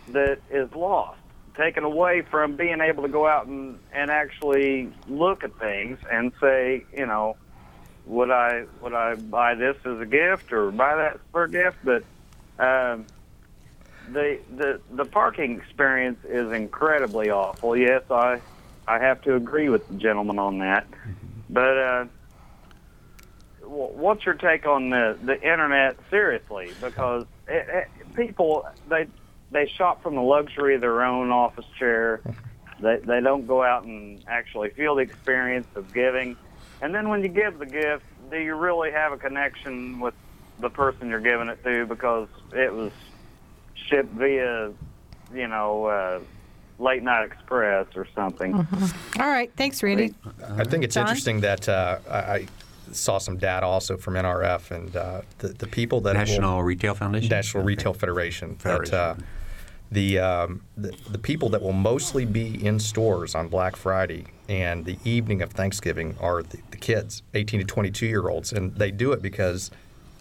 that 0.09 0.39
is 0.51 0.69
lost, 0.75 1.19
taken 1.55 1.85
away 1.85 2.23
from 2.29 2.57
being 2.57 2.81
able 2.81 3.03
to 3.03 3.09
go 3.09 3.25
out 3.25 3.47
and, 3.47 3.79
and 3.93 4.11
actually 4.11 4.91
look 5.07 5.45
at 5.45 5.57
things 5.59 5.97
and 6.11 6.33
say, 6.41 6.83
you 6.95 7.05
know, 7.05 7.37
would 8.05 8.31
I 8.31 8.65
would 8.81 8.93
I 8.93 9.15
buy 9.15 9.55
this 9.55 9.77
as 9.85 9.99
a 9.99 10.05
gift 10.05 10.51
or 10.51 10.71
buy 10.71 10.95
that 10.95 11.19
for 11.31 11.43
a 11.43 11.49
gift? 11.49 11.77
But 11.83 12.03
um, 12.57 13.05
the 14.11 14.39
the 14.57 14.81
the 14.91 15.05
parking 15.05 15.57
experience 15.57 16.19
is 16.27 16.51
incredibly 16.51 17.29
awful. 17.29 17.77
Yes, 17.77 18.01
I 18.09 18.41
I 18.87 18.99
have 18.99 19.21
to 19.21 19.35
agree 19.35 19.69
with 19.69 19.87
the 19.87 19.93
gentleman 19.93 20.39
on 20.39 20.59
that. 20.59 20.87
But 21.49 21.77
uh, 21.77 22.05
what's 23.69 24.25
your 24.25 24.35
take 24.35 24.65
on 24.65 24.89
the 24.89 25.17
the 25.23 25.35
internet? 25.41 25.97
Seriously, 26.09 26.71
because 26.81 27.25
it, 27.47 27.67
it, 27.69 28.15
people 28.15 28.67
they 28.87 29.07
they 29.51 29.67
shop 29.67 30.03
from 30.03 30.15
the 30.15 30.21
luxury 30.21 30.75
of 30.75 30.81
their 30.81 31.03
own 31.03 31.31
office 31.31 31.65
chair. 31.77 32.21
They 32.81 32.97
they 32.97 33.21
don't 33.21 33.47
go 33.47 33.63
out 33.63 33.83
and 33.83 34.23
actually 34.27 34.69
feel 34.71 34.95
the 34.95 35.01
experience 35.01 35.67
of 35.75 35.93
giving. 35.93 36.37
And 36.81 36.95
then 36.95 37.09
when 37.09 37.21
you 37.21 37.29
give 37.29 37.59
the 37.59 37.65
gift, 37.65 38.05
do 38.31 38.37
you 38.37 38.55
really 38.55 38.91
have 38.91 39.11
a 39.11 39.17
connection 39.17 39.99
with 39.99 40.13
the 40.59 40.69
person 40.69 41.09
you're 41.09 41.19
giving 41.19 41.49
it 41.49 41.63
to 41.63 41.85
because 41.85 42.27
it 42.53 42.73
was 42.73 42.91
shipped 43.75 44.13
via, 44.13 44.71
you 45.33 45.47
know, 45.47 45.85
uh, 45.85 46.19
late 46.79 47.03
night 47.03 47.25
express 47.25 47.87
or 47.95 48.07
something? 48.15 48.53
All 48.55 49.27
right. 49.27 49.51
Thanks, 49.57 49.83
Randy. 49.83 50.13
I 50.47 50.63
think 50.63 50.85
it's 50.85 50.95
John? 50.95 51.07
interesting 51.07 51.41
that 51.41 51.67
uh, 51.67 51.99
I, 52.09 52.17
I 52.17 52.47
saw 52.91 53.17
some 53.17 53.37
data 53.37 53.65
also 53.65 53.97
from 53.97 54.15
NRF 54.15 54.71
and 54.71 54.95
uh, 54.95 55.21
the, 55.39 55.49
the 55.49 55.67
people 55.67 56.01
that 56.01 56.13
National 56.13 56.57
will, 56.57 56.63
Retail 56.63 56.95
Foundation? 56.95 57.29
National 57.29 57.63
Retail 57.63 57.93
Federation, 57.93 58.57
that 58.63 58.93
uh, 58.93 59.15
the, 59.91 60.19
um, 60.19 60.61
the 60.77 60.95
the 61.09 61.17
people 61.17 61.49
that 61.49 61.61
will 61.61 61.73
mostly 61.73 62.25
be 62.25 62.65
in 62.65 62.79
stores 62.79 63.33
on 63.35 63.47
Black 63.47 63.75
Friday 63.75 64.25
and 64.47 64.85
the 64.85 64.97
evening 65.03 65.41
of 65.41 65.51
Thanksgiving 65.51 66.15
are 66.19 66.43
the, 66.43 66.57
the 66.71 66.77
kids, 66.77 67.23
18 67.33 67.61
to 67.61 67.65
22 67.65 68.05
year 68.05 68.29
olds, 68.29 68.51
and 68.51 68.75
they 68.75 68.91
do 68.91 69.11
it 69.11 69.21
because 69.21 69.71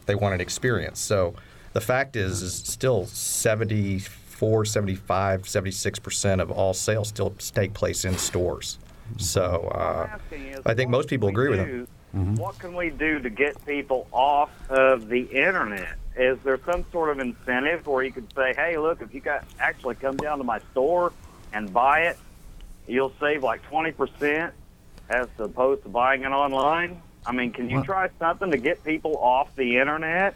they 0.06 0.14
want 0.14 0.34
an 0.34 0.40
experience. 0.40 1.00
So 1.00 1.34
the 1.72 1.80
fact 1.80 2.16
is, 2.16 2.42
is 2.42 2.54
still 2.54 3.06
74, 3.06 4.64
75, 4.64 5.48
76 5.48 5.98
percent 5.98 6.40
of 6.40 6.50
all 6.50 6.74
sales 6.74 7.08
still 7.08 7.30
take 7.30 7.74
place 7.74 8.04
in 8.04 8.16
stores. 8.16 8.78
So 9.16 9.68
uh, 9.74 10.18
I 10.66 10.74
think 10.74 10.90
most 10.90 11.08
people 11.08 11.28
agree 11.28 11.48
with 11.48 11.60
him. 11.60 11.88
Mm-hmm. 12.18 12.34
What 12.36 12.58
can 12.58 12.74
we 12.74 12.90
do 12.90 13.20
to 13.20 13.30
get 13.30 13.64
people 13.64 14.08
off 14.12 14.50
of 14.70 15.08
the 15.08 15.20
internet? 15.22 15.96
Is 16.16 16.38
there 16.42 16.58
some 16.66 16.84
sort 16.90 17.10
of 17.10 17.20
incentive 17.20 17.86
where 17.86 18.02
you 18.02 18.10
could 18.10 18.32
say, 18.34 18.54
"Hey, 18.54 18.76
look, 18.76 19.02
if 19.02 19.14
you 19.14 19.20
got 19.20 19.44
actually 19.60 19.94
come 19.94 20.16
down 20.16 20.38
to 20.38 20.44
my 20.44 20.58
store 20.72 21.12
and 21.52 21.72
buy 21.72 22.02
it, 22.06 22.18
you'll 22.88 23.12
save 23.20 23.42
like 23.44 23.62
twenty 23.64 23.92
percent 23.92 24.52
as 25.08 25.28
opposed 25.38 25.84
to 25.84 25.88
buying 25.88 26.22
it 26.22 26.26
online"? 26.28 27.00
I 27.24 27.32
mean, 27.32 27.52
can 27.52 27.68
you 27.70 27.76
Well- 27.76 27.84
try 27.84 28.08
something 28.18 28.50
to 28.50 28.56
get 28.58 28.82
people 28.82 29.16
off 29.18 29.54
the 29.54 29.78
internet? 29.78 30.34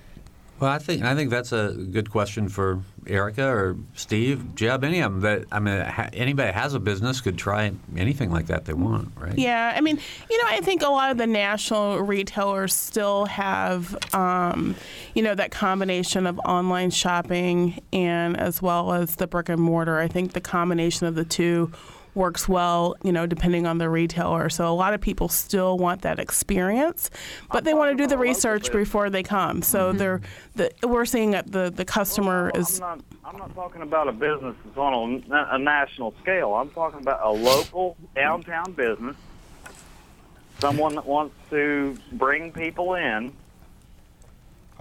Well, 0.63 0.71
I 0.71 0.79
think 0.79 1.03
I 1.03 1.17
think 1.17 1.31
that's 1.31 1.51
a 1.51 1.73
good 1.73 2.09
question 2.09 2.49
for 2.49 2.83
Erica 3.09 3.49
or 3.49 3.77
Steve, 3.95 4.55
Jeb, 4.55 4.85
any 4.85 5.01
of 5.01 5.11
them. 5.11 5.21
That 5.23 5.45
I 5.51 5.59
mean, 5.59 5.75
anybody 6.13 6.47
that 6.47 6.55
has 6.55 6.75
a 6.75 6.79
business 6.79 7.21
could 7.21 7.37
try 7.37 7.73
anything 7.97 8.31
like 8.31 8.47
that 8.47 8.65
they 8.65 8.73
want, 8.73 9.09
right? 9.19 9.37
Yeah, 9.37 9.73
I 9.75 9.81
mean, 9.81 9.99
you 10.31 10.39
know, 10.41 10.49
I 10.49 10.61
think 10.61 10.83
a 10.83 10.89
lot 10.89 11.11
of 11.11 11.19
the 11.19 11.27
national 11.27 11.99
retailers 12.03 12.77
still 12.77 13.25
have, 13.25 14.15
um, 14.15 14.77
you 15.17 15.23
know, 15.25 15.35
that 15.35 15.51
combination 15.51 16.29
of 16.29 16.39
online 16.45 16.93
shopping 16.93 17.83
and 17.93 18.39
as 18.39 18.63
well 18.63 18.93
as 18.93 19.17
the 19.17 19.27
brick 19.27 19.49
and 19.49 19.61
mortar. 19.61 19.99
I 19.99 20.07
think 20.07 20.33
the 20.33 20.41
combination 20.41 21.09
of 21.09 21.17
the 21.17 21.25
two 21.25 21.73
works 22.15 22.49
well, 22.49 22.95
you 23.03 23.13
know, 23.13 23.27
depending 23.27 23.67
on 23.67 23.79
the 23.79 23.89
retailer. 23.89 24.51
So 24.51 24.69
a 24.69 24.75
lot 24.75 24.95
of 24.95 25.01
people 25.01 25.29
still 25.29 25.79
want 25.79 26.03
that 26.03 26.19
experience, 26.19 27.11
but 27.51 27.65
they 27.65 27.75
want 27.75 27.97
to 27.97 28.03
do 28.03 28.07
the 28.07 28.19
research 28.19 28.73
before 28.73 29.11
they 29.11 29.23
come. 29.23 29.63
So 29.63 29.89
mm-hmm. 29.89 29.99
they're 29.99 30.21
the 30.55 30.71
we're 30.83 31.05
seeing 31.05 31.31
that 31.33 31.51
the 31.51 31.71
the 31.75 31.85
customer 31.85 32.51
is 32.55 32.81
I'm 32.81 32.99
not, 32.99 33.05
I'm 33.25 33.39
not 33.39 33.55
talking 33.55 33.83
about 33.83 34.09
a 34.09 34.13
business 34.13 34.55
that's 34.65 34.77
on 34.77 35.25
a, 35.31 35.55
a 35.55 35.59
national 35.59 36.15
scale. 36.23 36.55
I'm 36.55 36.71
talking 36.71 37.01
about 37.01 37.21
a 37.23 37.31
local 37.31 37.97
downtown 38.15 38.73
business, 38.73 39.17
someone 40.59 40.95
that 40.97 41.07
wants 41.07 41.35
to 41.51 41.97
bring 42.13 42.53
people 42.53 42.95
in. 42.95 43.33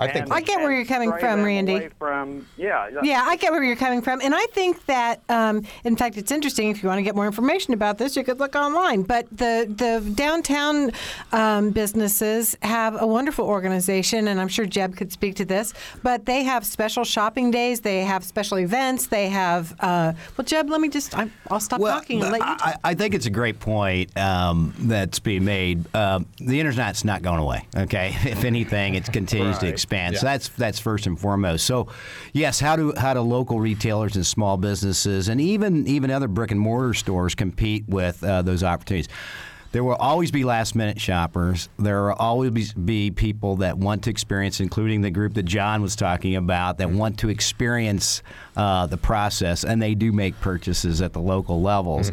I 0.01 0.07
think 0.07 0.25
and- 0.25 0.33
I 0.33 0.41
get 0.41 0.59
where 0.59 0.71
you're 0.71 0.85
coming 0.85 1.11
from, 1.19 1.43
Randy. 1.43 1.89
From 1.99 2.47
yeah, 2.57 2.89
Yeah, 3.03 3.23
I 3.25 3.35
get 3.35 3.51
where 3.51 3.63
you're 3.63 3.75
coming 3.75 4.01
from. 4.01 4.19
And 4.21 4.33
I 4.33 4.45
think 4.51 4.85
that, 4.87 5.21
um, 5.29 5.63
in 5.83 5.95
fact, 5.95 6.17
it's 6.17 6.31
interesting. 6.31 6.69
If 6.69 6.81
you 6.81 6.89
want 6.89 6.99
to 6.99 7.03
get 7.03 7.15
more 7.15 7.27
information 7.27 7.73
about 7.73 7.97
this, 7.97 8.15
you 8.15 8.23
could 8.23 8.39
look 8.39 8.55
online. 8.55 9.03
But 9.03 9.29
the, 9.29 9.67
the 9.69 10.11
downtown 10.15 10.91
um, 11.31 11.69
businesses 11.71 12.57
have 12.63 12.99
a 12.99 13.05
wonderful 13.05 13.45
organization, 13.45 14.27
and 14.27 14.41
I'm 14.41 14.47
sure 14.47 14.65
Jeb 14.65 14.95
could 14.95 15.11
speak 15.11 15.35
to 15.35 15.45
this. 15.45 15.73
But 16.01 16.25
they 16.25 16.43
have 16.43 16.65
special 16.65 17.03
shopping 17.03 17.51
days, 17.51 17.81
they 17.81 18.01
have 18.01 18.23
special 18.23 18.57
events, 18.59 19.07
they 19.07 19.29
have. 19.29 19.75
Uh, 19.79 20.13
well, 20.37 20.45
Jeb, 20.45 20.69
let 20.69 20.81
me 20.81 20.89
just, 20.89 21.17
I, 21.17 21.29
I'll 21.49 21.59
stop 21.59 21.79
talking 21.79 22.21
and 22.23 22.31
let 22.31 22.39
you. 22.39 22.45
I, 22.47 22.75
I 22.83 22.93
think 22.95 23.13
it's 23.13 23.27
a 23.27 23.31
great 23.31 23.59
point 23.59 24.15
um, 24.17 24.73
that's 24.79 25.19
being 25.19 25.45
made. 25.45 25.93
Um, 25.95 26.25
the 26.37 26.59
internet's 26.59 27.05
not 27.05 27.21
going 27.21 27.39
away. 27.39 27.67
Okay, 27.75 28.15
if 28.23 28.43
anything, 28.43 28.95
it 28.95 29.11
continues 29.11 29.57
to 29.59 29.65
Right. 29.65 29.71
Expand. 29.91 30.13
Yeah. 30.13 30.19
So 30.19 30.25
that's 30.25 30.49
that's 30.49 30.79
first 30.79 31.07
and 31.07 31.19
foremost. 31.19 31.65
So, 31.65 31.87
yes, 32.33 32.59
how 32.59 32.75
do 32.75 32.93
how 32.97 33.13
do 33.13 33.21
local 33.21 33.59
retailers 33.59 34.15
and 34.15 34.25
small 34.25 34.57
businesses 34.57 35.27
and 35.27 35.39
even 35.39 35.87
even 35.87 36.11
other 36.11 36.27
brick 36.27 36.51
and 36.51 36.59
mortar 36.59 36.93
stores 36.93 37.35
compete 37.35 37.87
with 37.87 38.23
uh, 38.23 38.41
those 38.41 38.63
opportunities? 38.63 39.07
There 39.73 39.85
will 39.85 39.95
always 39.95 40.31
be 40.31 40.43
last 40.43 40.75
minute 40.75 40.99
shoppers. 40.99 41.69
There 41.79 42.03
will 42.03 42.13
always 42.19 42.73
be, 42.73 43.09
people 43.09 43.55
that 43.57 43.77
want 43.77 44.03
to 44.03 44.09
experience, 44.09 44.59
including 44.59 44.99
the 44.99 45.11
group 45.11 45.33
that 45.35 45.43
John 45.43 45.81
was 45.81 45.95
talking 45.95 46.35
about, 46.35 46.79
that 46.79 46.89
want 46.89 47.19
to 47.19 47.29
experience 47.29 48.21
uh, 48.57 48.87
the 48.87 48.97
process, 48.97 49.63
and 49.63 49.81
they 49.81 49.95
do 49.95 50.11
make 50.11 50.37
purchases 50.41 51.01
at 51.01 51.13
the 51.13 51.21
local 51.21 51.61
levels. 51.61 52.11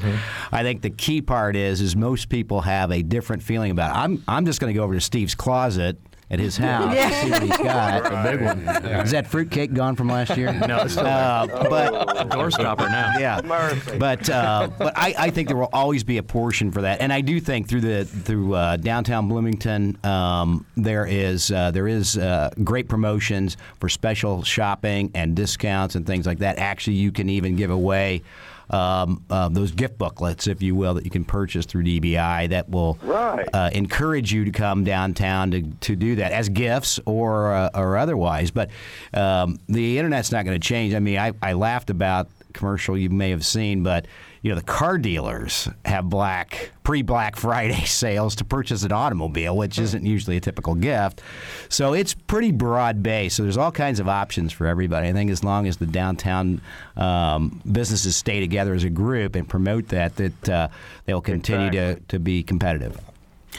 I 0.52 0.62
think 0.62 0.82
the 0.82 0.90
key 0.90 1.20
part 1.20 1.56
is 1.56 1.80
is 1.80 1.96
most 1.96 2.28
people 2.28 2.60
have 2.60 2.92
a 2.92 3.02
different 3.02 3.42
feeling 3.42 3.72
about 3.72 3.90
it. 3.90 3.98
I'm 3.98 4.22
I'm 4.28 4.46
just 4.46 4.60
going 4.60 4.72
to 4.72 4.78
go 4.78 4.84
over 4.84 4.94
to 4.94 5.00
Steve's 5.00 5.34
closet 5.34 5.98
at 6.30 6.38
his 6.38 6.56
house 6.58 6.94
Yeah. 6.94 7.08
to 7.08 7.14
see 7.14 7.30
what 7.30 7.42
he's 7.42 7.56
got. 7.56 8.06
A 8.28 8.30
big 8.30 8.42
one. 8.44 8.58
Is 9.00 9.10
that 9.12 9.26
fruitcake 9.26 9.72
gone 9.72 9.96
from 9.96 10.08
last 10.08 10.36
year? 10.36 10.52
No, 10.52 10.78
it's 10.82 10.92
still 10.92 11.06
uh, 11.06 11.46
but 11.68 12.30
Door 12.30 12.50
stopper 12.50 12.88
now. 12.88 13.12
yeah, 13.18 13.40
Mercy. 13.44 13.98
but 13.98 14.28
uh, 14.28 14.68
but 14.78 14.92
I, 14.96 15.14
I 15.18 15.30
think 15.30 15.48
there 15.48 15.56
will 15.56 15.70
always 15.72 16.04
be 16.04 16.18
a 16.18 16.22
portion 16.22 16.70
for 16.70 16.82
that, 16.82 17.00
and 17.00 17.12
I 17.12 17.20
do 17.22 17.40
think 17.40 17.68
through 17.68 17.80
the 17.82 18.04
through 18.04 18.54
uh, 18.54 18.76
downtown 18.76 19.28
Bloomington 19.28 19.96
um, 20.04 20.66
there 20.76 21.06
is 21.06 21.50
uh, 21.50 21.70
there 21.70 21.88
is 21.88 22.16
uh, 22.18 22.50
great 22.62 22.88
promotions 22.88 23.56
for 23.80 23.88
special 23.88 24.42
shopping 24.42 25.10
and 25.14 25.34
discounts 25.34 25.94
and 25.94 26.06
things 26.06 26.26
like 26.26 26.38
that. 26.40 26.58
Actually, 26.58 26.96
you 26.96 27.10
can 27.12 27.28
even 27.30 27.56
give 27.56 27.70
away. 27.70 28.22
Um, 28.70 29.24
uh, 29.30 29.48
those 29.48 29.70
gift 29.72 29.96
booklets, 29.98 30.46
if 30.46 30.60
you 30.62 30.74
will, 30.74 30.94
that 30.94 31.04
you 31.04 31.10
can 31.10 31.24
purchase 31.24 31.64
through 31.64 31.84
DBI 31.84 32.50
that 32.50 32.68
will 32.68 32.98
Right. 33.02 33.48
uh, 33.52 33.70
encourage 33.72 34.32
you 34.32 34.44
to 34.44 34.50
come 34.50 34.84
downtown 34.84 35.50
to, 35.52 35.62
to 35.62 35.96
do 35.96 36.16
that 36.16 36.32
as 36.32 36.48
gifts 36.50 37.00
or 37.06 37.54
uh, 37.54 37.70
or 37.74 37.96
otherwise. 37.96 38.50
But 38.50 38.70
um, 39.14 39.58
the 39.68 39.98
internet's 39.98 40.30
not 40.32 40.44
going 40.44 40.58
to 40.60 40.66
change. 40.66 40.94
I 40.94 40.98
mean, 40.98 41.18
I, 41.18 41.32
I 41.40 41.54
laughed 41.54 41.88
about 41.90 42.28
commercial 42.52 42.96
you 42.98 43.08
may 43.10 43.30
have 43.30 43.44
seen, 43.44 43.82
but 43.82 44.06
you 44.42 44.50
know 44.50 44.54
the 44.56 44.62
car 44.64 44.98
dealers 44.98 45.68
have 45.84 46.08
black 46.08 46.70
pre 46.84 47.02
Black 47.02 47.36
Friday 47.36 47.80
sales 47.86 48.34
to 48.36 48.44
purchase 48.44 48.82
an 48.82 48.92
automobile, 48.92 49.56
which 49.56 49.78
isn't 49.78 50.04
usually 50.06 50.36
a 50.36 50.40
typical 50.40 50.74
gift. 50.74 51.20
So 51.68 51.92
it's 51.92 52.14
pretty 52.14 52.52
broad 52.52 53.02
based. 53.02 53.36
So 53.36 53.42
there's 53.42 53.56
all 53.56 53.72
kinds 53.72 54.00
of 54.00 54.08
options 54.08 54.52
for 54.52 54.66
everybody. 54.66 55.08
I 55.08 55.12
think 55.12 55.30
as 55.30 55.44
long 55.44 55.66
as 55.66 55.76
the 55.76 55.86
downtown 55.86 56.60
um, 56.96 57.60
businesses 57.70 58.16
stay 58.16 58.40
together 58.40 58.74
as 58.74 58.84
a 58.84 58.90
group 58.90 59.34
and 59.34 59.48
promote 59.48 59.88
that, 59.88 60.16
that 60.16 60.48
uh, 60.48 60.68
they'll 61.04 61.20
continue 61.20 61.70
to, 61.72 62.00
to 62.08 62.18
be 62.18 62.42
competitive. 62.42 62.98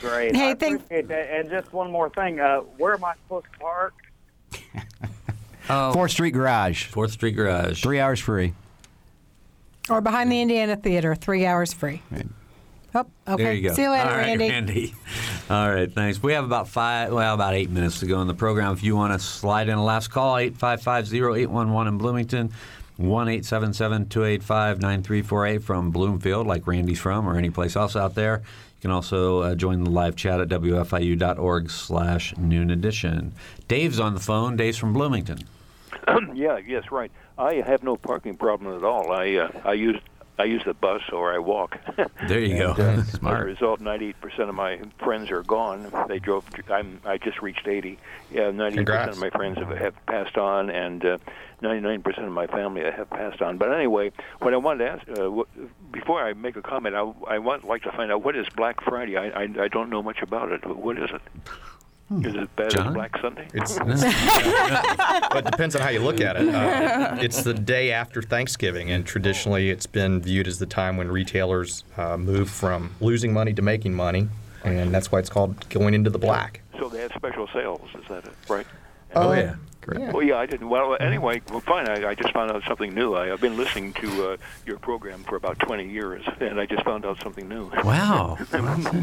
Great. 0.01 0.35
Hey, 0.35 0.51
I 0.51 0.53
thank- 0.55 0.81
appreciate. 0.81 1.11
And 1.11 1.49
just 1.49 1.73
one 1.73 1.91
more 1.91 2.09
thing. 2.09 2.39
Uh, 2.39 2.59
where 2.77 2.93
am 2.93 3.03
I 3.03 3.13
supposed 3.25 3.45
to 3.53 3.59
park? 3.59 3.93
Oh, 5.71 5.93
Fourth 5.93 6.09
Street 6.09 6.31
Garage, 6.31 6.85
Fourth 6.85 7.11
Street 7.11 7.33
Garage. 7.33 7.83
three 7.83 7.99
hours 7.99 8.19
free. 8.19 8.53
Or 9.89 10.01
behind 10.01 10.31
the 10.31 10.41
Indiana 10.41 10.75
Theater, 10.75 11.15
three 11.15 11.45
hours 11.45 11.73
free. 11.73 12.01
Oh, 12.95 13.05
okay. 13.27 13.43
There 13.43 13.53
you 13.53 13.69
go. 13.69 13.75
See 13.75 13.83
you 13.83 13.91
later, 13.91 14.09
All 14.09 14.15
right, 14.15 14.25
Randy. 14.25 14.49
Randy. 14.49 14.95
All 15.49 15.69
right, 15.71 15.91
thanks. 15.91 16.21
We 16.23 16.33
have 16.33 16.43
about 16.43 16.67
five, 16.67 17.13
well, 17.13 17.35
about 17.35 17.53
eight 17.53 17.69
minutes 17.69 17.99
to 17.99 18.07
go 18.07 18.19
in 18.21 18.27
the 18.27 18.33
program. 18.33 18.73
If 18.73 18.81
you 18.83 18.95
want 18.95 19.13
to 19.13 19.19
slide 19.19 19.69
in 19.69 19.77
a 19.77 19.83
last 19.83 20.07
call, 20.09 20.35
855-0811 20.35 21.87
in 21.87 21.97
Bloomington, 21.99 22.51
1-877-285-9348 22.99 25.61
from 25.61 25.91
Bloomfield, 25.91 26.47
like 26.47 26.65
Randy's 26.65 26.99
from, 26.99 27.27
or 27.27 27.37
any 27.37 27.49
place 27.51 27.75
else 27.75 27.95
out 27.95 28.15
there. 28.15 28.41
You 28.77 28.81
can 28.81 28.91
also 28.91 29.41
uh, 29.41 29.55
join 29.55 29.83
the 29.83 29.89
live 29.89 30.15
chat 30.15 30.39
at 30.39 30.47
wfiu.org 30.47 31.69
slash 31.69 32.35
noon 32.37 32.71
edition. 32.71 33.33
Dave's 33.67 33.99
on 33.99 34.13
the 34.15 34.19
phone. 34.19 34.55
Dave's 34.55 34.77
from 34.77 34.93
Bloomington. 34.93 35.39
yeah, 36.33 36.57
yes, 36.65 36.85
right. 36.91 37.11
I 37.39 37.55
have 37.65 37.83
no 37.83 37.95
parking 37.95 38.35
problem 38.35 38.75
at 38.75 38.83
all. 38.83 39.11
I 39.11 39.35
uh, 39.35 39.49
I 39.63 39.73
use 39.73 39.99
I 40.37 40.43
use 40.43 40.63
the 40.65 40.73
bus 40.73 41.01
or 41.11 41.33
I 41.33 41.39
walk. 41.39 41.77
There 42.27 42.39
you 42.39 42.57
go. 42.57 42.71
Uh, 42.71 43.03
Smart. 43.17 43.37
As 43.37 43.41
a 43.41 43.45
result, 43.45 43.81
98% 43.81 44.49
of 44.49 44.55
my 44.55 44.79
friends 44.99 45.31
are 45.31 45.43
gone. 45.43 45.91
They 46.07 46.19
drove. 46.19 46.45
I'm, 46.69 47.01
I 47.03 47.17
just 47.17 47.41
reached 47.41 47.67
80. 47.67 47.97
Yeah, 48.31 48.51
98% 48.51 48.75
Congrats. 48.75 49.15
of 49.15 49.21
my 49.21 49.29
friends 49.31 49.57
have, 49.57 49.69
have 49.69 50.05
passed 50.05 50.37
on, 50.37 50.69
and 50.69 51.03
uh, 51.03 51.17
99% 51.63 52.25
of 52.25 52.31
my 52.31 52.45
family 52.47 52.83
have 52.83 53.09
passed 53.09 53.41
on. 53.41 53.57
But 53.57 53.73
anyway, 53.73 54.11
what 54.39 54.53
I 54.53 54.57
wanted 54.57 54.85
to 54.85 54.91
ask, 54.91 55.19
uh, 55.19 55.31
what, 55.31 55.47
before 55.91 56.21
I 56.21 56.33
make 56.33 56.55
a 56.55 56.61
comment, 56.61 56.95
I, 56.95 57.11
I 57.27 57.39
want 57.39 57.65
like 57.65 57.83
to 57.83 57.91
find 57.91 58.11
out 58.11 58.23
what 58.23 58.35
is 58.35 58.47
Black 58.55 58.81
Friday. 58.81 59.17
I, 59.17 59.29
I, 59.29 59.47
I 59.63 59.67
don't 59.67 59.89
know 59.89 60.03
much 60.03 60.21
about 60.21 60.51
it. 60.51 60.65
What 60.65 60.97
is 60.99 61.09
it? 61.11 61.21
Is 62.11 62.33
it 62.33 62.55
bad 62.55 62.71
John? 62.71 62.87
as 62.87 62.93
Black 62.95 63.17
Sunday? 63.21 63.47
It's, 63.53 63.77
but 65.29 65.37
it 65.45 65.51
depends 65.51 65.75
on 65.75 65.81
how 65.83 65.89
you 65.89 65.99
look 65.99 66.21
at 66.21 66.37
it. 66.37 66.49
Uh, 66.49 67.17
it's 67.21 67.43
the 67.43 67.53
day 67.53 67.91
after 67.91 68.21
Thanksgiving, 68.23 68.89
and 68.89 69.05
traditionally 69.05 69.69
it's 69.69 69.85
been 69.85 70.19
viewed 70.19 70.47
as 70.47 70.57
the 70.57 70.65
time 70.65 70.97
when 70.97 71.11
retailers 71.11 71.83
uh, 71.97 72.17
move 72.17 72.49
from 72.49 72.95
losing 72.99 73.31
money 73.31 73.53
to 73.53 73.61
making 73.61 73.93
money, 73.93 74.27
and 74.63 74.91
that's 74.91 75.11
why 75.11 75.19
it's 75.19 75.29
called 75.29 75.69
going 75.69 75.93
into 75.93 76.09
the 76.09 76.17
black. 76.17 76.61
So 76.79 76.89
they 76.89 77.01
have 77.01 77.11
special 77.15 77.47
sales. 77.53 77.87
Is 77.93 78.07
that 78.09 78.25
it? 78.25 78.33
Right? 78.47 78.65
Oh, 79.15 79.33
yeah. 79.33 79.55
Correct. 79.89 80.13
Well, 80.13 80.23
yeah, 80.23 80.37
I 80.37 80.45
didn't. 80.45 80.69
Well, 80.69 80.97
anyway, 80.99 81.41
well, 81.49 81.61
fine. 81.61 81.87
I, 81.89 82.09
I 82.09 82.15
just 82.15 82.33
found 82.33 82.51
out 82.51 82.63
something 82.67 82.93
new. 82.93 83.13
I, 83.15 83.31
I've 83.31 83.41
been 83.41 83.57
listening 83.57 83.93
to 83.93 84.31
uh, 84.31 84.37
your 84.65 84.77
program 84.77 85.23
for 85.23 85.35
about 85.35 85.59
20 85.59 85.89
years, 85.89 86.23
and 86.39 86.59
I 86.59 86.65
just 86.65 86.83
found 86.83 87.05
out 87.05 87.19
something 87.21 87.47
new. 87.47 87.71
Wow. 87.83 88.37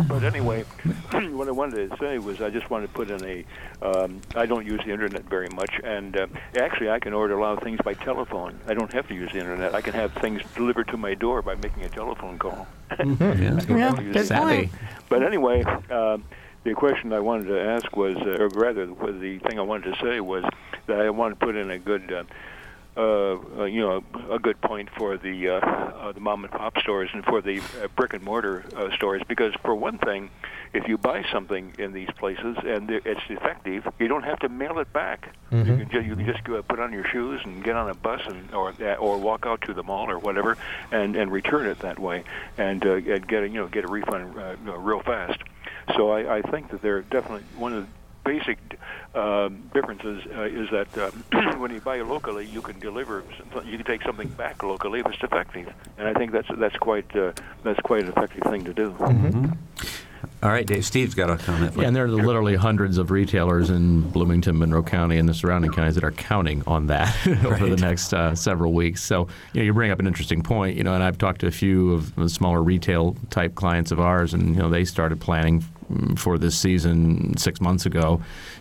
but 0.09 0.23
anyway, 0.23 0.63
what 1.11 1.49
I 1.49 1.51
wanted 1.51 1.91
to 1.91 1.97
say 1.99 2.19
was 2.19 2.41
I 2.41 2.51
just 2.51 2.71
wanted 2.71 2.89
to 2.89 2.93
put 2.93 3.11
in 3.11 3.25
a. 3.25 3.45
Um, 3.83 4.21
I 4.35 4.47
don't 4.47 4.67
use 4.67 4.81
the 4.85 4.93
internet 4.93 5.25
very 5.25 5.49
much, 5.49 5.81
and 5.83 6.17
uh, 6.17 6.27
actually, 6.57 6.91
I 6.91 6.99
can 6.99 7.13
order 7.13 7.37
a 7.37 7.41
lot 7.41 7.57
of 7.57 7.63
things 7.63 7.81
by 7.85 7.95
telephone. 7.95 8.59
I 8.67 8.75
don't 8.75 8.93
have 8.93 9.09
to 9.09 9.15
use 9.15 9.33
the 9.33 9.39
internet. 9.39 9.75
I 9.75 9.81
can 9.81 9.95
have 9.95 10.13
things 10.15 10.43
delivered 10.55 10.89
to 10.89 10.97
my 10.97 11.15
door 11.15 11.43
by 11.43 11.55
making 11.57 11.85
a 11.85 11.89
telephone 11.89 12.39
call. 12.39 12.67
Mm-hmm. 12.91 13.77
Yeah, 13.77 14.01
use 14.01 14.29
good 14.29 14.37
point. 14.37 14.73
But 15.09 15.23
anyway, 15.23 15.63
um, 15.91 16.25
the 16.67 16.75
question 16.75 17.13
I 17.13 17.21
wanted 17.21 17.47
to 17.47 17.61
ask 17.61 17.97
was, 17.97 18.17
uh, 18.17 18.43
or 18.43 18.49
rather, 18.49 18.87
the 18.87 19.39
thing 19.39 19.59
I 19.59 19.63
wanted 19.63 19.95
to 19.95 20.05
say 20.05 20.21
was 20.21 20.45
that 20.87 21.01
I 21.01 21.11
wanted 21.11 21.39
to 21.39 21.47
put 21.47 21.55
in 21.57 21.71
a 21.71 21.79
good, 21.79 22.13
uh, 22.13 22.25
uh, 22.97 23.37
uh, 23.61 23.65
you 23.65 23.81
know, 23.81 24.03
a 24.31 24.39
good 24.39 24.61
point 24.61 24.89
for 24.97 25.17
the 25.17 25.49
uh, 25.51 25.53
uh, 25.55 26.13
the 26.13 26.21
mom 26.21 26.43
and 26.45 26.53
pop 26.53 26.79
stores 26.79 27.11
and 27.13 27.25
for 27.25 27.41
the 27.41 27.59
uh, 27.61 27.89
brick 27.95 28.15
and 28.15 28.23
mortar 28.25 28.65
uh, 28.77 28.91
stores 28.97 29.23
because, 29.29 29.53
for 29.63 29.75
one 29.77 29.99
thing, 29.99 30.29
if 30.73 30.89
you 30.89 30.99
buy 30.99 31.25
something 31.33 31.73
in 31.79 31.93
these 31.93 32.09
places 32.19 32.57
and 32.65 32.91
it's 32.91 33.21
defective, 33.29 33.87
you 34.01 34.09
don't 34.09 34.25
have 34.25 34.39
to 34.41 34.49
mail 34.49 34.79
it 34.79 34.93
back. 34.93 35.35
You 35.53 35.63
can 35.77 35.91
ju- 35.91 36.01
you 36.03 36.17
can 36.17 36.27
just 36.27 36.43
go 36.43 36.61
put 36.63 36.81
on 36.81 36.93
your 36.93 37.05
shoes 37.07 37.41
and 37.45 37.63
get 37.63 37.77
on 37.77 37.89
a 37.91 37.95
bus 37.95 38.23
and 38.27 38.53
or 38.53 38.73
uh, 38.81 38.95
or 38.95 39.19
walk 39.19 39.47
out 39.47 39.61
to 39.63 39.75
the 39.75 39.83
mall 39.85 40.11
or 40.11 40.19
whatever 40.19 40.57
and 40.91 41.15
and 41.17 41.31
return 41.31 41.67
it 41.67 41.79
that 41.81 41.99
way 42.01 42.25
and 42.59 42.85
uh, 42.85 42.95
and 42.95 43.29
get 43.29 43.43
a 43.45 43.49
you 43.49 43.55
know 43.61 43.69
get 43.69 43.85
a 43.85 43.89
refund 43.89 44.37
uh, 44.39 44.57
real 44.79 45.01
fast. 45.01 45.41
So 45.95 46.11
I, 46.11 46.39
I 46.39 46.43
think 46.43 46.71
that 46.71 46.83
they're 46.83 47.03
definitely 47.03 47.45
one 47.57 47.73
of 47.73 47.87
the 47.87 47.89
basic 48.25 48.59
um, 49.15 49.71
differences 49.73 50.23
uh, 50.35 50.43
is 50.43 50.69
that 50.71 50.99
uh, 50.99 51.57
when 51.59 51.73
you 51.73 51.81
buy 51.81 52.01
locally, 52.01 52.47
you 52.47 52.61
can 52.61 52.79
deliver. 52.79 53.23
You 53.65 53.77
can 53.77 53.87
take 53.87 54.03
something 54.03 54.29
back 54.29 54.63
locally 54.63 55.01
if 55.01 55.07
it's 55.07 55.19
defective, 55.19 55.73
and 55.97 56.09
I 56.09 56.15
think 56.15 56.33
that's 56.33 56.49
that's 56.59 56.77
quite 56.77 57.15
uh, 57.17 57.33
that's 57.63 57.81
quite 57.81 58.03
an 58.03 58.09
effective 58.09 58.43
thing 58.45 58.65
to 58.65 58.75
do. 58.75 58.95
All 60.43 60.51
right, 60.51 60.67
Dave. 60.67 60.85
Steve's 60.85 61.15
got 61.15 61.31
a 61.31 61.37
comment. 61.37 61.75
Yeah, 61.77 61.87
and 61.87 61.97
there 61.97 62.05
are 62.05 62.09
literally 62.09 62.57
hundreds 62.57 62.99
of 62.99 63.11
retailers 63.11 63.71
in 63.71 64.03
Bloomington, 64.03 64.59
Monroe 64.59 64.83
County, 64.83 65.19
and 65.19 65.29
the 65.29 65.35
surrounding 65.35 65.73
counties 65.73 65.95
that 65.95 66.05
are 66.05 66.13
counting 66.13 66.63
on 66.67 66.89
that 66.89 67.15
over 67.45 67.69
the 67.69 67.77
next 67.77 68.13
uh, 68.13 68.35
several 68.35 68.73
weeks. 68.73 69.03
So, 69.03 69.29
you 69.53 69.61
know, 69.61 69.65
you 69.65 69.73
bring 69.73 69.91
up 69.91 69.99
an 69.99 70.07
interesting 70.07 70.43
point. 70.43 70.77
You 70.77 70.85
know, 70.85 70.95
and 70.95 71.03
I've 71.03 71.19
talked 71.19 71.41
to 71.41 71.47
a 71.47 71.51
few 71.51 71.93
of 71.93 72.15
the 72.17 72.29
smaller 72.29 72.63
retail 72.63 73.17
type 73.31 73.55
clients 73.55 73.93
of 73.93 74.01
ours, 74.01 74.35
and 74.35 74.55
you 74.55 74.61
know, 74.61 74.69
they 74.69 74.85
started 74.85 75.21
planning 75.21 75.65
for 76.17 76.39
this 76.39 76.59
season 76.59 77.37
six 77.37 77.61
months 77.61 77.87
ago 77.87 78.21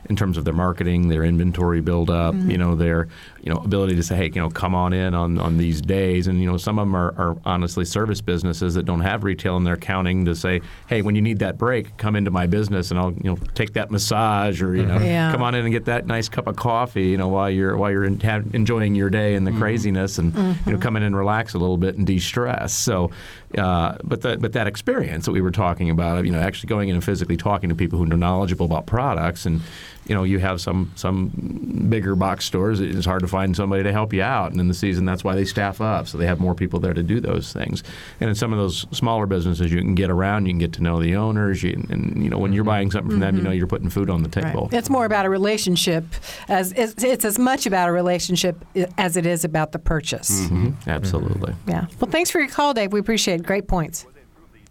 in 0.10 0.16
terms 0.16 0.38
of 0.38 0.46
their 0.46 0.54
marketing, 0.54 1.08
their 1.08 1.24
inventory 1.24 1.82
buildup, 1.82 2.36
mm-hmm. 2.36 2.52
you 2.52 2.58
know, 2.58 2.76
their 2.76 3.08
you 3.42 3.54
know 3.54 3.60
ability 3.60 3.96
to 3.96 4.04
say, 4.04 4.16
hey, 4.16 4.26
you 4.26 4.42
know, 4.42 4.50
come 4.50 4.76
on 4.76 4.94
in 4.94 5.14
on, 5.14 5.40
on 5.40 5.58
these 5.58 5.82
days. 5.82 6.28
And 6.28 6.40
you 6.42 6.50
know, 6.50 6.58
some 6.58 6.80
of 6.80 6.88
them 6.88 6.96
are, 6.96 7.14
are 7.18 7.38
honestly 7.46 7.86
service 7.86 8.22
businesses 8.22 8.74
that 8.76 8.84
don't 8.84 9.02
have 9.02 9.24
retail, 9.24 9.58
and 9.58 9.66
they're 9.66 9.78
counting 9.78 10.26
to 10.26 10.36
say, 10.36 10.62
hey, 10.88 11.02
when 11.02 11.16
you 11.16 11.22
need 11.22 11.40
that 11.40 11.58
break, 11.58 11.98
come 11.98 12.16
into 12.16 12.32
my 12.32 12.48
business, 12.48 12.92
and 12.92 13.00
I'll 13.00 13.14
you 13.14 13.32
know 13.32 13.38
take 13.54 13.74
that 13.74 13.92
massage, 13.92 14.62
or 14.62 14.76
you 14.76 14.86
know, 14.86 14.96
mm-hmm. 14.96 15.06
Yeah. 15.06 15.32
come 15.32 15.42
on 15.42 15.56
in 15.56 15.66
and 15.66 15.72
get 15.72 15.86
that 15.86 16.08
nice 16.08 16.30
cup 16.30 16.48
of 16.48 16.56
coffee, 16.56 17.08
you 17.08 17.18
know, 17.18 17.28
while 17.28 17.50
you're 17.50 17.78
while 17.78 17.92
you're 17.92 18.06
in, 18.06 18.20
have, 18.22 18.54
enjoying 18.54 18.96
your 18.96 19.10
day 19.10 19.36
and 19.36 19.46
the 19.46 19.52
mm-hmm. 19.52 19.60
craziness, 19.60 20.18
and 20.18 20.34
you 20.66 20.74
know, 20.74 20.78
come 20.80 20.96
in 20.96 21.04
and 21.04 21.16
relax 21.16 21.54
a 21.54 21.58
little 21.58 21.78
bit 21.78 21.96
and 21.96 22.06
de-stress. 22.08 22.74
So, 22.74 23.12
uh, 23.58 23.98
but 24.04 24.22
that 24.22 24.42
but 24.42 24.54
that 24.54 24.68
experience 24.68 25.26
that 25.26 25.32
we 25.32 25.42
were 25.42 25.52
talking 25.52 25.90
about, 25.90 26.26
you 26.26 26.32
know, 26.32 26.40
actually 26.40 26.68
going 26.68 26.90
in 26.90 26.96
and 26.96 27.04
physically 27.04 27.38
talking 27.38 27.70
to 27.70 27.76
people 27.76 27.98
who 28.00 28.12
are 28.12 28.18
knowledgeable 28.18 28.66
about 28.66 28.86
products 28.86 29.46
and 29.46 29.62
you 30.06 30.14
know, 30.16 30.24
you 30.24 30.40
have 30.40 30.62
some 30.62 30.92
some 30.96 31.88
bigger 31.90 32.16
box 32.16 32.46
stores. 32.46 32.80
It's 32.80 33.06
hard 33.06 33.22
to 33.22 33.28
find 33.28 33.56
somebody 33.56 33.84
to 33.84 33.92
help 33.92 34.14
you 34.14 34.22
out, 34.22 34.52
and 34.52 34.60
in 34.60 34.68
the 34.68 34.74
season, 34.74 35.06
that's 35.06 35.24
why 35.24 35.36
they 35.36 35.46
staff 35.46 35.82
up, 35.82 36.08
so 36.08 36.18
they 36.18 36.26
have 36.28 36.40
more 36.40 36.56
people 36.56 36.80
there 36.80 36.94
to 36.94 37.04
do 37.04 37.20
those 37.20 37.52
things. 37.54 37.84
And 38.20 38.30
in 38.30 38.36
some 38.36 38.54
of 38.54 38.60
those 38.60 38.86
smaller 38.92 39.26
businesses, 39.26 39.72
you 39.72 39.80
can 39.80 39.96
get 39.96 40.10
around, 40.10 40.46
you 40.46 40.52
can 40.52 40.60
get 40.60 40.74
to 40.74 40.84
know 40.84 41.02
the 41.02 41.16
owners, 41.16 41.64
you, 41.64 41.74
and 41.90 42.24
you 42.24 42.30
know, 42.30 42.38
when 42.38 42.54
you're 42.54 42.64
buying 42.64 42.92
something 42.92 43.12
from 43.12 43.20
them, 43.20 43.36
you 43.38 43.42
know 43.44 43.52
you're 43.52 43.68
putting 43.68 43.90
food 43.90 44.10
on 44.10 44.24
the 44.24 44.30
table. 44.30 44.70
It's 44.72 44.90
more 44.90 45.06
about 45.06 45.26
a 45.26 45.30
relationship, 45.30 46.06
as 46.48 46.72
it's, 46.74 47.04
it's 47.04 47.26
as 47.26 47.40
much 47.40 47.66
about 47.66 47.90
a 47.90 47.92
relationship 47.92 48.64
as 48.98 49.18
it 49.18 49.26
is 49.26 49.44
about 49.44 49.72
the 49.72 49.80
purchase. 49.80 50.48
hmm 50.48 50.70
Absolutely. 50.88 51.54
Yeah. 51.68 51.86
Well, 52.00 52.12
thanks 52.12 52.30
for 52.32 52.40
your 52.40 52.50
call, 52.50 52.74
Dave. 52.74 52.94
We 52.94 53.00
appreciate 53.00 53.42
it. 53.42 53.46
Great 53.46 53.68
points. 53.68 54.06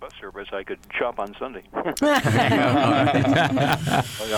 Bus 0.05 0.13
service, 0.21 0.49
I 0.53 0.63
could 0.65 0.81
shop 0.93 1.19
on 1.19 1.35
Sunday. 1.39 1.63
I 2.03 2.03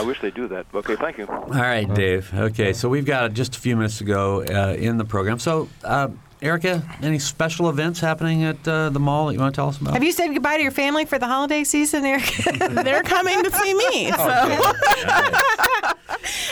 wish 0.07 0.21
they 0.21 0.31
do 0.31 0.47
that. 0.47 0.67
Okay, 0.73 0.95
thank 0.95 1.19
you. 1.19 1.27
All 1.27 1.49
right, 1.49 1.93
Dave. 1.93 2.33
Okay, 2.33 2.73
so 2.73 2.89
we've 2.89 3.05
got 3.05 3.33
just 3.33 3.57
a 3.57 3.59
few 3.59 3.75
minutes 3.75 3.99
to 3.99 4.05
go 4.05 4.45
uh, 4.45 4.77
in 4.79 4.97
the 4.97 5.05
program. 5.05 5.41
So, 5.41 5.69
uh, 5.83 6.11
Erica, 6.41 6.85
any 7.03 7.19
special 7.19 7.69
events 7.69 7.99
happening 7.99 8.45
at 8.45 8.69
uh, 8.69 8.91
the 8.91 9.01
mall 9.01 9.27
that 9.27 9.33
you 9.33 9.41
want 9.41 9.55
to 9.55 9.59
tell 9.59 9.69
us 9.69 9.81
about? 9.81 9.95
Have 9.95 10.05
you 10.05 10.13
said 10.13 10.29
goodbye 10.29 10.59
to 10.59 10.63
your 10.63 10.71
family 10.71 11.05
for 11.05 11.19
the 11.19 11.27
holiday 11.27 11.65
season, 11.65 12.05
Eric? 12.05 12.33
They're 12.85 13.03
coming 13.03 13.43
to 13.43 13.51
see 13.51 13.75
me. 13.75 14.13
So, 14.13 14.61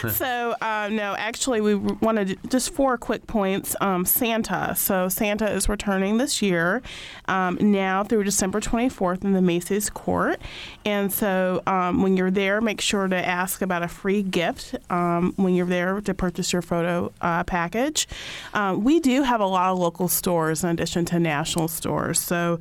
Okay. 0.04 0.12
so 0.12 0.54
uh, 0.60 0.88
no, 0.90 1.14
actually, 1.16 1.60
we 1.60 1.74
wanted 1.74 2.38
just 2.48 2.70
four 2.70 2.98
quick 2.98 3.26
points. 3.26 3.74
Um, 3.80 4.04
Santa. 4.04 4.74
So 4.76 5.08
Santa 5.08 5.50
is 5.50 5.68
returning 5.68 6.18
this 6.18 6.42
year, 6.42 6.82
um, 7.28 7.58
now 7.60 8.04
through 8.04 8.24
December 8.24 8.60
24th 8.60 9.24
in 9.24 9.32
the 9.32 9.42
Macy's 9.42 9.90
Court. 9.90 10.40
And 10.84 11.12
so 11.12 11.62
um, 11.66 12.02
when 12.02 12.16
you're 12.16 12.30
there, 12.30 12.60
make 12.60 12.80
sure 12.80 13.08
to 13.08 13.16
ask 13.16 13.62
about 13.62 13.82
a 13.82 13.88
free 13.88 14.22
gift 14.22 14.74
um, 14.90 15.32
when 15.36 15.54
you're 15.54 15.66
there 15.66 16.00
to 16.00 16.14
purchase 16.14 16.52
your 16.52 16.62
photo 16.62 17.12
uh, 17.20 17.44
package. 17.44 18.06
Um, 18.52 18.84
we 18.84 19.00
do 19.00 19.22
have 19.22 19.40
a 19.40 19.46
lot 19.46 19.72
of 19.72 19.78
local 19.78 20.08
stores 20.08 20.64
in 20.64 20.70
addition 20.70 21.04
to 21.06 21.18
national 21.18 21.68
stores. 21.68 22.18
So. 22.18 22.58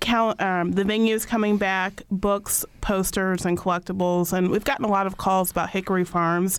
Cal- 0.00 0.34
um, 0.38 0.72
the 0.72 0.84
venue 0.84 1.14
is 1.14 1.26
coming 1.26 1.58
back, 1.58 2.02
books, 2.10 2.64
posters, 2.80 3.44
and 3.44 3.58
collectibles. 3.58 4.32
And 4.32 4.50
we've 4.50 4.64
gotten 4.64 4.84
a 4.84 4.88
lot 4.88 5.06
of 5.06 5.18
calls 5.18 5.50
about 5.50 5.70
Hickory 5.70 6.04
Farms. 6.04 6.58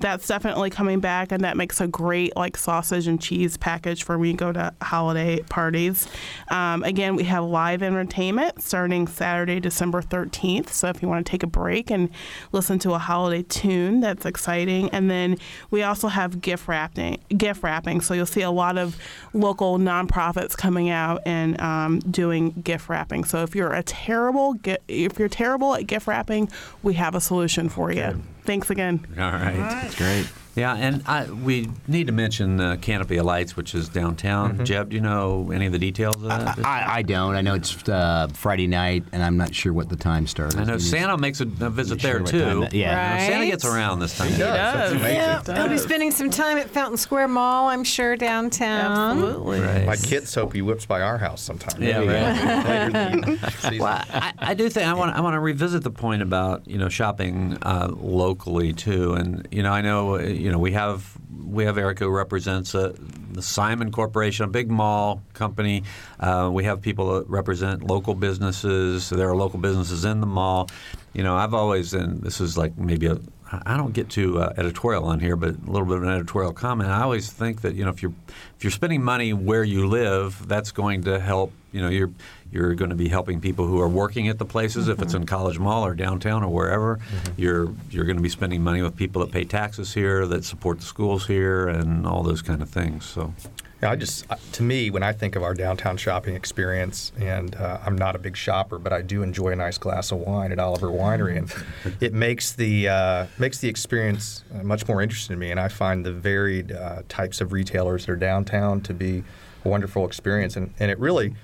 That's 0.00 0.26
definitely 0.26 0.70
coming 0.70 0.98
back, 0.98 1.30
and 1.30 1.44
that 1.44 1.56
makes 1.56 1.80
a 1.80 1.86
great 1.86 2.34
like 2.34 2.56
sausage 2.56 3.06
and 3.06 3.20
cheese 3.20 3.56
package 3.56 4.04
for 4.04 4.18
when 4.18 4.30
you 4.30 4.36
go 4.36 4.52
to 4.52 4.72
holiday 4.80 5.40
parties. 5.42 6.08
Um, 6.48 6.82
again, 6.82 7.14
we 7.14 7.24
have 7.24 7.44
live 7.44 7.82
entertainment 7.82 8.62
starting 8.62 9.06
Saturday, 9.06 9.60
December 9.60 10.00
13th. 10.00 10.70
So 10.70 10.88
if 10.88 11.02
you 11.02 11.08
want 11.08 11.26
to 11.26 11.30
take 11.30 11.42
a 11.42 11.46
break 11.46 11.90
and 11.90 12.08
listen 12.52 12.78
to 12.80 12.94
a 12.94 12.98
holiday 12.98 13.42
tune, 13.42 14.00
that's 14.00 14.24
exciting. 14.24 14.88
And 14.90 15.10
then 15.10 15.36
we 15.70 15.82
also 15.82 16.08
have 16.08 16.40
gift 16.40 16.68
wrapping. 16.68 17.20
Gift 17.36 17.62
wrapping. 17.62 18.00
So 18.00 18.14
you'll 18.14 18.26
see 18.26 18.42
a 18.42 18.50
lot 18.50 18.78
of 18.78 18.96
local 19.34 19.78
nonprofits 19.78 20.56
coming 20.56 20.88
out 20.88 21.20
and 21.26 21.60
um, 21.60 21.98
doing 22.00 22.50
gift 22.50 22.77
wrapping. 22.86 23.24
So 23.24 23.42
if 23.42 23.54
you're 23.54 23.72
a 23.72 23.82
terrible, 23.82 24.56
if 24.88 25.18
you're 25.18 25.28
terrible 25.28 25.74
at 25.74 25.86
gift 25.86 26.06
wrapping, 26.06 26.50
we 26.82 26.94
have 26.94 27.14
a 27.14 27.20
solution 27.20 27.70
for 27.70 27.90
you. 27.90 28.22
Thanks 28.44 28.68
again. 28.68 29.06
All 29.18 29.32
right. 29.32 29.56
That's 29.56 29.94
great. 29.94 30.26
Yeah, 30.58 30.74
and 30.74 31.02
I, 31.06 31.24
we 31.30 31.68
need 31.86 32.06
to 32.08 32.12
mention 32.12 32.60
uh, 32.60 32.76
Canopy 32.80 33.16
of 33.18 33.26
Lights, 33.26 33.56
which 33.56 33.74
is 33.74 33.88
downtown. 33.88 34.58
Mhm. 34.58 34.64
Jeb, 34.64 34.90
do 34.90 34.96
you 34.96 35.02
know 35.02 35.50
any 35.52 35.66
of 35.66 35.72
the 35.72 35.78
details 35.78 36.16
of 36.16 36.22
that? 36.22 36.58
I, 36.64 36.98
I 36.98 37.02
don't. 37.02 37.34
I 37.36 37.40
know 37.42 37.54
it's 37.54 37.88
uh, 37.88 38.28
Friday 38.34 38.66
night, 38.66 39.04
and 39.12 39.22
I'm 39.22 39.36
not 39.36 39.54
sure 39.54 39.72
what 39.72 39.88
the 39.88 39.96
time 39.96 40.26
starts. 40.26 40.56
I 40.56 40.64
know 40.64 40.78
Santa 40.78 41.16
makes 41.16 41.40
a, 41.40 41.44
a 41.44 41.70
visit 41.70 42.00
Sure 42.00 42.10
there 42.12 42.22
what 42.22 42.30
too. 42.30 42.60
that- 42.62 42.74
yeah. 42.74 43.14
You 43.14 43.20
know, 43.20 43.32
Santa 43.32 43.46
gets 43.46 43.64
around 43.64 44.00
this 44.00 44.16
time. 44.16 44.28
He 44.28 44.34
of 44.34 44.38
year. 44.40 44.46
does. 44.48 44.74
That's 44.74 44.92
amazing. 44.92 45.14
Yeah, 45.54 45.62
I'll 45.62 45.68
be 45.68 45.78
spending 45.78 46.10
some 46.10 46.30
time 46.30 46.58
at 46.58 46.68
Fountain 46.70 46.96
Square 46.96 47.28
Mall, 47.28 47.68
I'm 47.68 47.84
sure, 47.84 48.16
downtown. 48.16 49.18
Absolutely. 49.18 49.86
My 49.86 49.96
kids 49.96 50.34
hope 50.34 50.52
he 50.54 50.62
whips 50.62 50.86
by 50.86 51.00
our 51.02 51.18
house 51.18 51.40
sometime. 51.40 51.80
Yeah, 51.82 52.00
Maybe, 52.00 52.12
right. 52.12 52.92
later 52.92 53.10
in 53.12 53.20
the 53.40 53.50
season. 53.60 53.78
Well, 53.78 54.04
I, 54.10 54.32
I 54.38 54.54
do 54.54 54.68
think 54.68 54.86
I 54.86 54.94
want 54.94 55.14
I 55.14 55.20
want 55.20 55.34
to 55.34 55.40
revisit 55.40 55.82
the 55.82 55.90
point 55.90 56.22
about 56.22 56.66
you 56.66 56.78
know 56.78 56.88
shopping 56.88 57.56
uh, 57.62 57.88
locally 58.00 58.72
too, 58.72 59.14
and 59.14 59.46
you 59.50 59.62
know 59.62 59.72
I 59.72 59.80
know 59.80 60.16
uh, 60.16 60.22
you 60.48 60.52
know 60.52 60.58
we 60.58 60.72
have 60.72 61.14
we 61.44 61.64
have 61.66 61.76
Eric 61.76 61.98
who 61.98 62.08
represents 62.08 62.74
uh, 62.74 62.94
the 63.32 63.42
Simon 63.42 63.92
Corporation, 63.92 64.46
a 64.46 64.48
big 64.48 64.70
mall 64.70 65.20
company. 65.34 65.82
Uh, 66.18 66.48
we 66.50 66.64
have 66.64 66.80
people 66.80 67.16
that 67.16 67.28
represent 67.28 67.84
local 67.84 68.14
businesses. 68.14 69.10
There 69.10 69.28
are 69.28 69.36
local 69.36 69.58
businesses 69.58 70.06
in 70.06 70.20
the 70.20 70.26
mall. 70.26 70.70
You 71.12 71.22
know, 71.22 71.36
I've 71.36 71.52
always 71.52 71.92
and 71.92 72.22
this 72.22 72.40
is 72.40 72.56
like 72.56 72.78
maybe 72.78 73.08
a 73.08 73.18
I 73.50 73.76
don't 73.76 73.92
get 73.92 74.08
too 74.08 74.38
uh, 74.38 74.54
editorial 74.56 75.04
on 75.04 75.20
here, 75.20 75.36
but 75.36 75.50
a 75.50 75.70
little 75.70 75.86
bit 75.86 75.98
of 75.98 76.02
an 76.04 76.08
editorial 76.08 76.54
comment. 76.54 76.88
I 76.88 77.02
always 77.02 77.30
think 77.30 77.60
that 77.60 77.74
you 77.74 77.84
know 77.84 77.90
if 77.90 78.02
you're 78.02 78.14
if 78.56 78.64
you're 78.64 78.70
spending 78.70 79.02
money 79.02 79.34
where 79.34 79.64
you 79.64 79.86
live, 79.86 80.48
that's 80.48 80.72
going 80.72 81.04
to 81.04 81.20
help. 81.20 81.52
You 81.72 81.82
know, 81.82 81.90
you're 81.90 82.10
you're 82.50 82.74
going 82.74 82.90
to 82.90 82.96
be 82.96 83.08
helping 83.08 83.40
people 83.40 83.66
who 83.66 83.80
are 83.80 83.88
working 83.88 84.28
at 84.28 84.38
the 84.38 84.44
places. 84.44 84.88
If 84.88 85.02
it's 85.02 85.14
in 85.14 85.26
College 85.26 85.58
Mall 85.58 85.84
or 85.84 85.94
downtown 85.94 86.42
or 86.42 86.48
wherever, 86.48 86.98
you're 87.36 87.74
you're 87.90 88.04
going 88.04 88.16
to 88.16 88.22
be 88.22 88.28
spending 88.28 88.62
money 88.62 88.82
with 88.82 88.96
people 88.96 89.24
that 89.24 89.32
pay 89.32 89.44
taxes 89.44 89.94
here, 89.94 90.26
that 90.26 90.44
support 90.44 90.78
the 90.78 90.84
schools 90.84 91.26
here, 91.26 91.68
and 91.68 92.06
all 92.06 92.22
those 92.22 92.42
kind 92.42 92.62
of 92.62 92.70
things. 92.70 93.04
So. 93.04 93.34
Yeah, 93.82 93.92
I 93.92 93.96
just, 93.96 94.28
uh, 94.28 94.34
to 94.52 94.64
me, 94.64 94.90
when 94.90 95.04
I 95.04 95.12
think 95.12 95.36
of 95.36 95.44
our 95.44 95.54
downtown 95.54 95.96
shopping 95.96 96.34
experience, 96.34 97.12
and 97.16 97.54
uh, 97.54 97.78
I'm 97.86 97.96
not 97.96 98.16
a 98.16 98.18
big 98.18 98.36
shopper, 98.36 98.76
but 98.76 98.92
I 98.92 99.02
do 99.02 99.22
enjoy 99.22 99.50
a 99.50 99.56
nice 99.56 99.78
glass 99.78 100.10
of 100.10 100.18
wine 100.18 100.50
at 100.50 100.58
Oliver 100.58 100.88
Winery, 100.88 101.36
and 101.36 101.96
it 102.00 102.12
makes 102.12 102.52
the 102.52 102.88
uh, 102.88 103.26
makes 103.38 103.58
the 103.58 103.68
experience 103.68 104.42
uh, 104.52 104.64
much 104.64 104.88
more 104.88 105.00
interesting 105.00 105.36
to 105.36 105.38
me. 105.38 105.52
And 105.52 105.60
I 105.60 105.68
find 105.68 106.04
the 106.04 106.12
varied 106.12 106.72
uh, 106.72 107.02
types 107.08 107.40
of 107.40 107.52
retailers 107.52 108.06
that 108.06 108.12
are 108.12 108.16
downtown 108.16 108.80
to 108.80 108.92
be 108.94 109.22
a 109.64 109.68
wonderful 109.68 110.04
experience, 110.04 110.56
and 110.56 110.74
and 110.80 110.90
it 110.90 110.98
really. 110.98 111.34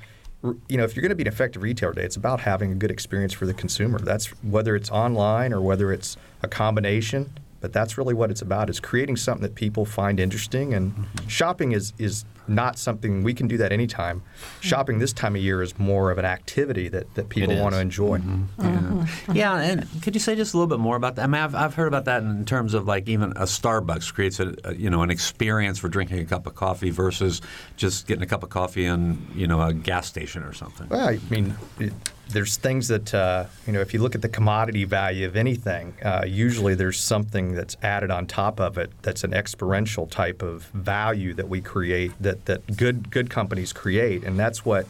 You 0.69 0.77
know, 0.77 0.85
if 0.85 0.95
you're 0.95 1.01
going 1.03 1.11
to 1.11 1.17
be 1.17 1.23
an 1.23 1.29
effective 1.29 1.63
retailer 1.63 1.95
today, 1.95 2.05
it's 2.05 2.17
about 2.17 2.41
having 2.41 2.71
a 2.71 2.75
good 2.75 2.91
experience 2.91 3.33
for 3.33 3.47
the 3.47 3.55
consumer. 3.55 3.99
That's 3.99 4.27
whether 4.43 4.77
it's 4.77 4.91
online 4.91 5.53
or 5.53 5.61
whether 5.61 5.93
it's 5.93 6.17
a 6.43 6.49
combination 6.49 7.33
but 7.65 7.73
that's 7.73 7.97
really 7.97 8.13
what 8.13 8.31
it's 8.31 8.43
about 8.43 8.69
is 8.69 8.79
creating 8.79 9.17
something 9.17 9.41
that 9.41 9.55
people 9.55 9.87
find 9.87 10.21
interesting 10.21 10.75
and 10.75 10.93
mm-hmm. 10.93 11.29
shopping 11.29 11.73
is 11.73 11.95
is 11.97 12.27
not 12.49 12.79
something 12.79 13.23
we 13.23 13.33
can 13.35 13.49
do 13.49 13.57
that 13.57 13.73
anytime 13.73 14.23
shopping 14.61 14.99
this 14.99 15.13
time 15.13 15.35
of 15.37 15.43
year 15.43 15.63
is 15.63 15.79
more 15.79 16.11
of 16.11 16.19
an 16.19 16.25
activity 16.25 16.89
that, 16.89 17.13
that 17.15 17.29
people 17.29 17.57
want 17.61 17.75
to 17.75 17.81
enjoy 17.81 18.21
Yeah. 18.59 19.07
yeah, 19.33 19.57
and 19.61 19.87
could 20.03 20.15
you 20.15 20.21
say 20.21 20.35
just 20.37 20.55
a 20.55 20.57
little 20.57 20.69
bit 20.69 20.81
more 20.81 20.97
about 20.97 21.17
that? 21.17 21.23
I 21.23 21.27
mean, 21.27 21.41
I've, 21.43 21.55
I've 21.55 21.75
heard 21.75 21.89
about 21.89 22.05
that 22.07 22.23
in 22.23 22.45
terms 22.45 22.75
of 22.75 22.87
like 22.87 23.09
even 23.09 23.33
a 23.33 23.45
Starbucks 23.45 24.13
creates 24.13 24.41
a, 24.41 24.55
a 24.65 24.75
you 24.75 24.91
know 24.91 25.03
an 25.03 25.11
experience 25.11 25.79
for 25.79 25.89
drinking 25.89 26.19
a 26.21 26.25
cup 26.25 26.47
of 26.47 26.55
coffee 26.55 26.91
versus 26.91 27.41
just 27.77 28.07
getting 28.07 28.23
a 28.23 28.27
cup 28.27 28.43
of 28.43 28.51
coffee 28.51 28.85
in 28.87 29.27
you 29.35 29.47
know 29.47 29.61
a 29.63 29.73
gas 29.73 30.07
station 30.07 30.43
or 30.43 30.53
something. 30.53 30.89
Well, 30.89 31.09
I 31.09 31.19
mean, 31.31 31.55
it, 31.79 31.93
there's 32.29 32.57
things 32.57 32.89
that 32.89 33.13
uh, 33.15 33.45
you 33.67 33.73
know. 33.73 33.81
If 33.81 33.93
you 33.93 34.01
look 34.01 34.15
at 34.15 34.23
the 34.23 34.29
commodity 34.31 34.85
value 34.85 35.27
of 35.27 35.37
anything, 35.37 35.95
uh, 36.03 36.25
usually 36.27 36.75
there's 36.75 36.99
something 36.99 37.53
that's 37.55 37.77
added 37.83 38.11
on 38.11 38.27
top 38.27 38.61
of 38.61 38.79
it 38.79 38.91
that's 39.03 39.25
an 39.25 39.35
experiential 39.35 40.07
type 40.07 40.43
of 40.43 40.65
value 40.75 41.35
that 41.35 41.49
we 41.49 41.61
create 41.61 42.13
that 42.21 42.34
that 42.47 42.77
good 42.77 43.11
good 43.11 43.31
companies 43.31 43.73
create, 43.73 44.25
and 44.25 44.39
that's 44.39 44.65
what 44.65 44.87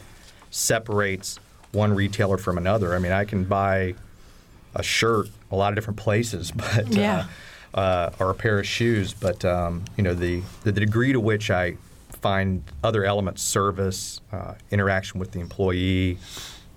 separates 0.51 1.39
one 1.73 1.93
retailer 1.95 2.39
from 2.39 2.57
another. 2.59 2.95
I 2.95 2.99
mean, 2.99 3.13
I 3.13 3.25
can 3.25 3.45
buy 3.45 3.95
a 4.75 4.83
shirt 4.83 5.29
a 5.51 5.57
lot 5.57 5.71
of 5.71 5.75
different 5.75 5.99
places, 5.99 6.51
but 6.55 6.89
Yeah. 6.89 7.27
uh, 7.75 7.79
uh, 7.79 8.11
or 8.21 8.31
a 8.31 8.35
pair 8.35 8.59
of 8.61 8.67
shoes, 8.67 9.13
but 9.13 9.45
um, 9.45 9.85
you 9.97 10.03
know 10.05 10.15
the 10.15 10.43
the 10.63 10.73
degree 10.73 11.13
to 11.13 11.21
which 11.21 11.51
I 11.51 11.77
find 12.23 12.63
other 12.83 13.05
elements, 13.05 13.43
service, 13.43 14.21
uh, 14.33 14.55
interaction 14.71 15.21
with 15.21 15.33
the 15.33 15.41
employee, 15.41 16.17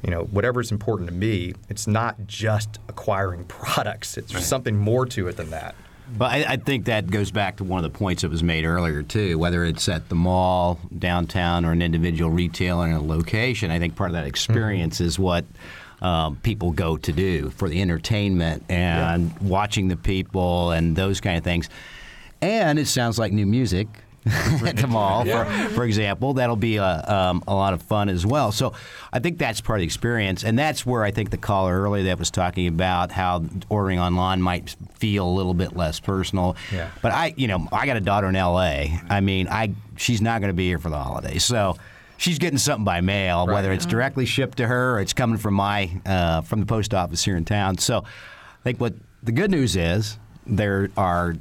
you 0.03 0.11
know, 0.11 0.23
whatever 0.25 0.59
is 0.59 0.71
important 0.71 1.07
to 1.07 1.15
me. 1.15 1.53
It's 1.69 1.87
not 1.87 2.15
just 2.27 2.79
acquiring 2.89 3.43
products. 3.47 4.17
It's 4.17 4.45
something 4.45 4.75
more 4.75 5.05
to 5.05 5.27
it 5.29 5.37
than 5.37 5.51
that. 5.51 5.75
But 6.15 6.31
I, 6.31 6.45
I 6.53 6.57
think 6.57 6.85
that 6.85 7.09
goes 7.09 7.31
back 7.31 7.57
to 7.57 7.63
one 7.63 7.83
of 7.83 7.91
the 7.91 7.97
points 7.97 8.21
that 8.21 8.29
was 8.29 8.43
made 8.43 8.65
earlier 8.65 9.03
too. 9.03 9.37
Whether 9.37 9.65
it's 9.65 9.89
at 9.89 10.09
the 10.09 10.15
mall, 10.15 10.79
downtown, 10.97 11.65
or 11.65 11.71
an 11.71 11.81
individual 11.81 12.31
retailer 12.31 12.85
in 12.87 12.93
a 12.93 13.01
location, 13.01 13.71
I 13.71 13.79
think 13.79 13.95
part 13.95 14.09
of 14.09 14.13
that 14.13 14.25
experience 14.25 15.01
is 15.01 15.19
what 15.19 15.45
um, 16.01 16.37
people 16.37 16.71
go 16.71 16.97
to 16.97 17.11
do 17.11 17.49
for 17.49 17.67
the 17.67 17.81
entertainment 17.81 18.63
and 18.69 19.37
watching 19.39 19.87
the 19.87 19.97
people 19.97 20.71
and 20.71 20.95
those 20.95 21.19
kind 21.19 21.37
of 21.37 21.43
things. 21.43 21.69
And 22.41 22.77
it 22.77 22.85
sounds 22.87 23.17
like 23.17 23.33
new 23.33 23.47
music 23.47 23.87
at 24.65 24.77
the 24.77 24.87
mall, 24.87 25.25
for, 25.25 25.45
for 25.69 25.83
example. 25.83 26.33
That'll 26.33 26.55
be 26.55 26.77
a, 26.77 27.03
um, 27.07 27.43
a 27.47 27.53
lot 27.53 27.73
of 27.73 27.81
fun 27.81 28.09
as 28.09 28.25
well. 28.25 28.51
So 28.51 28.73
I 29.11 29.19
think 29.19 29.37
that's 29.37 29.61
part 29.61 29.79
of 29.79 29.81
the 29.81 29.85
experience. 29.85 30.43
And 30.43 30.57
that's 30.57 30.85
where 30.85 31.03
I 31.03 31.11
think 31.11 31.29
the 31.29 31.37
caller 31.37 31.81
earlier 31.81 32.03
that 32.05 32.19
was 32.19 32.31
talking 32.31 32.67
about 32.67 33.11
how 33.11 33.45
ordering 33.69 33.99
online 33.99 34.41
might 34.41 34.75
feel 34.95 35.27
a 35.27 35.31
little 35.31 35.53
bit 35.53 35.75
less 35.75 35.99
personal. 35.99 36.55
Yeah. 36.71 36.89
But 37.01 37.11
I, 37.11 37.33
you 37.37 37.47
know, 37.47 37.67
I 37.71 37.85
got 37.85 37.97
a 37.97 38.01
daughter 38.01 38.27
in 38.27 38.35
L.A. 38.35 38.99
I 39.09 39.21
mean, 39.21 39.47
I 39.47 39.73
she's 39.97 40.21
not 40.21 40.41
going 40.41 40.49
to 40.49 40.55
be 40.55 40.67
here 40.67 40.79
for 40.79 40.89
the 40.89 40.97
holidays. 40.97 41.43
So 41.43 41.77
she's 42.17 42.39
getting 42.39 42.57
something 42.57 42.85
by 42.85 43.01
mail, 43.01 43.47
whether 43.47 43.71
it's 43.71 43.85
directly 43.85 44.25
shipped 44.25 44.57
to 44.57 44.67
her 44.67 44.95
or 44.95 44.99
it's 44.99 45.13
coming 45.13 45.37
from 45.37 45.53
my 45.53 45.89
uh, 46.05 46.41
from 46.41 46.59
the 46.59 46.65
post 46.65 46.93
office 46.93 47.23
here 47.23 47.37
in 47.37 47.45
town. 47.45 47.77
So 47.77 47.99
I 47.99 48.63
think 48.63 48.79
what 48.79 48.93
the 49.23 49.31
good 49.31 49.51
news 49.51 49.75
is 49.75 50.17
there 50.45 50.89
are 50.97 51.35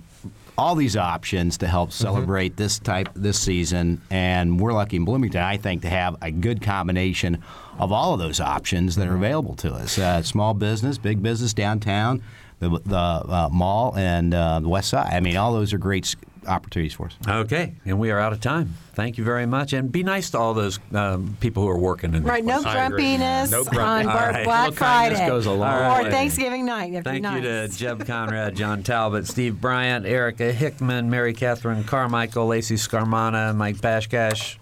all 0.58 0.74
these 0.74 0.96
options 0.96 1.58
to 1.58 1.66
help 1.66 1.92
celebrate 1.92 2.56
this 2.56 2.78
type 2.78 3.08
this 3.14 3.38
season, 3.38 4.00
and 4.10 4.58
we're 4.58 4.72
lucky 4.72 4.96
in 4.96 5.04
Bloomington, 5.04 5.42
I 5.42 5.56
think, 5.56 5.82
to 5.82 5.88
have 5.88 6.16
a 6.22 6.30
good 6.30 6.62
combination 6.62 7.42
of 7.78 7.92
all 7.92 8.14
of 8.14 8.18
those 8.18 8.40
options 8.40 8.96
that 8.96 9.06
are 9.06 9.14
available 9.14 9.54
to 9.56 9.74
us. 9.74 9.98
Uh, 9.98 10.22
small 10.22 10.54
business, 10.54 10.98
big 10.98 11.22
business 11.22 11.52
downtown, 11.52 12.22
the, 12.58 12.70
the 12.84 12.96
uh, 12.96 13.48
mall, 13.52 13.94
and 13.96 14.32
uh, 14.32 14.60
the 14.60 14.68
west 14.68 14.88
side. 14.88 15.12
I 15.12 15.20
mean, 15.20 15.36
all 15.36 15.52
those 15.52 15.72
are 15.72 15.78
great 15.78 16.14
opportunities 16.46 16.94
for 16.94 17.06
us. 17.06 17.16
Okay, 17.26 17.74
and 17.84 17.98
we 17.98 18.10
are 18.10 18.18
out 18.18 18.32
of 18.32 18.40
time. 18.40 18.74
Thank 18.94 19.18
you 19.18 19.24
very 19.24 19.46
much, 19.46 19.72
and 19.72 19.90
be 19.92 20.02
nice 20.02 20.30
to 20.30 20.38
all 20.38 20.54
those 20.54 20.78
um, 20.94 21.36
people 21.40 21.62
who 21.62 21.68
are 21.68 21.78
working 21.78 22.14
in. 22.14 22.22
Right, 22.22 22.44
no 22.44 22.56
these 22.56 22.64
places. 22.64 22.88
grumpiness 22.88 23.52
on 23.52 23.64
grumpy. 23.64 24.06
Bar- 24.06 24.26
All 24.26 24.32
right. 24.32 24.44
Black 24.44 24.72
Friday 24.72 25.26
goes 25.26 25.46
a 25.46 25.52
long 25.52 26.00
or 26.00 26.04
way. 26.04 26.10
Thanksgiving 26.10 26.64
night. 26.64 26.88
You 26.88 26.94
have 26.96 27.04
to 27.04 27.10
Thank 27.10 27.24
you 27.24 27.40
to 27.42 27.68
Jeb 27.68 28.06
Conrad, 28.06 28.56
John 28.56 28.82
Talbot, 28.82 29.26
Steve 29.26 29.60
Bryant, 29.60 30.06
Erica 30.06 30.52
Hickman, 30.52 31.10
Mary 31.10 31.34
Catherine 31.34 31.84
Carmichael, 31.84 32.46
Lacey 32.46 32.76
Scarmana, 32.76 33.54
Mike 33.54 33.76
Bashkash, 33.76 34.56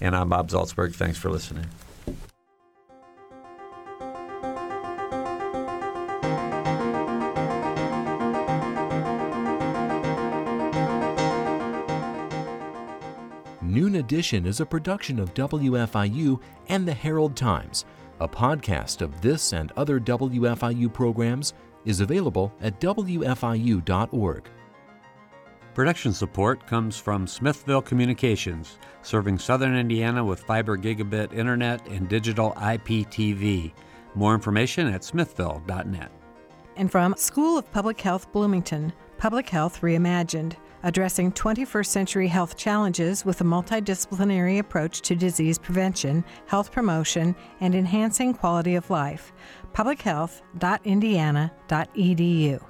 and 0.00 0.16
I'm 0.16 0.28
Bob 0.28 0.48
Zaltsberg. 0.50 0.94
Thanks 0.94 1.18
for 1.18 1.30
listening. 1.30 1.66
Edition 13.98 14.46
is 14.46 14.60
a 14.60 14.66
production 14.66 15.18
of 15.18 15.34
WFIU 15.34 16.40
and 16.68 16.86
the 16.86 16.94
Herald 16.94 17.36
Times. 17.36 17.84
A 18.20 18.28
podcast 18.28 19.02
of 19.02 19.20
this 19.20 19.52
and 19.52 19.70
other 19.76 20.00
WFIU 20.00 20.92
programs 20.92 21.52
is 21.84 22.00
available 22.00 22.52
at 22.60 22.80
WFIU.org. 22.80 24.48
Production 25.74 26.12
support 26.12 26.66
comes 26.66 26.96
from 26.98 27.26
Smithville 27.26 27.82
Communications, 27.82 28.78
serving 29.02 29.38
southern 29.38 29.76
Indiana 29.76 30.24
with 30.24 30.40
fiber 30.40 30.76
gigabit 30.76 31.32
internet 31.32 31.86
and 31.86 32.08
digital 32.08 32.52
IPTV. 32.54 33.72
More 34.14 34.34
information 34.34 34.88
at 34.88 35.04
smithville.net. 35.04 36.10
and 36.76 36.90
from 36.90 37.14
School 37.16 37.58
of 37.58 37.70
Public 37.70 38.00
Health 38.00 38.32
Bloomington, 38.32 38.92
Public 39.18 39.48
Health 39.48 39.80
Reimagined, 39.80 40.54
addressing 40.82 41.32
21st 41.32 41.86
century 41.86 42.28
health 42.28 42.56
challenges 42.56 43.24
with 43.24 43.40
a 43.40 43.44
multidisciplinary 43.44 44.58
approach 44.58 45.00
to 45.02 45.16
disease 45.16 45.58
prevention, 45.58 46.24
health 46.46 46.72
promotion, 46.72 47.34
and 47.60 47.74
enhancing 47.74 48.34
quality 48.34 48.74
of 48.74 48.90
life. 48.90 49.32
publichealth.indiana.edu. 49.72 52.60